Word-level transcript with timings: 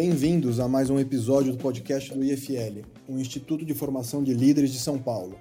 Bem-vindos 0.00 0.60
a 0.60 0.68
mais 0.68 0.90
um 0.90 1.00
episódio 1.00 1.50
do 1.50 1.58
podcast 1.58 2.14
do 2.14 2.22
IFL, 2.22 2.86
um 3.08 3.18
Instituto 3.18 3.64
de 3.64 3.74
Formação 3.74 4.22
de 4.22 4.32
Líderes 4.32 4.70
de 4.70 4.78
São 4.78 4.96
Paulo. 4.96 5.36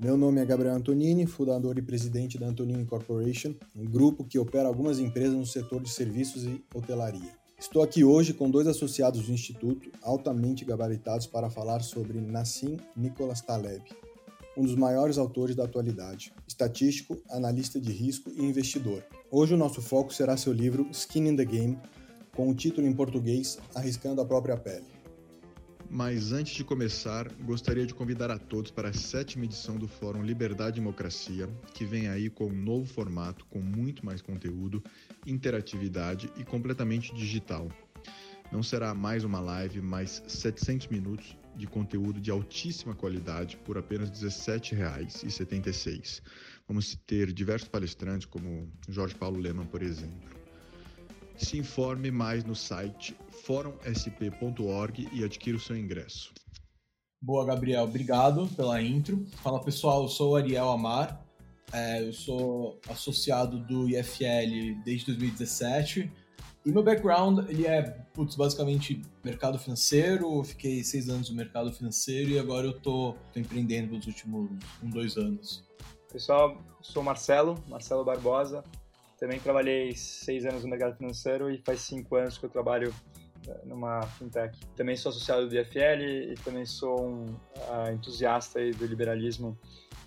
Meu 0.00 0.16
nome 0.16 0.40
é 0.40 0.44
Gabriel 0.44 0.74
Antonini, 0.74 1.26
fundador 1.26 1.78
e 1.78 1.80
presidente 1.80 2.36
da 2.36 2.48
Antonini 2.48 2.84
Corporation, 2.84 3.54
um 3.72 3.84
grupo 3.84 4.24
que 4.24 4.36
opera 4.36 4.66
algumas 4.66 4.98
empresas 4.98 5.36
no 5.36 5.46
setor 5.46 5.80
de 5.80 5.90
serviços 5.90 6.42
e 6.42 6.60
hotelaria. 6.74 7.38
Estou 7.56 7.84
aqui 7.84 8.02
hoje 8.02 8.34
com 8.34 8.50
dois 8.50 8.66
associados 8.66 9.26
do 9.26 9.32
Instituto, 9.32 9.92
altamente 10.02 10.64
gabaritados 10.64 11.28
para 11.28 11.48
falar 11.48 11.80
sobre 11.80 12.20
Nassim 12.20 12.78
Nicholas 12.96 13.42
Taleb, 13.42 13.84
um 14.56 14.64
dos 14.64 14.74
maiores 14.74 15.18
autores 15.18 15.54
da 15.54 15.66
atualidade, 15.66 16.32
estatístico, 16.48 17.16
analista 17.30 17.80
de 17.80 17.92
risco 17.92 18.28
e 18.34 18.42
investidor. 18.44 19.04
Hoje 19.30 19.54
o 19.54 19.56
nosso 19.56 19.80
foco 19.80 20.12
será 20.12 20.36
seu 20.36 20.52
livro 20.52 20.88
Skin 20.90 21.28
in 21.28 21.36
the 21.36 21.44
Game, 21.44 21.78
com 22.34 22.50
o 22.50 22.54
título 22.54 22.86
em 22.86 22.92
português 22.92 23.58
Arriscando 23.74 24.20
a 24.20 24.24
Própria 24.24 24.56
Pele. 24.56 24.84
Mas 25.88 26.32
antes 26.32 26.54
de 26.54 26.64
começar, 26.64 27.32
gostaria 27.44 27.86
de 27.86 27.94
convidar 27.94 28.30
a 28.30 28.38
todos 28.38 28.70
para 28.70 28.88
a 28.88 28.92
sétima 28.92 29.44
edição 29.44 29.76
do 29.76 29.86
Fórum 29.86 30.22
Liberdade 30.22 30.78
e 30.78 30.80
Democracia, 30.80 31.48
que 31.72 31.84
vem 31.84 32.08
aí 32.08 32.28
com 32.28 32.46
um 32.46 32.52
novo 32.52 32.86
formato, 32.86 33.46
com 33.46 33.60
muito 33.60 34.04
mais 34.04 34.20
conteúdo, 34.20 34.82
interatividade 35.24 36.28
e 36.36 36.44
completamente 36.44 37.14
digital. 37.14 37.68
Não 38.50 38.62
será 38.62 38.92
mais 38.92 39.24
uma 39.24 39.40
live, 39.40 39.80
mas 39.80 40.22
700 40.26 40.88
minutos 40.88 41.36
de 41.54 41.66
conteúdo 41.68 42.20
de 42.20 42.30
altíssima 42.30 42.94
qualidade 42.94 43.56
por 43.58 43.78
apenas 43.78 44.08
R$ 44.10 44.16
17,76. 44.26 46.20
Vamos 46.66 46.98
ter 47.06 47.32
diversos 47.32 47.68
palestrantes, 47.68 48.26
como 48.26 48.68
Jorge 48.88 49.14
Paulo 49.14 49.38
Leman, 49.38 49.66
por 49.66 49.82
exemplo. 49.82 50.33
Se 51.36 51.58
informe 51.58 52.10
mais 52.10 52.44
no 52.44 52.54
site 52.54 53.16
forumsp.org 53.44 55.08
e 55.12 55.24
adquira 55.24 55.56
o 55.56 55.60
seu 55.60 55.76
ingresso. 55.76 56.32
Boa, 57.20 57.44
Gabriel. 57.44 57.84
Obrigado 57.84 58.46
pela 58.48 58.80
intro. 58.82 59.24
Fala 59.42 59.60
pessoal, 59.62 60.02
eu 60.02 60.08
sou 60.08 60.32
o 60.32 60.36
Ariel 60.36 60.68
Amar. 60.70 61.24
É, 61.72 62.06
eu 62.06 62.12
sou 62.12 62.78
associado 62.88 63.58
do 63.58 63.88
IFL 63.88 64.82
desde 64.84 65.06
2017. 65.06 66.12
E 66.64 66.72
meu 66.72 66.82
background, 66.82 67.46
ele 67.48 67.66
é, 67.66 67.82
putz, 68.14 68.36
basicamente 68.36 69.02
mercado 69.24 69.58
financeiro. 69.58 70.38
Eu 70.38 70.44
fiquei 70.44 70.84
seis 70.84 71.08
anos 71.08 71.28
no 71.28 71.36
mercado 71.36 71.72
financeiro 71.72 72.30
e 72.30 72.38
agora 72.38 72.66
eu 72.66 72.78
tô, 72.78 73.14
tô 73.32 73.40
empreendendo 73.40 73.94
nos 73.94 74.06
últimos 74.06 74.50
um, 74.82 74.88
dois 74.88 75.16
anos. 75.16 75.64
Pessoal, 76.10 76.62
sou 76.80 77.02
Marcelo, 77.02 77.62
Marcelo 77.68 78.04
Barbosa. 78.04 78.62
Também 79.18 79.38
trabalhei 79.38 79.94
seis 79.94 80.44
anos 80.44 80.64
no 80.64 80.70
mercado 80.70 80.96
financeiro 80.96 81.50
e 81.50 81.58
faz 81.58 81.80
cinco 81.80 82.16
anos 82.16 82.36
que 82.36 82.44
eu 82.44 82.50
trabalho 82.50 82.92
eh, 83.46 83.60
numa 83.64 84.02
fintech. 84.02 84.58
Também 84.76 84.96
sou 84.96 85.10
associado 85.10 85.48
do 85.48 85.54
IFL 85.54 86.32
e 86.32 86.34
também 86.44 86.66
sou 86.66 87.06
um 87.06 87.24
uh, 87.24 87.92
entusiasta 87.92 88.58
do 88.72 88.86
liberalismo 88.86 89.56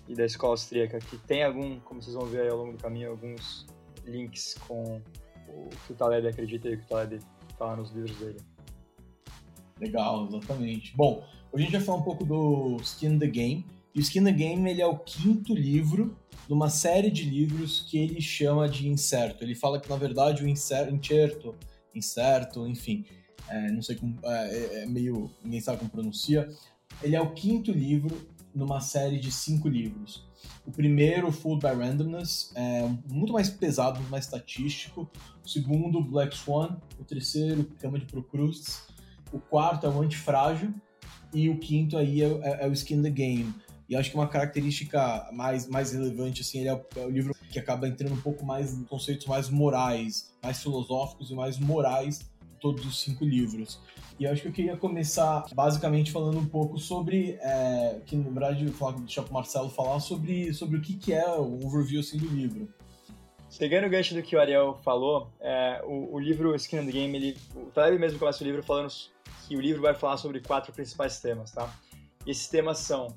e 0.08 0.14
da 0.14 0.24
escola 0.24 0.54
austríaca, 0.54 0.98
que 0.98 1.18
tem 1.18 1.42
algum, 1.42 1.78
como 1.80 2.02
vocês 2.02 2.14
vão 2.14 2.26
ver 2.26 2.50
ao 2.50 2.58
longo 2.58 2.72
do 2.72 2.78
caminho, 2.78 3.10
alguns 3.10 3.66
links 4.04 4.54
com 4.66 5.00
o 5.48 5.68
que 5.86 5.92
o 5.92 5.96
Taleb 5.96 6.26
acredita 6.26 6.68
e 6.68 6.74
o 6.74 6.78
que 6.78 6.84
o 6.84 6.88
Taleb 6.88 7.20
fala 7.58 7.76
nos 7.76 7.90
livros 7.90 8.16
dele. 8.18 8.40
Legal, 9.78 10.26
exatamente. 10.26 10.96
Bom, 10.96 11.24
hoje 11.52 11.64
a 11.64 11.66
gente 11.66 11.72
vai 11.72 11.80
falar 11.80 11.98
um 11.98 12.02
pouco 12.02 12.24
do 12.24 12.76
Skin 12.80 13.18
the 13.18 13.26
Game. 13.26 13.66
E 13.94 13.98
o 13.98 14.02
Skin 14.02 14.24
the 14.24 14.32
Game 14.32 14.70
ele 14.70 14.82
é 14.82 14.86
o 14.86 14.98
quinto 14.98 15.54
livro 15.54 16.16
numa 16.48 16.70
série 16.70 17.10
de 17.10 17.24
livros 17.24 17.86
que 17.88 17.98
ele 17.98 18.20
chama 18.20 18.68
de 18.68 18.88
incerto. 18.88 19.44
Ele 19.44 19.54
fala 19.54 19.80
que, 19.80 19.88
na 19.88 19.96
verdade, 19.96 20.42
o 20.42 20.48
incerto, 20.48 21.54
incerto, 21.94 22.66
enfim, 22.66 23.04
é, 23.48 23.70
não 23.70 23.82
sei 23.82 23.96
como, 23.96 24.16
é, 24.24 24.56
é, 24.56 24.82
é, 24.82 24.86
meio, 24.86 25.30
ninguém 25.42 25.60
sabe 25.60 25.78
como 25.78 25.90
pronuncia. 25.90 26.48
Ele 27.02 27.16
é 27.16 27.20
o 27.20 27.32
quinto 27.32 27.70
livro 27.70 28.16
numa 28.54 28.80
série 28.80 29.18
de 29.18 29.30
cinco 29.30 29.68
livros. 29.68 30.26
O 30.66 30.70
primeiro, 30.70 31.30
Food 31.30 31.60
by 31.60 31.74
Randomness, 31.74 32.50
é 32.54 32.88
muito 33.06 33.32
mais 33.32 33.50
pesado, 33.50 33.98
muito 33.98 34.10
mais 34.10 34.24
estatístico. 34.24 35.10
O 35.44 35.48
segundo, 35.48 36.02
Black 36.02 36.36
Swan. 36.36 36.78
O 36.98 37.04
terceiro, 37.04 37.64
Cama 37.78 37.98
de 37.98 38.06
Procrustes. 38.06 38.82
O 39.32 39.38
quarto 39.38 39.86
é 39.86 39.90
o 39.90 40.00
Antifrágil. 40.00 40.74
E 41.32 41.48
o 41.50 41.58
quinto 41.58 41.96
aí 41.96 42.22
é, 42.22 42.26
é, 42.26 42.64
é 42.64 42.68
o 42.68 42.72
Skin 42.72 43.02
the 43.02 43.10
Game 43.10 43.54
e 43.88 43.96
acho 43.96 44.10
que 44.10 44.16
uma 44.16 44.28
característica 44.28 45.28
mais, 45.32 45.66
mais 45.66 45.92
relevante, 45.92 46.42
assim, 46.42 46.60
ele 46.60 46.68
é 46.68 46.74
o, 46.74 46.84
é 46.96 47.06
o 47.06 47.10
livro 47.10 47.34
que 47.50 47.58
acaba 47.58 47.88
entrando 47.88 48.12
um 48.12 48.20
pouco 48.20 48.44
mais 48.44 48.74
em 48.74 48.84
conceitos 48.84 49.26
mais 49.26 49.48
morais, 49.48 50.34
mais 50.42 50.62
filosóficos 50.62 51.30
e 51.30 51.34
mais 51.34 51.58
morais 51.58 52.30
todos 52.60 52.84
os 52.84 53.00
cinco 53.00 53.24
livros. 53.24 53.80
E 54.18 54.26
acho 54.26 54.42
que 54.42 54.48
eu 54.48 54.52
queria 54.52 54.76
começar 54.76 55.46
basicamente 55.54 56.10
falando 56.10 56.38
um 56.38 56.46
pouco 56.46 56.76
sobre, 56.78 57.38
é, 57.40 58.00
que 58.04 58.16
na 58.16 58.28
verdade 58.28 58.64
deixar 58.64 59.22
para 59.22 59.30
o 59.30 59.34
Marcelo 59.34 59.70
falar 59.70 60.00
sobre, 60.00 60.52
sobre 60.52 60.76
o 60.76 60.80
que, 60.82 60.94
que 60.94 61.12
é 61.12 61.26
o 61.26 61.64
overview 61.64 62.00
assim, 62.00 62.18
do 62.18 62.26
livro. 62.26 62.68
Pegando 63.58 63.86
o 63.86 63.90
gancho 63.90 64.14
do 64.14 64.22
que 64.22 64.36
o 64.36 64.40
Ariel 64.40 64.78
falou, 64.84 65.32
é, 65.40 65.80
o, 65.84 66.14
o, 66.14 66.18
livro 66.18 66.54
Skin 66.56 66.78
in 66.78 66.86
the 66.86 66.92
Game, 66.92 67.16
ele, 67.16 67.36
o 67.54 67.70
Taleb 67.70 67.98
mesmo 67.98 68.18
começa 68.18 68.44
o 68.44 68.46
livro 68.46 68.62
falando 68.62 68.92
que 69.46 69.56
o 69.56 69.60
livro 69.60 69.80
vai 69.80 69.94
falar 69.94 70.18
sobre 70.18 70.40
quatro 70.40 70.72
principais 70.72 71.18
temas, 71.20 71.52
tá? 71.52 71.72
E 72.26 72.30
esses 72.30 72.48
temas 72.48 72.78
são 72.78 73.08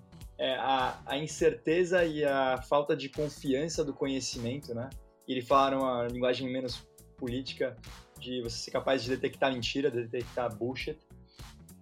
é, 0.41 0.55
a, 0.55 0.99
a, 1.05 1.17
incerteza 1.19 2.03
e 2.03 2.25
a 2.25 2.59
falta 2.63 2.95
de 2.95 3.07
confiança 3.09 3.85
do 3.85 3.93
conhecimento, 3.93 4.73
né? 4.73 4.89
E 5.27 5.33
ele 5.33 5.41
fala 5.43 5.77
uma 5.77 6.07
linguagem 6.07 6.51
menos 6.51 6.83
política 7.15 7.77
de 8.19 8.41
você 8.41 8.57
ser 8.57 8.71
capaz 8.71 9.03
de 9.03 9.11
detectar 9.11 9.53
mentira, 9.53 9.91
de 9.91 10.01
detectar 10.01 10.51
bullshit. 10.55 10.97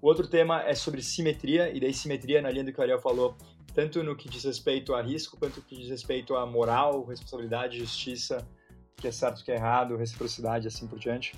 O 0.01 0.07
outro 0.07 0.27
tema 0.27 0.61
é 0.63 0.75
sobre 0.75 1.01
simetria, 1.01 1.73
e 1.73 1.79
daí 1.79 1.93
simetria 1.93 2.41
na 2.41 2.51
linha 2.51 2.65
do 2.65 2.73
que 2.73 2.79
o 2.79 2.81
Ariel 2.81 2.99
falou, 2.99 3.37
tanto 3.73 4.03
no 4.03 4.13
que 4.13 4.27
diz 4.27 4.43
respeito 4.43 4.93
a 4.93 5.01
risco, 5.01 5.37
quanto 5.37 5.61
no 5.61 5.65
que 5.65 5.77
diz 5.77 5.89
respeito 5.89 6.35
a 6.35 6.45
moral, 6.45 7.05
responsabilidade, 7.05 7.79
justiça, 7.79 8.45
que 8.97 9.07
é 9.07 9.11
certo, 9.11 9.41
que 9.41 9.53
é 9.53 9.55
errado, 9.55 9.95
reciprocidade, 9.95 10.67
assim 10.67 10.85
por 10.85 10.99
diante. 10.99 11.33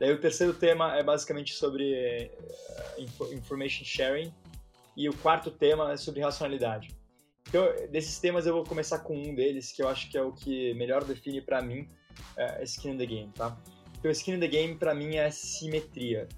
Daí 0.00 0.12
o 0.12 0.20
terceiro 0.20 0.52
tema 0.52 0.96
é 0.96 1.02
basicamente 1.04 1.54
sobre 1.54 2.28
uh, 2.98 3.34
information 3.34 3.84
sharing, 3.84 4.34
e 4.96 5.08
o 5.08 5.16
quarto 5.16 5.50
tema 5.50 5.92
é 5.92 5.96
sobre 5.96 6.20
racionalidade. 6.20 6.96
Então, 7.48 7.64
desses 7.90 8.18
temas 8.18 8.46
eu 8.46 8.54
vou 8.54 8.64
começar 8.64 9.00
com 9.00 9.16
um 9.16 9.34
deles, 9.34 9.72
que 9.72 9.82
eu 9.82 9.88
acho 9.88 10.10
que 10.10 10.16
é 10.16 10.22
o 10.22 10.32
que 10.32 10.74
melhor 10.74 11.04
define 11.04 11.40
para 11.40 11.60
mim 11.62 11.88
é, 12.36 12.62
Skin 12.64 12.90
in 12.90 12.98
the 12.98 13.06
Game, 13.06 13.32
tá? 13.32 13.56
Então, 13.98 14.10
Skin 14.10 14.34
in 14.34 14.40
the 14.40 14.48
Game 14.48 14.76
para 14.76 14.94
mim 14.94 15.16
é 15.16 15.30
simetria. 15.30 16.28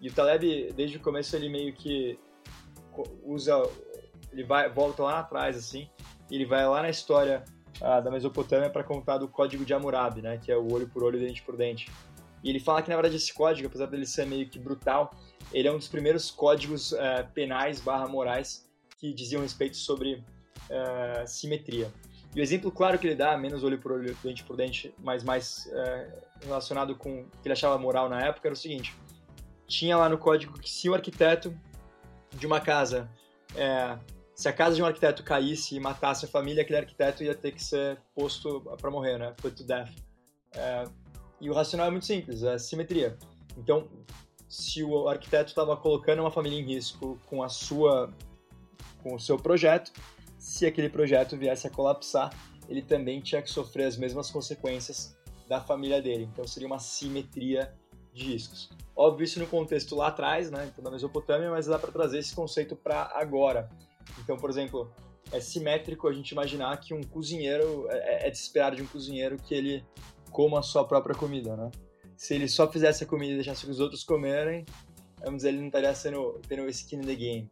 E 0.00 0.08
o 0.08 0.12
Taleb, 0.12 0.72
desde 0.72 0.96
o 0.96 1.00
começo, 1.00 1.36
ele 1.36 1.48
meio 1.48 1.72
que 1.72 2.18
usa, 3.24 3.62
ele 4.32 4.44
vai, 4.44 4.68
volta 4.68 5.02
lá 5.02 5.20
atrás, 5.20 5.56
assim, 5.56 5.88
e 6.30 6.34
ele 6.34 6.46
vai 6.46 6.66
lá 6.66 6.82
na 6.82 6.90
história 6.90 7.44
ah, 7.80 8.00
da 8.00 8.10
Mesopotâmia 8.10 8.70
para 8.70 8.82
contar 8.82 9.18
do 9.18 9.28
Código 9.28 9.64
de 9.64 9.72
Hammurabi, 9.72 10.22
né? 10.22 10.38
Que 10.38 10.50
é 10.50 10.56
o 10.56 10.72
olho 10.72 10.88
por 10.88 11.04
olho, 11.04 11.18
dente 11.18 11.42
por 11.42 11.56
dente. 11.56 11.90
E 12.42 12.50
ele 12.50 12.58
fala 12.58 12.82
que, 12.82 12.88
na 12.88 12.96
verdade, 12.96 13.16
esse 13.16 13.32
código, 13.32 13.68
apesar 13.68 13.86
dele 13.86 14.04
ser 14.04 14.26
meio 14.26 14.48
que 14.48 14.58
brutal, 14.58 15.14
ele 15.52 15.68
é 15.68 15.72
um 15.72 15.78
dos 15.78 15.88
primeiros 15.88 16.30
códigos 16.30 16.92
uh, 16.92 16.98
penais 17.34 17.80
barra 17.80 18.08
morais 18.08 18.68
que 18.98 19.12
diziam 19.12 19.42
respeito 19.42 19.76
sobre 19.76 20.14
uh, 20.14 21.26
simetria. 21.26 21.92
E 22.34 22.40
o 22.40 22.42
exemplo 22.42 22.70
claro 22.70 22.98
que 22.98 23.06
ele 23.06 23.14
dá, 23.14 23.36
menos 23.36 23.62
olho 23.62 23.78
por 23.78 23.92
olho, 23.92 24.16
dente 24.22 24.42
por 24.44 24.56
dente, 24.56 24.94
mas 24.98 25.22
mais 25.22 25.66
uh, 25.66 26.44
relacionado 26.44 26.96
com 26.96 27.22
o 27.22 27.24
que 27.24 27.46
ele 27.46 27.52
achava 27.52 27.76
moral 27.78 28.08
na 28.08 28.20
época, 28.22 28.48
era 28.48 28.54
o 28.54 28.56
seguinte. 28.56 28.94
Tinha 29.66 29.96
lá 29.96 30.08
no 30.08 30.16
código 30.16 30.58
que 30.58 30.70
se 30.70 30.88
o 30.88 30.94
arquiteto 30.94 31.54
de 32.30 32.46
uma 32.46 32.60
casa, 32.60 33.10
se 34.34 34.48
a 34.48 34.52
casa 34.52 34.74
de 34.76 34.82
um 34.82 34.86
arquiteto 34.86 35.22
caísse 35.22 35.76
e 35.76 35.80
matasse 35.80 36.24
a 36.24 36.28
família, 36.28 36.62
aquele 36.62 36.78
arquiteto 36.78 37.22
ia 37.22 37.34
ter 37.34 37.52
que 37.52 37.62
ser 37.62 37.98
posto 38.14 38.60
para 38.80 38.90
morrer, 38.90 39.18
né? 39.18 39.34
Put 39.40 39.56
to 39.56 39.64
death. 39.64 39.90
e 41.40 41.48
o 41.48 41.54
racional 41.54 41.86
é 41.86 41.90
muito 41.90 42.04
simples, 42.04 42.42
é 42.42 42.58
simetria. 42.58 43.16
Então, 43.56 43.88
se 44.52 44.84
o 44.84 45.08
arquiteto 45.08 45.48
estava 45.48 45.74
colocando 45.78 46.20
uma 46.20 46.30
família 46.30 46.60
em 46.60 46.62
risco 46.62 47.18
com 47.24 47.42
a 47.42 47.48
sua 47.48 48.12
com 49.02 49.14
o 49.14 49.18
seu 49.18 49.38
projeto, 49.38 49.90
se 50.38 50.66
aquele 50.66 50.90
projeto 50.90 51.38
viesse 51.38 51.66
a 51.66 51.70
colapsar, 51.70 52.30
ele 52.68 52.82
também 52.82 53.22
tinha 53.22 53.40
que 53.40 53.50
sofrer 53.50 53.86
as 53.86 53.96
mesmas 53.96 54.30
consequências 54.30 55.16
da 55.48 55.58
família 55.58 56.02
dele. 56.02 56.28
Então 56.30 56.46
seria 56.46 56.66
uma 56.66 56.78
simetria 56.78 57.74
de 58.12 58.24
riscos. 58.24 58.68
Óbvio 58.94 59.24
isso 59.24 59.40
no 59.40 59.46
contexto 59.46 59.96
lá 59.96 60.08
atrás, 60.08 60.50
né, 60.50 60.70
então 60.70 60.84
na 60.84 60.90
Mesopotâmia, 60.90 61.50
mas 61.50 61.64
dá 61.64 61.78
para 61.78 61.90
trazer 61.90 62.18
esse 62.18 62.34
conceito 62.34 62.76
para 62.76 63.10
agora. 63.14 63.70
Então, 64.18 64.36
por 64.36 64.50
exemplo, 64.50 64.92
é 65.32 65.40
simétrico 65.40 66.06
a 66.06 66.12
gente 66.12 66.30
imaginar 66.32 66.78
que 66.78 66.92
um 66.92 67.02
cozinheiro 67.02 67.86
é, 67.88 68.28
é 68.28 68.30
de 68.30 68.36
esperar 68.36 68.76
de 68.76 68.82
um 68.82 68.86
cozinheiro 68.86 69.38
que 69.38 69.54
ele 69.54 69.82
coma 70.30 70.58
a 70.58 70.62
sua 70.62 70.86
própria 70.86 71.14
comida, 71.14 71.56
né? 71.56 71.70
Se 72.22 72.34
ele 72.34 72.46
só 72.46 72.70
fizesse 72.70 73.02
a 73.02 73.06
comida 73.06 73.32
e 73.32 73.34
deixasse 73.34 73.68
os 73.68 73.80
outros 73.80 74.04
comerem, 74.04 74.64
vamos 75.18 75.38
dizer, 75.38 75.48
ele 75.48 75.58
não 75.58 75.66
estaria 75.66 75.92
sendo, 75.92 76.40
tendo 76.46 76.68
skin 76.68 76.98
in 76.98 77.00
the 77.00 77.16
game. 77.16 77.50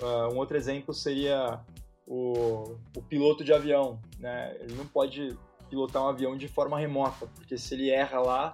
Uh, 0.00 0.34
um 0.34 0.38
outro 0.38 0.56
exemplo 0.56 0.92
seria 0.92 1.60
o, 2.04 2.74
o 2.96 3.02
piloto 3.08 3.44
de 3.44 3.52
avião, 3.52 4.00
né? 4.18 4.56
Ele 4.58 4.74
não 4.74 4.88
pode 4.88 5.38
pilotar 5.70 6.02
um 6.02 6.08
avião 6.08 6.36
de 6.36 6.48
forma 6.48 6.76
remota, 6.80 7.28
porque 7.36 7.56
se 7.56 7.74
ele 7.74 7.90
erra 7.90 8.18
lá 8.18 8.52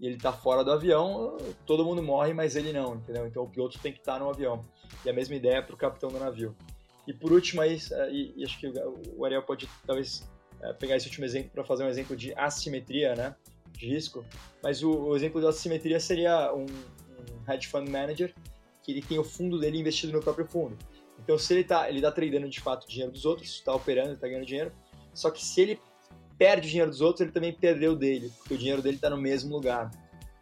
e 0.00 0.06
ele 0.06 0.16
está 0.16 0.32
fora 0.32 0.64
do 0.64 0.72
avião, 0.72 1.36
todo 1.64 1.84
mundo 1.84 2.02
morre, 2.02 2.34
mas 2.34 2.56
ele 2.56 2.72
não, 2.72 2.96
entendeu? 2.96 3.24
Então 3.28 3.44
o 3.44 3.48
piloto 3.48 3.78
tem 3.78 3.92
que 3.92 4.00
estar 4.00 4.14
tá 4.14 4.18
no 4.18 4.28
avião. 4.28 4.64
E 5.04 5.08
a 5.08 5.12
mesma 5.12 5.36
ideia 5.36 5.62
para 5.62 5.76
o 5.76 5.78
capitão 5.78 6.10
do 6.10 6.18
navio. 6.18 6.56
E 7.06 7.12
por 7.12 7.30
último 7.30 7.60
aí, 7.60 7.78
e, 8.10 8.34
e 8.36 8.44
acho 8.44 8.58
que 8.58 8.66
o 9.16 9.24
Ariel 9.24 9.44
pode 9.44 9.68
talvez 9.86 10.28
é, 10.60 10.72
pegar 10.72 10.96
esse 10.96 11.06
último 11.06 11.24
exemplo 11.24 11.52
para 11.52 11.62
fazer 11.62 11.84
um 11.84 11.88
exemplo 11.88 12.16
de 12.16 12.34
assimetria, 12.34 13.14
né? 13.14 13.36
De 13.72 13.86
risco. 13.86 14.24
Mas 14.62 14.82
o, 14.82 14.90
o 14.90 15.16
exemplo 15.16 15.40
de 15.40 15.46
assimetria 15.46 15.98
seria 15.98 16.54
um, 16.54 16.66
um 16.66 17.52
hedge 17.52 17.68
fund 17.68 17.88
manager 17.88 18.34
que 18.82 18.92
ele 18.92 19.02
tem 19.02 19.18
o 19.18 19.24
fundo 19.24 19.58
dele 19.58 19.78
investido 19.78 20.12
no 20.12 20.20
próprio 20.20 20.46
fundo. 20.46 20.76
Então, 21.18 21.38
se 21.38 21.52
ele 21.52 21.60
está 21.60 21.88
ele 21.88 22.00
tá 22.00 22.10
tradando 22.10 22.48
de 22.48 22.60
fato 22.60 22.84
o 22.84 22.88
dinheiro 22.88 23.12
dos 23.12 23.24
outros, 23.24 23.48
está 23.48 23.74
operando, 23.74 24.12
está 24.12 24.26
ganhando 24.26 24.44
dinheiro, 24.44 24.72
só 25.14 25.30
que 25.30 25.44
se 25.44 25.60
ele 25.60 25.80
perde 26.36 26.66
o 26.66 26.70
dinheiro 26.70 26.90
dos 26.90 27.00
outros, 27.00 27.20
ele 27.20 27.30
também 27.30 27.52
perdeu 27.52 27.94
dele, 27.94 28.32
porque 28.38 28.54
o 28.54 28.58
dinheiro 28.58 28.82
dele 28.82 28.96
está 28.96 29.08
no 29.08 29.16
mesmo 29.16 29.54
lugar. 29.54 29.90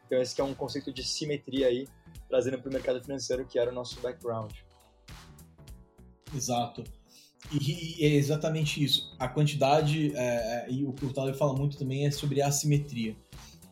Então, 0.06 0.20
esse 0.20 0.40
é 0.40 0.44
um 0.44 0.54
conceito 0.54 0.92
de 0.92 1.04
simetria 1.04 1.66
aí, 1.66 1.86
trazendo 2.28 2.58
para 2.58 2.70
o 2.70 2.72
mercado 2.72 3.02
financeiro, 3.02 3.44
que 3.44 3.58
era 3.58 3.70
o 3.70 3.74
nosso 3.74 4.00
background. 4.00 4.52
Exato. 6.34 6.82
E, 7.52 8.04
é 8.04 8.14
exatamente 8.14 8.82
isso. 8.82 9.14
A 9.18 9.28
quantidade, 9.28 10.14
é, 10.14 10.18
é, 10.18 10.66
e 10.70 10.84
o 10.84 10.92
que 10.92 11.04
o 11.04 11.12
Thaler 11.12 11.34
fala 11.34 11.54
muito 11.54 11.76
também 11.76 12.06
é 12.06 12.10
sobre 12.10 12.40
a 12.42 12.48
assimetria, 12.48 13.16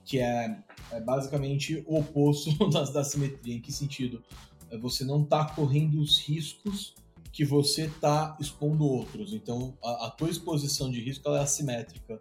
que 0.04 0.18
é, 0.18 0.58
é 0.90 1.00
basicamente 1.00 1.82
o 1.86 1.98
oposto 1.98 2.50
da, 2.70 2.82
da 2.84 3.04
simetria. 3.04 3.54
Em 3.54 3.60
que 3.60 3.72
sentido? 3.72 4.22
É 4.70 4.76
você 4.76 5.04
não 5.04 5.22
está 5.22 5.44
correndo 5.44 6.00
os 6.00 6.18
riscos 6.18 6.94
que 7.32 7.44
você 7.44 7.86
está 7.86 8.36
expondo 8.40 8.84
outros. 8.84 9.32
Então, 9.32 9.76
a, 9.82 10.06
a 10.06 10.10
tua 10.10 10.30
exposição 10.30 10.90
de 10.90 11.00
risco 11.00 11.28
é 11.30 11.40
assimétrica. 11.40 12.20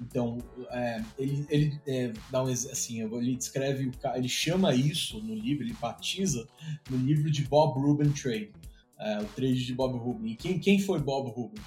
Então, 0.00 0.38
é, 0.70 1.02
ele, 1.18 1.46
ele 1.50 1.80
é, 1.86 2.12
dá 2.30 2.42
um 2.42 2.46
assim, 2.46 3.02
ele 3.02 3.36
descreve, 3.36 3.90
ele 4.14 4.28
chama 4.28 4.74
isso 4.74 5.20
no 5.20 5.34
livro, 5.34 5.64
ele 5.64 5.74
batiza 5.74 6.46
no 6.88 6.96
livro 6.96 7.30
de 7.30 7.42
Bob 7.44 7.80
Rubin 7.80 8.12
Trade, 8.12 8.52
é, 8.98 9.20
o 9.20 9.24
trade 9.26 9.64
de 9.64 9.74
Bob 9.74 9.96
Rubin. 9.98 10.34
Quem, 10.34 10.58
quem 10.58 10.78
foi 10.78 11.00
Bob 11.00 11.30
Rubin? 11.30 11.60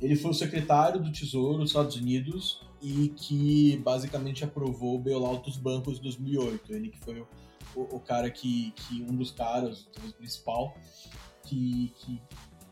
Ele 0.00 0.16
foi 0.16 0.32
o 0.32 0.34
secretário 0.34 1.00
do 1.00 1.10
Tesouro 1.10 1.58
dos 1.58 1.70
Estados 1.70 1.96
Unidos 1.96 2.60
e 2.82 3.08
que 3.16 3.76
basicamente 3.78 4.44
aprovou 4.44 4.96
o 4.96 4.98
bailout 4.98 5.44
dos 5.44 5.56
bancos 5.56 5.98
em 5.98 6.02
2008. 6.02 6.72
Ele 6.72 6.88
que 6.90 6.98
foi 6.98 7.20
o, 7.20 7.28
o, 7.74 7.96
o 7.96 8.00
cara 8.00 8.30
que, 8.30 8.72
que, 8.72 9.02
um 9.02 9.14
dos 9.14 9.30
caras, 9.30 9.88
o 10.06 10.12
principal, 10.12 10.76
que, 11.44 11.92
que 11.98 12.20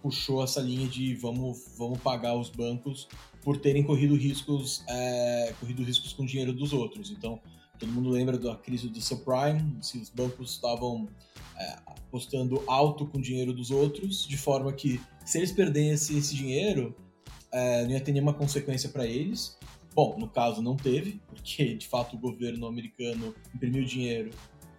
puxou 0.02 0.43
essa 0.43 0.60
linha 0.60 0.87
de 0.88 1.14
vamos, 1.14 1.75
vamos 1.78 2.00
pagar 2.00 2.37
os 2.37 2.50
bancos 2.50 3.08
por 3.43 3.56
terem 3.56 3.82
corrido 3.82 4.14
riscos, 4.14 4.84
é, 4.88 5.55
corrido 5.58 5.82
riscos 5.82 6.12
com 6.12 6.26
dinheiro 6.26 6.52
dos 6.52 6.72
outros. 6.72 7.10
Então, 7.10 7.40
todo 7.82 7.93
mundo 7.93 8.11
lembra 8.11 8.38
da 8.38 8.55
crise 8.55 8.88
do 8.88 9.00
subprime, 9.00 9.76
se 9.81 9.99
os 9.99 10.08
bancos 10.08 10.52
estavam 10.52 11.08
é, 11.58 11.79
apostando 11.84 12.62
alto 12.69 13.05
com 13.06 13.19
o 13.19 13.20
dinheiro 13.20 13.52
dos 13.52 13.73
outros, 13.73 14.25
de 14.25 14.37
forma 14.37 14.73
que 14.73 15.00
se 15.25 15.38
eles 15.38 15.50
perdessem 15.50 16.17
esse 16.17 16.32
dinheiro, 16.32 16.94
é, 17.50 17.82
não 17.82 17.90
ia 17.90 18.00
ter 18.00 18.12
nenhuma 18.12 18.32
consequência 18.32 18.88
para 18.88 19.05
eles. 19.05 19.58
Bom, 19.94 20.17
no 20.17 20.29
caso 20.29 20.62
não 20.62 20.76
teve, 20.76 21.20
porque 21.26 21.75
de 21.75 21.88
fato 21.88 22.14
o 22.14 22.19
governo 22.19 22.67
americano 22.67 23.34
imprimiu 23.52 23.84
dinheiro 23.84 24.31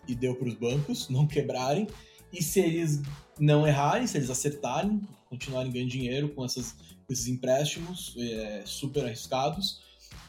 e 0.08 0.16
deu 0.16 0.34
para 0.36 0.48
os 0.48 0.54
bancos 0.54 1.10
não 1.10 1.28
quebrarem. 1.28 1.88
E 2.32 2.42
se 2.42 2.62
eles 2.62 3.02
não 3.38 3.68
errarem, 3.68 4.08
se 4.08 4.18
eles 4.18 4.30
acertarem, 4.30 5.02
continuarem 5.30 5.74
ganhando 5.74 5.90
dinheiro 5.90 6.30
com, 6.30 6.46
essas, 6.46 6.74
esses 7.10 7.28
empréstimos 7.28 8.16
é, 8.18 8.64
super 8.66 9.04
arriscados, 9.04 9.83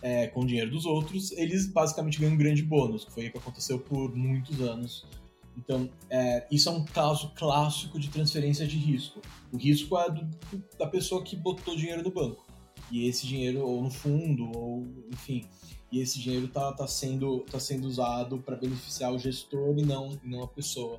é, 0.04 0.26
com 0.26 0.42
o 0.42 0.46
dinheiro 0.46 0.70
dos 0.70 0.84
outros, 0.84 1.32
eles 1.32 1.66
basicamente 1.66 2.20
ganham 2.20 2.34
um 2.34 2.36
grande 2.36 2.62
bônus, 2.62 3.06
que 3.06 3.10
foi 3.10 3.28
o 3.28 3.32
que 3.32 3.38
aconteceu 3.38 3.78
por 3.78 4.14
muitos 4.14 4.60
anos. 4.60 5.06
Então, 5.56 5.88
é, 6.10 6.46
isso 6.50 6.68
é 6.68 6.72
um 6.72 6.84
caso 6.84 7.32
clássico 7.34 7.98
de 7.98 8.10
transferência 8.10 8.66
de 8.66 8.76
risco. 8.76 9.22
O 9.50 9.56
risco 9.56 9.98
é 9.98 10.10
do, 10.10 10.28
da 10.78 10.86
pessoa 10.86 11.22
que 11.22 11.34
botou 11.34 11.74
dinheiro 11.74 12.02
no 12.02 12.10
banco. 12.10 12.44
E 12.92 13.08
esse 13.08 13.26
dinheiro, 13.26 13.60
ou 13.60 13.82
no 13.82 13.90
fundo, 13.90 14.50
ou 14.54 14.86
enfim, 15.10 15.46
e 15.90 16.00
esse 16.00 16.20
dinheiro 16.20 16.46
está 16.46 16.70
tá 16.72 16.86
sendo, 16.86 17.40
tá 17.50 17.58
sendo 17.58 17.86
usado 17.86 18.36
para 18.40 18.56
beneficiar 18.56 19.10
o 19.10 19.18
gestor 19.18 19.78
e 19.78 19.86
não, 19.86 20.18
não 20.22 20.42
a 20.42 20.48
pessoa. 20.48 20.98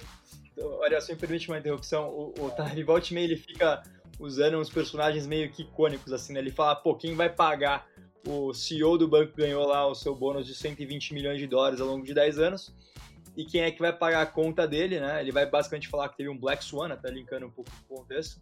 Olha, 0.58 1.00
se 1.00 1.14
me 1.14 1.20
permite 1.20 1.48
uma 1.48 1.60
interrupção, 1.60 2.10
o, 2.10 2.34
o 2.40 2.50
Tarry 2.50 2.84
ele 3.12 3.38
fica 3.38 3.84
usando 4.20 4.58
uns 4.58 4.70
personagens 4.70 5.28
meio 5.28 5.52
que 5.52 5.62
icônicos, 5.62 6.12
assim, 6.12 6.34
né? 6.34 6.40
Ele 6.40 6.50
fala, 6.50 6.76
pô, 6.76 6.96
quem 6.96 7.14
vai 7.14 7.30
pagar? 7.30 7.88
O 8.28 8.54
CEO 8.54 8.98
do 8.98 9.08
banco 9.08 9.36
ganhou 9.36 9.66
lá 9.68 9.86
o 9.88 9.94
seu 9.94 10.16
bônus 10.16 10.48
de 10.48 10.56
120 10.56 11.14
milhões 11.14 11.40
de 11.40 11.46
dólares 11.46 11.80
ao 11.80 11.88
longo 11.88 12.04
de 12.04 12.14
10 12.14 12.40
anos. 12.40 12.74
E 13.38 13.44
quem 13.44 13.62
é 13.62 13.72
que 13.72 13.80
vai 13.80 13.92
pagar 13.92 14.22
a 14.22 14.26
conta 14.26 14.68
dele, 14.68 15.00
né? 15.00 15.22
Ele 15.22 15.32
vai 15.32 15.46
basicamente 15.46 15.90
falar 15.90 16.10
que 16.10 16.18
teve 16.18 16.30
um 16.30 16.38
Black 16.38 16.64
Swan, 16.64 16.92
até 16.92 17.10
linkando 17.10 17.46
um 17.46 17.52
pouco 17.52 17.70
o 17.90 17.98
contexto. 17.98 18.42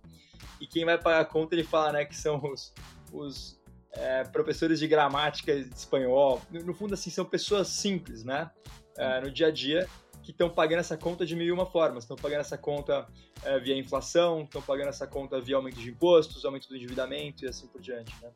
E 0.61 0.67
quem 0.67 0.85
vai 0.85 0.97
pagar 0.97 1.21
a 1.21 1.25
conta, 1.25 1.55
ele 1.55 1.63
fala, 1.63 1.93
né, 1.93 2.05
que 2.05 2.15
são 2.15 2.41
os, 2.43 2.73
os 3.11 3.59
é, 3.91 4.23
professores 4.23 4.79
de 4.79 4.87
gramática 4.87 5.53
de 5.53 5.73
espanhol. 5.75 6.41
No, 6.51 6.63
no, 6.63 6.73
fundo, 6.73 6.93
assim, 6.93 7.09
são 7.09 7.25
pessoas 7.25 7.67
simples, 7.69 8.23
né? 8.23 8.51
É, 8.95 9.19
no 9.21 9.31
dia 9.31 9.47
a 9.47 9.51
dia, 9.51 9.89
que 10.21 10.31
estão 10.31 10.49
pagando 10.49 10.79
essa 10.79 10.95
conta 10.95 11.25
de 11.25 11.35
mil 11.35 11.47
e 11.47 11.51
uma 11.51 11.65
formas. 11.65 12.03
Estão 12.03 12.15
pagando 12.15 12.41
essa 12.41 12.57
conta 12.57 13.07
é, 13.43 13.59
via 13.59 13.75
inflação, 13.75 14.43
estão 14.43 14.61
pagando 14.61 14.89
essa 14.89 15.07
conta 15.07 15.41
via 15.41 15.55
aumento 15.55 15.79
de 15.79 15.89
impostos, 15.89 16.45
aumento 16.45 16.69
do 16.69 16.75
endividamento 16.75 17.43
e 17.43 17.47
assim 17.47 17.67
por 17.67 17.81
diante. 17.81 18.13
Né? 18.21 18.31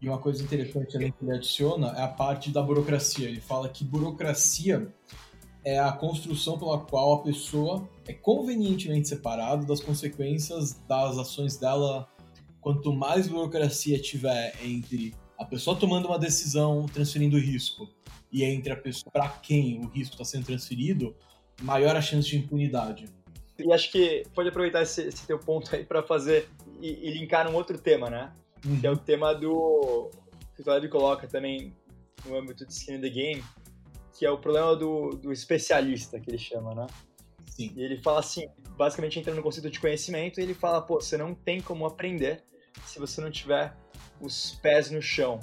E 0.00 0.08
uma 0.08 0.18
coisa 0.18 0.42
interessante 0.42 0.92
também 0.92 1.12
que 1.12 1.24
ele 1.24 1.34
adiciona 1.34 1.88
é 1.96 2.02
a 2.02 2.08
parte 2.08 2.50
da 2.50 2.62
burocracia. 2.62 3.28
Ele 3.28 3.40
fala 3.40 3.68
que 3.68 3.84
burocracia 3.84 4.92
é 5.62 5.78
a 5.78 5.92
construção 5.92 6.58
pela 6.58 6.78
qual 6.78 7.14
a 7.14 7.22
pessoa 7.22 7.86
é 8.06 8.14
convenientemente 8.14 9.08
separada 9.08 9.66
das 9.66 9.80
consequências 9.80 10.72
das 10.88 11.18
ações 11.18 11.56
dela. 11.56 12.08
Quanto 12.60 12.92
mais 12.92 13.28
burocracia 13.28 14.00
tiver 14.00 14.54
entre 14.64 15.14
a 15.38 15.44
pessoa 15.44 15.76
tomando 15.76 16.06
uma 16.06 16.18
decisão, 16.18 16.86
transferindo 16.86 17.38
risco, 17.38 17.88
e 18.32 18.44
entre 18.44 18.72
a 18.72 18.76
pessoa 18.76 19.10
para 19.10 19.28
quem 19.28 19.80
o 19.80 19.88
risco 19.88 20.14
está 20.14 20.24
sendo 20.24 20.46
transferido, 20.46 21.14
maior 21.62 21.96
a 21.96 22.00
chance 22.00 22.28
de 22.28 22.38
impunidade. 22.38 23.06
E 23.58 23.72
acho 23.72 23.90
que 23.90 24.22
pode 24.34 24.48
aproveitar 24.48 24.82
esse, 24.82 25.02
esse 25.02 25.26
teu 25.26 25.38
ponto 25.38 25.74
aí 25.74 25.84
para 25.84 26.02
fazer 26.02 26.48
e, 26.80 27.08
e, 27.08 27.10
linkar 27.12 27.50
num 27.50 27.54
outro 27.54 27.76
tema, 27.76 28.08
né? 28.08 28.32
Que 28.62 28.86
é 28.86 28.90
o 28.90 28.96
tema 28.96 29.34
do 29.34 30.10
que 30.54 30.62
o 30.62 30.64
Taleb 30.64 30.88
coloca 30.88 31.26
também 31.26 31.74
no 32.26 32.36
âmbito 32.36 32.66
de 32.66 32.72
skin 32.72 32.94
in 32.94 33.00
the 33.00 33.08
game, 33.08 33.44
que 34.18 34.26
é 34.26 34.30
o 34.30 34.38
problema 34.38 34.76
do, 34.76 35.10
do 35.10 35.32
especialista, 35.32 36.20
que 36.20 36.30
ele 36.30 36.38
chama, 36.38 36.74
né? 36.74 36.86
Sim. 37.46 37.72
E 37.74 37.82
ele 37.82 38.00
fala 38.02 38.20
assim, 38.20 38.46
basicamente 38.76 39.18
entrando 39.18 39.36
no 39.36 39.42
conceito 39.42 39.70
de 39.70 39.80
conhecimento, 39.80 40.40
ele 40.40 40.54
fala, 40.54 40.82
pô, 40.82 41.00
você 41.00 41.16
não 41.16 41.34
tem 41.34 41.60
como 41.60 41.86
aprender 41.86 42.42
se 42.84 42.98
você 42.98 43.20
não 43.20 43.30
tiver 43.30 43.74
os 44.20 44.52
pés 44.62 44.90
no 44.90 45.00
chão. 45.00 45.40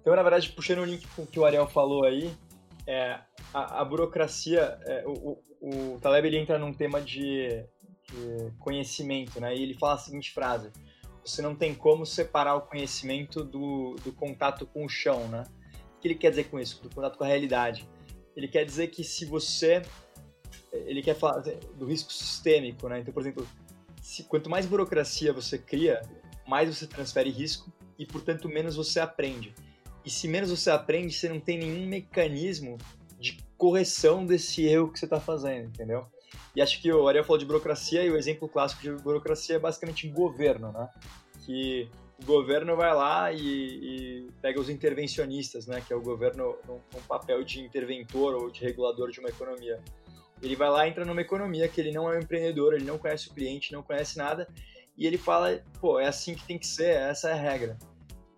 Então, 0.00 0.14
na 0.14 0.22
verdade, 0.22 0.50
puxando 0.50 0.80
o 0.80 0.84
link 0.84 1.06
com 1.08 1.22
o 1.22 1.26
que 1.26 1.38
o 1.38 1.44
Ariel 1.44 1.66
falou 1.66 2.04
aí, 2.04 2.32
é, 2.86 3.18
a, 3.52 3.80
a 3.80 3.84
burocracia, 3.84 4.78
é, 4.84 5.04
o, 5.06 5.40
o, 5.60 5.94
o 5.94 6.00
Taleb 6.00 6.28
ele 6.28 6.38
entra 6.38 6.58
num 6.58 6.72
tema 6.72 7.00
de, 7.00 7.64
de, 8.08 8.52
conhecimento, 8.60 9.40
né? 9.40 9.56
E 9.56 9.62
ele 9.62 9.74
fala 9.74 9.94
a 9.94 9.98
seguinte 9.98 10.32
frase: 10.32 10.70
você 11.26 11.42
não 11.42 11.54
tem 11.54 11.74
como 11.74 12.06
separar 12.06 12.54
o 12.54 12.62
conhecimento 12.62 13.42
do, 13.42 13.96
do 14.04 14.12
contato 14.12 14.66
com 14.66 14.84
o 14.84 14.88
chão, 14.88 15.28
né? 15.28 15.44
O 15.96 16.00
que 16.00 16.08
ele 16.08 16.14
quer 16.14 16.30
dizer 16.30 16.44
com 16.44 16.58
isso? 16.58 16.82
Do 16.82 16.94
contato 16.94 17.18
com 17.18 17.24
a 17.24 17.26
realidade. 17.26 17.88
Ele 18.36 18.48
quer 18.48 18.64
dizer 18.64 18.88
que 18.88 19.02
se 19.02 19.24
você 19.24 19.82
ele 20.72 21.02
quer 21.02 21.14
falar 21.14 21.42
do 21.76 21.86
risco 21.86 22.12
sistêmico, 22.12 22.88
né? 22.88 23.00
Então, 23.00 23.12
por 23.12 23.20
exemplo, 23.20 23.46
se, 24.02 24.24
quanto 24.24 24.50
mais 24.50 24.66
burocracia 24.66 25.32
você 25.32 25.58
cria, 25.58 26.00
mais 26.46 26.74
você 26.74 26.86
transfere 26.86 27.30
risco 27.30 27.72
e, 27.98 28.06
portanto, 28.06 28.48
menos 28.48 28.76
você 28.76 29.00
aprende. 29.00 29.54
E 30.04 30.10
se 30.10 30.28
menos 30.28 30.50
você 30.50 30.70
aprende, 30.70 31.14
você 31.14 31.28
não 31.28 31.40
tem 31.40 31.58
nenhum 31.58 31.86
mecanismo 31.86 32.78
de 33.18 33.38
correção 33.56 34.24
desse 34.24 34.64
erro 34.64 34.92
que 34.92 34.98
você 34.98 35.06
está 35.06 35.18
fazendo, 35.18 35.68
entendeu? 35.68 36.06
E 36.54 36.62
acho 36.62 36.80
que 36.80 36.92
o 36.92 37.06
Ariel 37.08 37.24
falou 37.24 37.38
de 37.38 37.44
burocracia 37.44 38.04
e 38.04 38.10
o 38.10 38.16
exemplo 38.16 38.48
clássico 38.48 38.82
de 38.82 38.90
burocracia 39.02 39.56
é 39.56 39.58
basicamente 39.58 40.08
governo, 40.08 40.72
né? 40.72 40.88
Que 41.44 41.88
o 42.22 42.24
governo 42.24 42.76
vai 42.76 42.94
lá 42.94 43.32
e, 43.32 43.38
e 43.40 44.30
pega 44.40 44.60
os 44.60 44.68
intervencionistas, 44.68 45.66
né? 45.66 45.82
Que 45.86 45.92
é 45.92 45.96
o 45.96 46.00
governo 46.00 46.56
num, 46.66 46.80
papel 47.06 47.44
de 47.44 47.60
interventor 47.60 48.34
ou 48.34 48.50
de 48.50 48.64
regulador 48.64 49.10
de 49.10 49.20
uma 49.20 49.28
economia. 49.28 49.80
Ele 50.42 50.56
vai 50.56 50.68
lá 50.68 50.88
entra 50.88 51.04
numa 51.04 51.20
economia 51.20 51.68
que 51.68 51.80
ele 51.80 51.92
não 51.92 52.10
é 52.10 52.16
um 52.16 52.20
empreendedor, 52.20 52.74
ele 52.74 52.84
não 52.84 52.98
conhece 52.98 53.28
o 53.28 53.34
cliente, 53.34 53.72
não 53.72 53.82
conhece 53.82 54.18
nada, 54.18 54.46
e 54.96 55.06
ele 55.06 55.16
fala, 55.16 55.62
pô, 55.80 55.98
é 55.98 56.06
assim 56.06 56.34
que 56.34 56.44
tem 56.44 56.58
que 56.58 56.66
ser, 56.66 56.90
essa 56.90 57.30
é 57.30 57.32
a 57.32 57.36
regra 57.36 57.78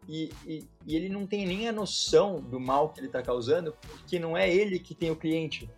e, 0.09 0.33
e, 0.47 0.65
e, 0.87 0.97
ele 0.97 1.09
não 1.11 1.27
tem 1.27 1.47
nem 1.47 1.69
a 1.69 1.73
noção 1.73 2.41
do 2.41 2.59
mal 2.59 2.89
que 2.89 2.99
ele 2.99 3.09
está 3.09 3.23
causando, 3.23 3.75
porque 3.87 4.19
não 4.19 4.37
é 4.37 4.51
ele 4.51 4.79
que 4.79 4.95
tem 4.95 5.11
o 5.11 5.17
cliente. 5.17 5.71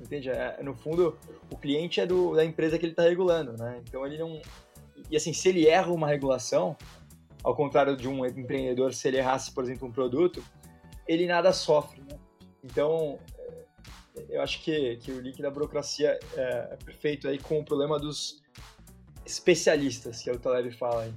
Entende? 0.00 0.28
É, 0.28 0.62
no 0.62 0.74
fundo, 0.74 1.16
o 1.50 1.56
cliente 1.56 2.00
é 2.00 2.06
do, 2.06 2.34
da 2.34 2.44
empresa 2.44 2.78
que 2.78 2.84
ele 2.84 2.92
está 2.92 3.04
regulando, 3.04 3.52
né? 3.56 3.80
Então 3.86 4.04
ele 4.04 4.18
não. 4.18 4.40
E 5.10 5.16
assim, 5.16 5.32
se 5.32 5.48
ele 5.48 5.66
erra 5.66 5.92
uma 5.92 6.08
regulação, 6.08 6.76
ao 7.42 7.54
contrário 7.54 7.96
de 7.96 8.08
um 8.08 8.24
empreendedor, 8.24 8.92
se 8.94 9.06
ele 9.06 9.18
errasse, 9.18 9.52
por 9.52 9.64
exemplo, 9.64 9.86
um 9.86 9.92
produto, 9.92 10.42
ele 11.06 11.26
nada 11.26 11.52
sofre. 11.52 12.00
Né? 12.00 12.18
Então, 12.64 13.18
eu 14.28 14.40
acho 14.40 14.62
que, 14.62 14.96
que 14.96 15.12
o 15.12 15.20
link 15.20 15.40
da 15.42 15.50
burocracia 15.50 16.18
é, 16.36 16.68
é 16.72 16.78
perfeito 16.84 17.28
aí 17.28 17.38
com 17.38 17.60
o 17.60 17.64
problema 17.64 17.98
dos 17.98 18.42
especialistas, 19.26 20.22
que 20.22 20.30
é 20.30 20.32
o 20.32 20.38
Taleb 20.38 20.70
fala 20.72 21.02
aí. 21.02 21.14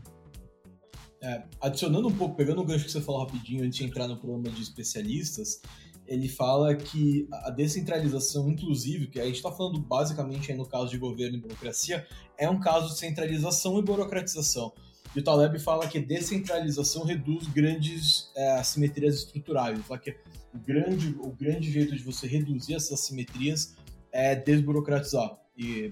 É, 1.22 1.44
adicionando 1.60 2.08
um 2.10 2.16
pouco, 2.16 2.36
pegando 2.36 2.62
o 2.62 2.66
gancho 2.66 2.86
que 2.86 2.92
você 2.92 3.02
falou 3.02 3.22
rapidinho 3.22 3.64
antes 3.64 3.78
de 3.78 3.86
entrar 3.86 4.08
no 4.08 4.18
problema 4.18 4.54
de 4.56 4.62
especialistas, 4.62 5.62
ele 6.08 6.30
fala 6.30 6.74
que 6.76 7.28
a 7.32 7.50
descentralização, 7.50 8.50
inclusive, 8.50 9.08
que 9.08 9.20
a 9.20 9.26
gente 9.26 9.36
está 9.36 9.52
falando 9.52 9.80
basicamente 9.80 10.54
no 10.54 10.66
caso 10.66 10.90
de 10.90 10.98
governo 10.98 11.38
e 11.38 11.42
burocracia, 11.42 12.06
é 12.38 12.50
um 12.50 12.60
caso 12.60 12.94
de 12.94 13.00
centralização 13.00 13.78
e 13.78 13.82
burocratização. 13.82 14.72
E 15.16 15.20
o 15.20 15.24
Taleb 15.24 15.58
fala 15.60 15.88
que 15.88 16.00
descentralização 16.00 17.04
reduz 17.04 17.48
grandes 17.48 18.32
é, 18.36 18.52
assimetrias 18.58 19.16
estruturais. 19.16 19.74
Ele 19.74 19.84
fala 19.84 20.00
que 20.00 20.16
o 20.54 20.60
grande, 20.60 21.16
o 21.20 21.32
grande 21.32 21.72
jeito 21.72 21.96
de 21.96 22.04
você 22.04 22.28
reduzir 22.28 22.76
essas 22.76 22.94
assimetrias 22.94 23.76
é 24.12 24.36
desburocratizar. 24.36 25.38
E 25.58 25.92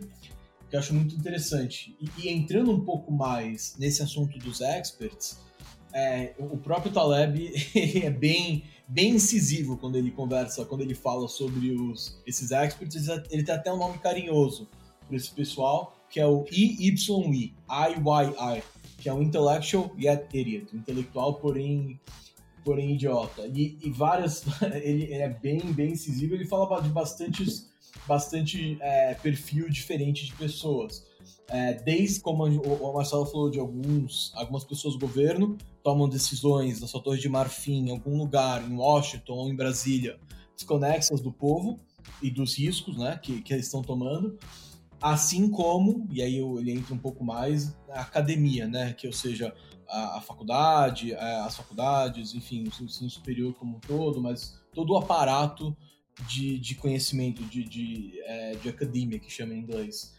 que 0.70 0.76
eu 0.76 0.80
acho 0.80 0.94
muito 0.94 1.16
interessante. 1.16 1.96
E, 2.00 2.10
e 2.22 2.30
entrando 2.30 2.72
um 2.72 2.84
pouco 2.84 3.12
mais 3.12 3.76
nesse 3.78 4.02
assunto 4.02 4.38
dos 4.40 4.62
experts, 4.62 5.40
é, 5.96 6.34
o 6.38 6.58
próprio 6.58 6.92
Taleb 6.92 7.54
é 8.04 8.10
bem, 8.10 8.66
bem 8.86 9.12
incisivo 9.12 9.78
quando 9.78 9.98
ele 9.98 10.12
conversa, 10.12 10.66
quando 10.66 10.82
ele 10.82 10.94
fala 10.94 11.30
sobre 11.30 11.72
os, 11.72 12.22
esses 12.28 12.52
experts. 12.52 13.08
Ele 13.32 13.44
tem 13.44 13.56
até 13.56 13.72
um 13.72 13.78
nome 13.78 13.98
carinhoso 14.00 14.68
para 15.08 15.16
esse 15.16 15.32
pessoal, 15.32 15.96
que 16.10 16.20
é 16.20 16.28
o 16.28 16.46
IYI, 16.52 17.54
IYI, 17.70 18.64
que 18.98 19.08
é 19.08 19.14
o 19.14 19.22
Intellectual 19.22 19.90
Yet 19.98 20.28
Idiot, 20.38 20.76
intelectual, 20.76 21.36
porém 21.36 21.98
porém 22.66 22.94
idiota. 22.94 23.48
E, 23.48 23.78
e 23.82 23.92
várias. 23.92 24.44
Ele, 24.84 25.04
ele, 25.04 25.14
é 25.14 25.30
bem, 25.30 25.60
bem 25.72 25.92
incisivo, 25.92 26.34
ele 26.34 26.46
fala 26.46 26.82
de 26.82 26.90
bastantes, 26.90 27.70
bastante 28.08 28.78
é, 28.82 29.14
perfil 29.14 29.70
diferente 29.70 30.26
de 30.26 30.34
pessoas. 30.34 31.06
É, 31.48 31.74
desde 31.74 32.22
como 32.22 32.44
o 32.44 32.94
Marcelo 32.94 33.26
falou 33.26 33.52
de 33.52 33.60
alguns, 33.60 34.32
algumas 34.36 34.64
pessoas 34.64 34.96
do 34.96 35.00
governo 35.00 35.58
tomam 35.84 36.10
decisões 36.10 36.82
na 36.82 36.88
sua 36.88 37.02
torre 37.02 37.20
de 37.20 37.30
marfim 37.30 37.88
em 37.88 37.92
algum 37.92 38.18
lugar, 38.18 38.68
em 38.68 38.76
Washington 38.76 39.34
ou 39.34 39.50
em 39.50 39.56
Brasília, 39.56 40.20
desconexas 40.56 41.22
do 41.22 41.32
povo 41.32 41.80
e 42.22 42.32
dos 42.32 42.58
riscos 42.58 42.98
né, 42.98 43.20
que, 43.22 43.42
que 43.42 43.54
eles 43.54 43.68
estão 43.68 43.84
tomando, 43.84 44.38
assim 45.00 45.50
como, 45.50 46.08
e 46.12 46.22
aí 46.22 46.38
ele 46.38 46.72
entra 46.72 46.94
um 46.94 46.98
pouco 46.98 47.24
mais, 47.24 47.78
a 47.90 48.02
academia, 48.02 48.68
né, 48.68 48.94
que 48.94 49.06
ou 49.06 49.14
seja, 49.14 49.54
a, 49.88 50.18
a 50.18 50.22
faculdade, 50.22 51.14
a, 51.14 51.46
as 51.46 51.56
faculdades, 51.56 52.34
enfim, 52.34 52.64
o 52.64 52.84
ensino 52.84 53.10
superior 53.10 53.54
como 53.54 53.78
um 53.78 53.80
todo, 53.80 54.20
mas 54.20 54.60
todo 54.74 54.94
o 54.94 54.98
aparato 54.98 55.76
de, 56.28 56.58
de 56.58 56.76
conhecimento, 56.76 57.44
de, 57.44 57.64
de, 57.64 58.20
é, 58.24 58.56
de 58.56 58.70
academia, 58.70 59.20
que 59.20 59.32
chama 59.32 59.54
em 59.54 59.60
inglês. 59.60 60.14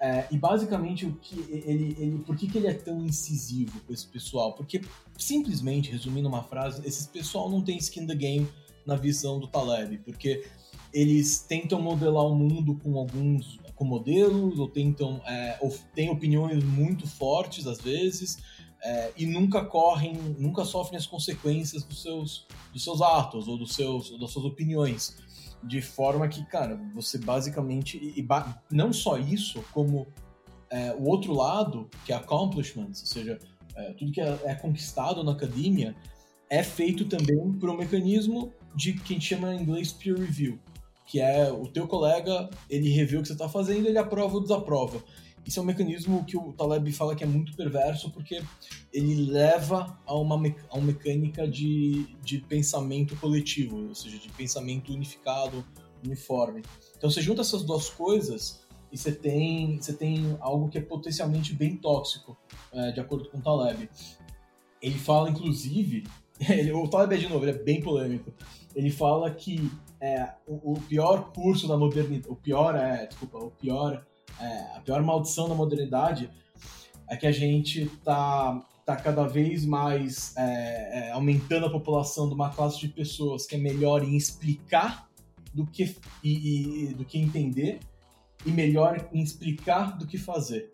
É, 0.00 0.26
e 0.30 0.38
basicamente 0.38 1.04
o 1.04 1.12
que 1.16 1.38
ele, 1.50 1.96
ele, 1.98 2.18
por 2.24 2.36
que, 2.36 2.46
que 2.46 2.56
ele 2.56 2.66
é 2.66 2.74
tão 2.74 3.04
incisivo 3.04 3.80
com 3.80 3.92
esse 3.92 4.06
pessoal? 4.06 4.54
Porque 4.54 4.80
simplesmente, 5.16 5.90
resumindo 5.90 6.28
uma 6.28 6.42
frase, 6.42 6.86
esse 6.86 7.08
pessoal 7.08 7.50
não 7.50 7.62
tem 7.62 7.76
skin 7.76 8.06
the 8.06 8.14
game 8.14 8.48
na 8.86 8.96
visão 8.96 9.38
do 9.38 9.46
Taleb, 9.46 9.98
porque 9.98 10.46
eles 10.92 11.40
tentam 11.40 11.80
modelar 11.80 12.24
o 12.24 12.34
mundo 12.34 12.74
com 12.82 12.98
alguns 12.98 13.58
com 13.74 13.84
modelos 13.84 14.58
ou 14.58 14.68
tentam 14.68 15.22
é, 15.26 15.56
ou 15.60 15.74
têm 15.94 16.10
opiniões 16.10 16.62
muito 16.62 17.06
fortes 17.06 17.66
às 17.66 17.80
vezes 17.80 18.38
é, 18.82 19.12
e 19.16 19.26
nunca 19.26 19.64
correm, 19.64 20.14
nunca 20.38 20.64
sofrem 20.64 20.98
as 20.98 21.06
consequências 21.06 21.84
dos 21.84 22.02
seus, 22.02 22.46
dos 22.72 22.82
seus 22.82 23.02
atos 23.02 23.46
ou 23.46 23.58
dos 23.58 23.74
seus, 23.74 24.18
das 24.18 24.30
suas 24.30 24.44
opiniões. 24.44 25.16
De 25.62 25.82
forma 25.82 26.26
que, 26.26 26.44
cara, 26.46 26.80
você 26.94 27.18
basicamente. 27.18 27.98
E, 27.98 28.20
e 28.20 28.26
não 28.70 28.92
só 28.92 29.18
isso, 29.18 29.62
como 29.72 30.06
é, 30.70 30.94
o 30.94 31.04
outro 31.04 31.34
lado, 31.34 31.90
que 32.06 32.12
é 32.12 32.16
accomplishments, 32.16 33.00
ou 33.02 33.06
seja, 33.06 33.38
é, 33.76 33.92
tudo 33.92 34.12
que 34.12 34.20
é, 34.20 34.38
é, 34.44 34.54
conquistado 34.54 35.22
na 35.22 35.32
academia, 35.32 35.94
é 36.48 36.62
feito 36.62 37.04
também 37.04 37.52
por 37.52 37.68
um 37.68 37.76
mecanismo 37.76 38.52
de 38.74 38.94
que 38.94 39.12
a 39.12 39.16
gente 39.16 39.26
chama 39.26 39.54
em 39.54 39.60
inglês 39.60 39.92
peer 39.92 40.16
review, 40.16 40.58
que 41.06 41.20
é 41.20 41.52
o 41.52 41.66
teu 41.66 41.86
colega, 41.86 42.48
ele 42.68 42.88
revê 42.90 43.16
o 43.16 43.22
que 43.22 43.28
você 43.28 43.34
está 43.34 43.48
fazendo, 43.48 43.86
ele 43.86 43.98
aprova 43.98 44.34
ou 44.34 44.42
desaprova. 44.42 45.02
Isso 45.50 45.58
é 45.58 45.62
um 45.64 45.66
mecanismo 45.66 46.24
que 46.24 46.36
o 46.36 46.52
Taleb 46.52 46.92
fala 46.92 47.16
que 47.16 47.24
é 47.24 47.26
muito 47.26 47.56
perverso, 47.56 48.08
porque 48.12 48.40
ele 48.92 49.16
leva 49.32 49.98
a 50.06 50.14
uma, 50.16 50.36
a 50.68 50.78
uma 50.78 50.86
mecânica 50.86 51.48
de, 51.48 52.06
de 52.22 52.38
pensamento 52.38 53.16
coletivo, 53.16 53.88
ou 53.88 53.92
seja, 53.92 54.16
de 54.16 54.28
pensamento 54.28 54.92
unificado, 54.92 55.64
uniforme. 56.06 56.62
Então 56.96 57.10
você 57.10 57.20
junta 57.20 57.40
essas 57.40 57.64
duas 57.64 57.90
coisas 57.90 58.64
e 58.92 58.96
você 58.96 59.10
tem, 59.10 59.76
você 59.76 59.92
tem 59.92 60.36
algo 60.38 60.68
que 60.68 60.78
é 60.78 60.80
potencialmente 60.80 61.52
bem 61.52 61.76
tóxico, 61.76 62.38
é, 62.72 62.92
de 62.92 63.00
acordo 63.00 63.28
com 63.28 63.38
o 63.38 63.42
Taleb. 63.42 63.90
Ele 64.80 64.98
fala, 65.00 65.30
inclusive, 65.30 66.04
ele, 66.48 66.70
o 66.70 66.86
Taleb 66.86 67.16
é 67.16 67.18
de 67.18 67.28
novo, 67.28 67.44
ele 67.44 67.58
é 67.58 67.60
bem 67.60 67.82
polêmico. 67.82 68.32
Ele 68.72 68.92
fala 68.92 69.28
que 69.32 69.68
é, 70.00 70.32
o, 70.46 70.74
o, 70.74 70.80
pior 70.82 71.32
curso 71.32 71.66
da 71.66 71.76
modernidade, 71.76 72.32
o 72.32 72.36
pior 72.36 72.76
é, 72.76 73.06
desculpa, 73.06 73.38
o 73.38 73.50
pior 73.50 74.06
é, 74.38 74.76
a 74.76 74.80
pior 74.80 75.02
maldição 75.02 75.48
da 75.48 75.54
modernidade 75.54 76.30
é 77.08 77.16
que 77.16 77.26
a 77.26 77.32
gente 77.32 77.86
tá, 78.04 78.64
tá 78.86 78.96
cada 78.96 79.26
vez 79.26 79.64
mais 79.64 80.34
é, 80.36 81.08
é, 81.08 81.10
aumentando 81.12 81.66
a 81.66 81.70
população 81.70 82.28
de 82.28 82.34
uma 82.34 82.50
classe 82.50 82.78
de 82.78 82.88
pessoas 82.88 83.46
que 83.46 83.56
é 83.56 83.58
melhor 83.58 84.04
em 84.04 84.16
explicar 84.16 85.08
do 85.52 85.66
que, 85.66 85.96
e, 86.22 86.84
e, 86.84 86.94
do 86.94 87.04
que 87.04 87.18
entender 87.18 87.80
e 88.46 88.50
melhor 88.50 89.08
em 89.12 89.22
explicar 89.22 89.98
do 89.98 90.06
que 90.06 90.16
fazer. 90.16 90.70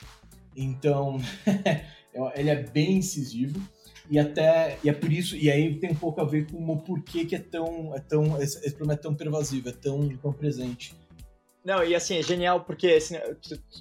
Então, 0.54 1.18
ele 2.34 2.50
é 2.50 2.62
bem 2.62 2.98
incisivo 2.98 3.60
e 4.10 4.18
até 4.18 4.78
e 4.84 4.88
é 4.88 4.92
por 4.92 5.12
isso 5.12 5.36
e 5.36 5.50
aí 5.50 5.74
tem 5.78 5.90
um 5.90 5.96
pouco 5.96 6.20
a 6.20 6.24
ver 6.24 6.50
com 6.50 6.64
o 6.64 6.76
porquê 6.76 7.24
que 7.24 7.34
é 7.34 7.40
tão 7.40 7.92
é 7.94 7.98
tão 7.98 8.40
esse, 8.40 8.58
esse 8.58 8.70
problema 8.70 8.94
é 8.94 9.02
tão 9.02 9.14
pervasivo, 9.14 9.68
é 9.68 9.72
tão, 9.72 10.08
tão 10.18 10.32
presente 10.32 10.94
não, 11.66 11.82
e 11.82 11.96
assim, 11.96 12.16
é 12.16 12.22
genial 12.22 12.60
porque, 12.60 12.86
assim, 12.86 13.16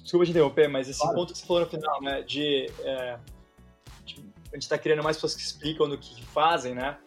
desculpa 0.02 0.24
te 0.24 0.32
interromper, 0.32 0.68
mas 0.68 0.88
esse 0.88 0.98
claro. 0.98 1.14
ponto 1.14 1.32
que 1.32 1.38
você 1.38 1.46
falou 1.46 1.62
no 1.62 1.68
final, 1.68 2.02
né, 2.02 2.20
de, 2.22 2.68
é, 2.80 3.16
de 4.04 4.28
a 4.52 4.56
gente 4.56 4.68
tá 4.68 4.76
criando 4.76 5.04
mais 5.04 5.16
pessoas 5.16 5.36
que 5.36 5.42
explicam 5.42 5.88
do 5.88 5.96
que 5.96 6.20
fazem, 6.24 6.74
né, 6.74 6.98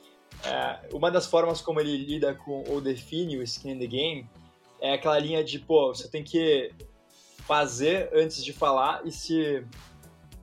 é, 0.45 0.87
uma 0.93 1.11
das 1.11 1.25
formas 1.25 1.59
como 1.59 1.81
ele 1.81 1.97
lida 1.97 2.33
com 2.33 2.63
ou 2.69 2.79
define 2.79 3.37
o 3.37 3.43
skin 3.43 3.71
in 3.71 3.79
the 3.79 3.87
game 3.87 4.29
é 4.79 4.93
aquela 4.93 5.19
linha 5.19 5.43
de, 5.43 5.59
pô, 5.59 5.93
você 5.93 6.07
tem 6.07 6.23
que 6.23 6.71
fazer 7.45 8.09
antes 8.13 8.41
de 8.41 8.53
falar 8.53 9.05
e 9.05 9.11
se, 9.11 9.65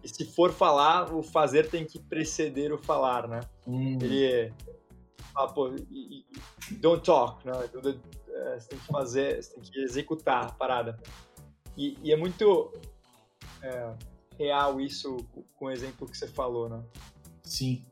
e 0.04 0.08
se 0.08 0.26
for 0.26 0.52
falar, 0.52 1.14
o 1.14 1.22
fazer 1.22 1.70
tem 1.70 1.86
que 1.86 1.98
preceder 1.98 2.74
o 2.74 2.78
falar, 2.78 3.26
né? 3.26 3.40
Hum. 3.66 3.96
Ele 4.02 4.52
fala, 5.32 5.50
pô, 5.50 5.70
don't 6.72 7.02
talk, 7.02 7.46
né? 7.46 7.52
É, 8.46 8.60
você 8.60 8.68
tem 8.68 8.78
que 8.78 8.86
fazer, 8.86 9.42
você 9.42 9.54
tem 9.54 9.62
que 9.64 9.80
executar 9.80 10.46
a 10.46 10.52
parada. 10.52 10.98
E, 11.76 11.98
e 12.02 12.12
é 12.12 12.16
muito 12.16 12.72
é, 13.60 13.92
real 14.38 14.80
isso 14.80 15.16
com 15.56 15.66
o 15.66 15.70
exemplo 15.70 16.06
que 16.08 16.16
você 16.16 16.28
falou, 16.28 16.68
né? 16.68 16.82
Sim. 17.42 17.82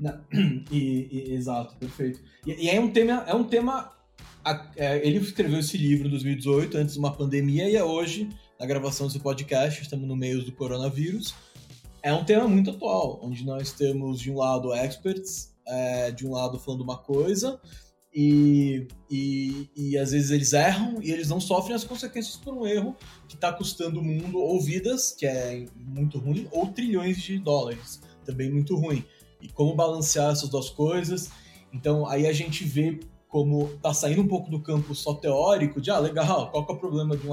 E, 0.70 1.08
e, 1.10 1.34
exato, 1.34 1.76
perfeito. 1.76 2.20
E, 2.46 2.66
e, 2.66 2.70
é 2.70 2.80
um 2.80 2.90
tema, 2.90 3.24
é 3.26 3.34
um 3.34 3.44
tema. 3.44 3.92
É, 4.76 5.06
ele 5.06 5.18
escreveu 5.18 5.60
esse 5.60 5.76
livro 5.76 6.08
em 6.08 6.10
2018, 6.10 6.76
antes 6.76 6.94
de 6.94 6.98
uma 6.98 7.12
pandemia, 7.12 7.68
e 7.68 7.76
é 7.76 7.84
hoje, 7.84 8.28
na 8.58 8.66
gravação 8.66 9.06
desse 9.06 9.20
podcast, 9.20 9.82
estamos 9.82 10.08
no 10.08 10.16
meio 10.16 10.44
do 10.44 10.50
coronavírus. 10.52 11.34
É 12.02 12.12
um 12.12 12.24
tema 12.24 12.48
muito 12.48 12.70
atual, 12.70 13.20
onde 13.22 13.44
nós 13.44 13.72
temos, 13.72 14.18
de 14.18 14.30
um 14.30 14.38
lado, 14.38 14.74
experts, 14.74 15.54
é, 15.64 16.10
de 16.10 16.26
um 16.26 16.32
lado 16.32 16.58
falando 16.58 16.80
uma 16.80 16.98
coisa, 16.98 17.60
e, 18.14 18.86
e, 19.10 19.70
e, 19.74 19.98
às 19.98 20.10
vezes 20.10 20.30
eles 20.30 20.52
erram 20.52 21.00
e 21.00 21.10
eles 21.10 21.28
não 21.28 21.40
sofrem 21.40 21.74
as 21.74 21.82
consequências 21.82 22.36
por 22.36 22.52
um 22.52 22.66
erro 22.66 22.94
que 23.26 23.34
está 23.34 23.50
custando 23.50 24.00
o 24.00 24.04
mundo 24.04 24.38
ou 24.38 24.60
vidas, 24.60 25.12
que 25.12 25.26
é 25.26 25.64
muito 25.76 26.18
ruim, 26.18 26.46
ou 26.50 26.66
trilhões 26.66 27.22
de 27.22 27.38
dólares, 27.38 28.02
também 28.24 28.50
muito 28.50 28.76
ruim. 28.76 29.02
E 29.40 29.48
como 29.48 29.74
balancear 29.74 30.32
essas 30.32 30.48
duas 30.48 30.68
coisas. 30.68 31.30
Então 31.72 32.06
aí 32.06 32.26
a 32.26 32.32
gente 32.32 32.64
vê 32.64 33.00
como 33.28 33.64
está 33.76 33.94
saindo 33.94 34.20
um 34.20 34.28
pouco 34.28 34.50
do 34.50 34.60
campo 34.60 34.94
só 34.94 35.14
teórico, 35.14 35.80
de 35.80 35.90
ah, 35.90 35.98
legal, 35.98 36.50
qual 36.50 36.66
é 36.68 36.72
o 36.72 36.76
problema 36.76 37.16
de 37.16 37.26
um 37.26 37.32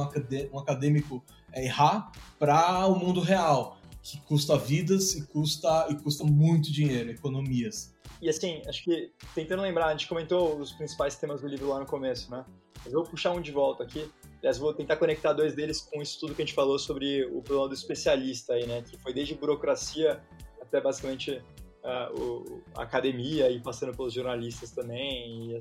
acadêmico 0.57 1.21
errar 1.53 2.09
para 2.39 2.87
o 2.87 2.97
mundo 2.97 3.19
real, 3.19 3.77
que 4.01 4.19
custa 4.21 4.57
vidas 4.57 5.15
e 5.15 5.27
custa, 5.27 5.87
e 5.89 5.95
custa 5.95 6.23
muito 6.23 6.71
dinheiro, 6.71 7.11
economias. 7.11 7.93
E 8.21 8.29
assim, 8.29 8.61
acho 8.67 8.83
que 8.83 9.11
tentando 9.33 9.61
lembrar, 9.61 9.87
a 9.87 9.91
gente 9.91 10.07
comentou 10.07 10.57
os 10.57 10.71
principais 10.73 11.15
temas 11.15 11.41
do 11.41 11.47
livro 11.47 11.69
lá 11.69 11.79
no 11.79 11.85
começo, 11.85 12.29
né? 12.31 12.45
Mas 12.83 12.93
eu 12.93 13.01
vou 13.01 13.09
puxar 13.09 13.31
um 13.31 13.41
de 13.41 13.51
volta 13.51 13.83
aqui. 13.83 14.09
Aliás, 14.39 14.57
vou 14.57 14.73
tentar 14.73 14.95
conectar 14.95 15.33
dois 15.33 15.53
deles 15.53 15.81
com 15.81 15.99
o 15.99 16.01
estudo 16.01 16.33
que 16.33 16.41
a 16.41 16.45
gente 16.45 16.55
falou 16.55 16.79
sobre 16.79 17.25
o 17.25 17.41
problema 17.41 17.67
do 17.67 17.73
especialista 17.73 18.53
aí, 18.53 18.65
né? 18.65 18.81
Que 18.81 18.97
foi 18.97 19.13
desde 19.13 19.35
burocracia 19.35 20.21
até 20.61 20.79
basicamente 20.79 21.41
uh, 21.83 22.21
o, 22.21 22.63
a 22.75 22.83
academia 22.83 23.49
e 23.49 23.59
passando 23.59 23.95
pelos 23.95 24.13
jornalistas 24.13 24.71
também. 24.71 25.51
E, 25.51 25.59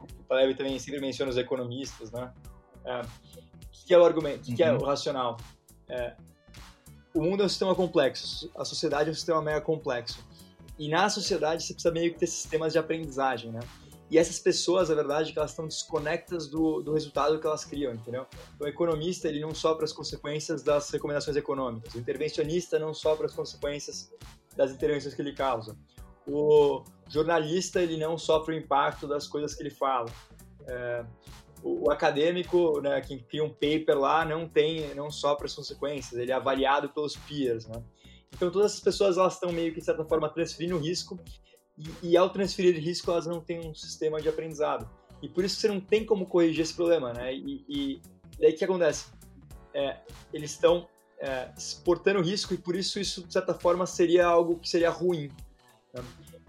o 0.00 0.24
Taleb 0.28 0.54
também 0.54 0.78
sempre 0.78 1.00
menciona 1.00 1.30
os 1.30 1.36
economistas, 1.36 2.10
né? 2.10 2.32
Uh, 2.84 3.06
o 3.06 3.86
que 3.86 3.94
é 3.94 3.98
o 3.98 4.04
argumento? 4.04 4.40
O 4.40 4.42
que, 4.42 4.50
uhum. 4.50 4.56
que 4.56 4.62
é 4.62 4.72
o 4.72 4.78
uhum. 4.78 4.84
racional? 4.84 5.36
É, 5.88 6.14
o 7.14 7.22
mundo 7.22 7.42
é 7.42 7.46
um 7.46 7.48
sistema 7.48 7.74
complexo, 7.74 8.50
a 8.56 8.64
sociedade 8.64 9.08
é 9.08 9.12
um 9.12 9.14
sistema 9.14 9.42
mega 9.42 9.60
complexo. 9.60 10.24
E 10.78 10.88
na 10.88 11.08
sociedade 11.10 11.62
você 11.62 11.74
precisa 11.74 11.92
meio 11.92 12.12
que 12.12 12.18
ter 12.18 12.26
sistemas 12.26 12.72
de 12.72 12.78
aprendizagem, 12.78 13.50
né? 13.50 13.60
E 14.10 14.18
essas 14.18 14.40
pessoas, 14.40 14.90
a 14.90 14.94
verdade 14.94 15.30
é 15.30 15.32
que 15.32 15.38
elas 15.38 15.52
estão 15.52 15.68
desconectas 15.68 16.48
do, 16.48 16.82
do 16.82 16.92
resultado 16.92 17.38
que 17.38 17.46
elas 17.46 17.64
criam, 17.64 17.94
entendeu? 17.94 18.26
O 18.58 18.66
economista, 18.66 19.28
ele 19.28 19.38
não 19.38 19.54
sofre 19.54 19.84
as 19.84 19.92
consequências 19.92 20.64
das 20.64 20.90
recomendações 20.90 21.36
econômicas. 21.36 21.94
O 21.94 21.98
intervencionista 21.98 22.76
não 22.78 22.92
sofre 22.92 23.26
as 23.26 23.34
consequências 23.34 24.10
das 24.56 24.72
intervenções 24.72 25.14
que 25.14 25.22
ele 25.22 25.32
causa. 25.32 25.76
O 26.26 26.82
jornalista, 27.08 27.80
ele 27.80 27.96
não 27.96 28.18
sofre 28.18 28.56
o 28.56 28.58
impacto 28.58 29.06
das 29.06 29.28
coisas 29.28 29.54
que 29.54 29.62
ele 29.62 29.70
fala. 29.70 30.10
É, 30.66 31.04
o, 31.62 31.90
acadêmico, 31.90 32.80
né, 32.80 33.00
quem 33.00 33.18
cria 33.18 33.44
um 33.44 33.50
paper 33.50 33.98
lá, 33.98 34.24
não 34.24 34.48
tem, 34.48 34.94
não 34.94 35.10
sofre 35.10 35.46
as 35.46 35.54
consequências. 35.54 36.18
Ele 36.18 36.32
é 36.32 36.34
avaliado 36.34 36.88
pelos 36.90 37.16
peers, 37.16 37.66
né? 37.66 37.82
Então 38.34 38.50
todas 38.50 38.72
essas 38.72 38.80
pessoas 38.80 39.18
elas 39.18 39.34
estão 39.34 39.52
meio 39.52 39.72
que 39.72 39.80
de 39.80 39.84
certa 39.84 40.04
forma 40.04 40.28
transferindo 40.28 40.78
risco 40.78 41.18
e, 41.76 42.10
e, 42.10 42.16
ao 42.16 42.30
transferir 42.30 42.76
risco, 42.78 43.10
elas 43.10 43.26
não 43.26 43.40
têm 43.40 43.66
um 43.66 43.74
sistema 43.74 44.20
de 44.20 44.28
aprendizado. 44.28 44.88
E 45.22 45.28
por 45.28 45.44
isso 45.44 45.56
você 45.56 45.68
não 45.68 45.80
tem 45.80 46.04
como 46.04 46.26
corrigir 46.26 46.62
esse 46.62 46.74
problema, 46.74 47.12
né? 47.12 47.34
E, 47.34 47.64
e 47.68 48.02
daí 48.38 48.52
o 48.52 48.56
que 48.56 48.64
acontece? 48.64 49.12
É, 49.74 49.98
eles 50.32 50.50
estão 50.52 50.86
é, 51.18 51.50
exportando 51.56 52.20
risco 52.20 52.54
e 52.54 52.58
por 52.58 52.74
isso 52.74 52.98
isso, 52.98 53.26
de 53.26 53.32
certa 53.32 53.54
forma, 53.54 53.86
seria 53.86 54.26
algo 54.26 54.58
que 54.58 54.68
seria 54.68 54.90
ruim. 54.90 55.30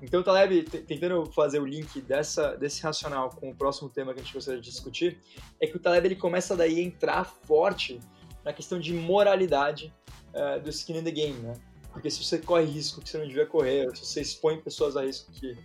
Então, 0.02 0.24
Taleb, 0.24 0.64
tentando 0.64 1.26
fazer 1.28 1.60
o 1.60 1.66
link 1.66 2.02
dessa, 2.02 2.56
desse 2.56 2.82
racional 2.82 3.30
com 3.30 3.52
o 3.52 3.56
próximo 3.56 3.88
tema 3.88 4.14
que 4.14 4.20
a 4.20 4.24
gente 4.24 4.34
gostaria 4.34 4.60
de 4.60 4.68
discutir, 4.68 5.20
é 5.60 5.68
que 5.68 5.78
o 5.78 5.80
Taleb 5.80 6.08
ele 6.08 6.16
começa 6.16 6.58
daí 6.58 6.80
a 6.80 6.84
entrar 6.84 7.24
forte 7.24 8.00
na 8.44 8.52
questão 8.52 8.80
de 8.80 8.94
moralidade 8.94 9.94
uh, 10.34 10.60
do 10.60 10.70
skin 10.72 10.98
in 10.98 11.04
the 11.04 11.12
game, 11.12 11.40
né? 11.40 11.54
Porque 11.94 12.10
se 12.10 12.24
você 12.24 12.40
corre 12.40 12.66
risco 12.66 13.02
que 13.02 13.10
você 13.10 13.18
não 13.20 13.28
devia 13.28 13.46
correr, 13.46 13.96
se 13.96 14.06
você 14.06 14.22
expõe 14.22 14.60
pessoas 14.60 14.98
a 14.98 15.06
risco 15.06 15.32
que, 15.34 15.56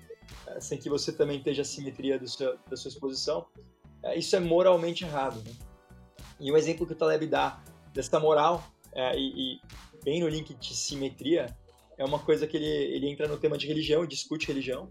é, 0.49 0.61
sem 0.61 0.77
que 0.77 0.91
você 0.91 1.13
também 1.13 1.39
esteja 1.39 1.63
a 1.63 1.65
simetria 1.65 2.19
do 2.19 2.29
seu, 2.29 2.59
da 2.69 2.77
sua 2.77 2.89
exposição, 2.89 3.47
é, 4.03 4.19
isso 4.19 4.35
é 4.35 4.41
moralmente 4.41 5.05
errado. 5.05 5.37
Né? 5.37 5.55
E 6.41 6.53
um 6.53 6.57
exemplo 6.57 6.85
que 6.85 6.93
o 6.93 6.97
Taleb 6.97 7.27
dá 7.27 7.63
dessa 7.95 8.19
moral, 8.19 8.63
e, 9.15 9.55
e, 9.55 9.61
bem 10.03 10.21
no 10.21 10.29
link 10.29 10.55
de 10.55 10.75
simetria, 10.75 11.55
é 11.99 12.05
uma 12.05 12.19
coisa 12.19 12.47
que 12.47 12.57
ele, 12.57 12.67
ele 12.67 13.09
entra 13.09 13.27
no 13.27 13.37
tema 13.37 13.57
de 13.57 13.67
religião 13.67 14.05
e 14.05 14.07
discute 14.07 14.47
religião. 14.47 14.91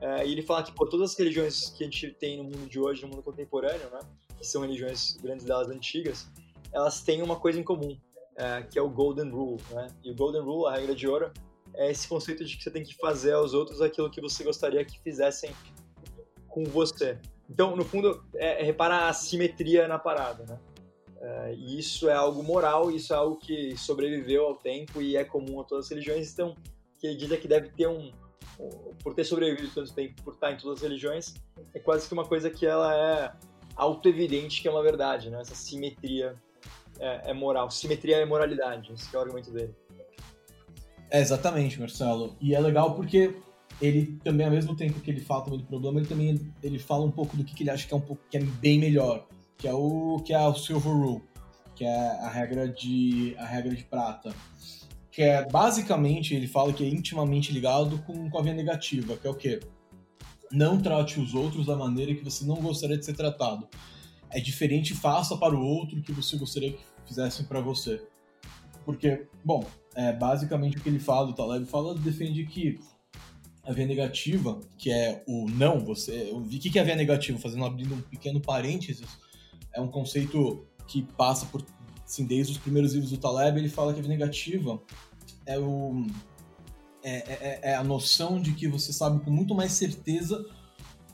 É, 0.00 0.26
e 0.26 0.32
ele 0.32 0.42
fala 0.42 0.62
que 0.62 0.72
por 0.72 0.88
todas 0.88 1.12
as 1.12 1.18
religiões 1.18 1.70
que 1.70 1.82
a 1.82 1.86
gente 1.86 2.10
tem 2.12 2.36
no 2.36 2.44
mundo 2.44 2.68
de 2.68 2.78
hoje, 2.78 3.02
no 3.02 3.08
mundo 3.08 3.22
contemporâneo, 3.22 3.88
né, 3.90 4.00
que 4.38 4.46
são 4.46 4.62
religiões 4.62 5.16
grandes 5.16 5.44
delas 5.44 5.68
antigas, 5.68 6.28
elas 6.72 7.02
têm 7.02 7.22
uma 7.22 7.36
coisa 7.36 7.58
em 7.58 7.62
comum, 7.62 7.96
é, 8.36 8.62
que 8.62 8.78
é 8.78 8.82
o 8.82 8.90
Golden 8.90 9.30
Rule. 9.30 9.62
Né? 9.70 9.86
E 10.04 10.10
o 10.10 10.14
Golden 10.14 10.42
Rule, 10.42 10.66
a 10.72 10.76
regra 10.76 10.94
de 10.94 11.08
ouro, 11.08 11.32
é 11.74 11.90
esse 11.90 12.06
conceito 12.06 12.44
de 12.44 12.56
que 12.56 12.62
você 12.62 12.70
tem 12.70 12.82
que 12.82 12.94
fazer 12.94 13.32
aos 13.32 13.54
outros 13.54 13.80
aquilo 13.80 14.10
que 14.10 14.20
você 14.20 14.44
gostaria 14.44 14.84
que 14.84 15.00
fizessem 15.00 15.50
com 16.48 16.64
você. 16.64 17.18
Então, 17.48 17.76
no 17.76 17.84
fundo, 17.84 18.24
é, 18.34 18.60
é 18.60 18.64
reparar 18.64 19.08
a 19.08 19.12
simetria 19.12 19.88
na 19.88 19.98
parada, 19.98 20.44
né? 20.44 20.58
É, 21.24 21.54
e 21.54 21.78
isso 21.78 22.08
é 22.08 22.12
algo 22.12 22.42
moral, 22.42 22.90
isso 22.90 23.14
é 23.14 23.16
algo 23.16 23.36
que 23.36 23.74
sobreviveu 23.78 24.44
ao 24.44 24.56
tempo 24.56 25.00
e 25.00 25.16
é 25.16 25.24
comum 25.24 25.58
a 25.58 25.64
todas 25.64 25.86
as 25.86 25.90
religiões. 25.90 26.30
Então, 26.30 26.54
que 27.00 27.06
ele 27.06 27.16
diz 27.16 27.32
é 27.32 27.36
que 27.38 27.48
deve 27.48 27.70
ter 27.70 27.88
um, 27.88 28.12
por 29.02 29.14
ter 29.14 29.24
sobrevivido 29.24 29.72
tanto 29.74 29.94
tempo, 29.94 30.22
por 30.22 30.34
estar 30.34 30.52
em 30.52 30.58
todas 30.58 30.78
as 30.78 30.82
religiões, 30.82 31.34
é 31.72 31.78
quase 31.78 32.06
que 32.06 32.12
uma 32.12 32.26
coisa 32.26 32.50
que 32.50 32.66
ela 32.66 32.94
é 32.94 33.32
auto-evidente 33.74 34.60
que 34.60 34.68
é 34.68 34.70
uma 34.70 34.82
verdade, 34.82 35.30
né? 35.30 35.40
Essa 35.40 35.54
simetria 35.54 36.34
é, 37.00 37.30
é 37.30 37.32
moral. 37.32 37.70
Simetria 37.70 38.18
é 38.18 38.24
moralidade. 38.26 38.92
Esse 38.92 39.14
é 39.14 39.18
o 39.18 39.22
argumento 39.22 39.50
dele. 39.50 39.74
É, 41.10 41.20
exatamente, 41.20 41.80
Marcelo. 41.80 42.36
E 42.38 42.54
é 42.54 42.60
legal 42.60 42.94
porque 42.94 43.34
ele 43.80 44.18
também, 44.22 44.46
ao 44.46 44.52
mesmo 44.52 44.76
tempo 44.76 45.00
que 45.00 45.10
ele 45.10 45.20
fala 45.20 45.44
também 45.44 45.60
do 45.60 45.66
problema, 45.66 46.00
ele 46.00 46.08
também 46.08 46.52
ele 46.62 46.78
fala 46.78 47.04
um 47.04 47.10
pouco 47.10 47.34
do 47.34 47.44
que, 47.44 47.54
que 47.54 47.62
ele 47.62 47.70
acha 47.70 47.86
que 47.88 47.94
é 47.94 47.96
um 47.96 48.00
pouco 48.00 48.22
que 48.30 48.36
é 48.36 48.40
bem 48.40 48.78
melhor, 48.78 49.26
que 49.56 49.68
é 49.68 49.72
o 49.72 50.20
que 50.24 50.32
é 50.32 50.46
o 50.46 50.54
silver 50.54 50.92
rule, 50.92 51.22
que 51.74 51.84
é 51.84 52.10
a 52.20 52.28
regra 52.28 52.68
de 52.68 53.34
a 53.38 53.44
regra 53.44 53.74
de 53.74 53.84
prata, 53.84 54.34
que 55.10 55.22
é 55.22 55.46
basicamente 55.48 56.34
ele 56.34 56.46
fala 56.46 56.72
que 56.72 56.84
é 56.84 56.88
intimamente 56.88 57.52
ligado 57.52 57.98
com, 58.02 58.30
com 58.30 58.38
a 58.38 58.42
via 58.42 58.54
negativa, 58.54 59.16
que 59.16 59.26
é 59.26 59.30
o 59.30 59.34
quê? 59.34 59.60
Não 60.50 60.80
trate 60.80 61.20
os 61.20 61.34
outros 61.34 61.66
da 61.66 61.76
maneira 61.76 62.14
que 62.14 62.24
você 62.24 62.44
não 62.44 62.56
gostaria 62.56 62.96
de 62.96 63.04
ser 63.04 63.14
tratado 63.14 63.68
é 64.34 64.40
diferente 64.40 64.94
faça 64.94 65.36
para 65.36 65.54
o 65.54 65.64
outro 65.64 66.02
que 66.02 66.12
você 66.12 66.36
gostaria 66.36 66.72
que 66.72 66.80
fizessem 67.06 67.46
para 67.46 67.60
você. 67.60 68.02
Porque, 68.84 69.28
bom, 69.44 69.64
é, 69.94 70.12
basicamente 70.12 70.76
o 70.76 70.80
que 70.80 70.88
ele 70.88 70.98
fala, 70.98 71.30
o 71.30 71.32
Taleb 71.32 71.64
fala, 71.66 71.94
defende 71.94 72.44
que 72.44 72.80
a 73.62 73.72
via 73.72 73.86
negativa, 73.86 74.60
que 74.76 74.90
é 74.90 75.22
o 75.26 75.48
não, 75.48 75.78
você. 75.78 76.30
O 76.32 76.42
que, 76.42 76.68
que 76.68 76.78
é 76.78 76.82
a 76.82 76.84
via 76.84 76.96
negativa? 76.96 77.38
Fazendo 77.38 77.64
abrindo 77.64 77.94
um 77.94 78.00
pequeno 78.00 78.40
parênteses, 78.40 79.06
é 79.74 79.80
um 79.80 79.88
conceito 79.88 80.66
que 80.86 81.02
passa 81.02 81.46
por. 81.46 81.64
Assim, 82.04 82.26
desde 82.26 82.52
os 82.52 82.58
primeiros 82.58 82.92
livros 82.92 83.10
do 83.10 83.18
Taleb, 83.18 83.58
ele 83.58 83.68
fala 83.68 83.92
que 83.92 83.98
a 83.98 84.02
via 84.02 84.10
negativa 84.10 84.80
é, 85.46 85.58
o, 85.58 86.06
é, 87.02 87.16
é, 87.16 87.60
é 87.70 87.74
a 87.74 87.82
noção 87.82 88.40
de 88.40 88.52
que 88.52 88.68
você 88.68 88.92
sabe 88.92 89.24
com 89.24 89.30
muito 89.30 89.54
mais 89.54 89.72
certeza 89.72 90.44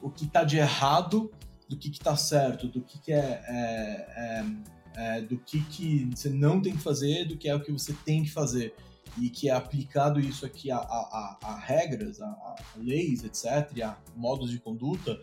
o 0.02 0.10
que 0.10 0.24
está 0.24 0.42
de 0.44 0.58
errado 0.58 1.30
do 1.68 1.76
que 1.76 1.88
está 1.88 2.16
certo, 2.16 2.66
do 2.66 2.80
que, 2.80 2.98
que 2.98 3.12
é, 3.12 3.40
é, 3.46 4.06
é, 4.16 5.16
é, 5.18 5.20
do 5.22 5.38
que, 5.38 5.62
que 5.66 6.10
você 6.12 6.28
não 6.28 6.60
tem 6.60 6.72
que 6.72 6.82
fazer, 6.82 7.26
do 7.26 7.36
que 7.36 7.48
é 7.48 7.54
o 7.54 7.62
que 7.62 7.70
você 7.70 7.92
tem 8.04 8.24
que 8.24 8.30
fazer. 8.30 8.74
E 9.18 9.28
que 9.28 9.48
é 9.48 9.52
aplicado 9.52 10.20
isso 10.20 10.46
aqui 10.46 10.70
a, 10.70 10.78
a, 10.78 11.38
a, 11.42 11.48
a 11.48 11.58
regras, 11.58 12.20
a, 12.20 12.56
leis, 12.76 13.24
etc., 13.24 13.84
a 13.84 13.96
modos 14.16 14.50
de 14.50 14.58
conduta, 14.58 15.20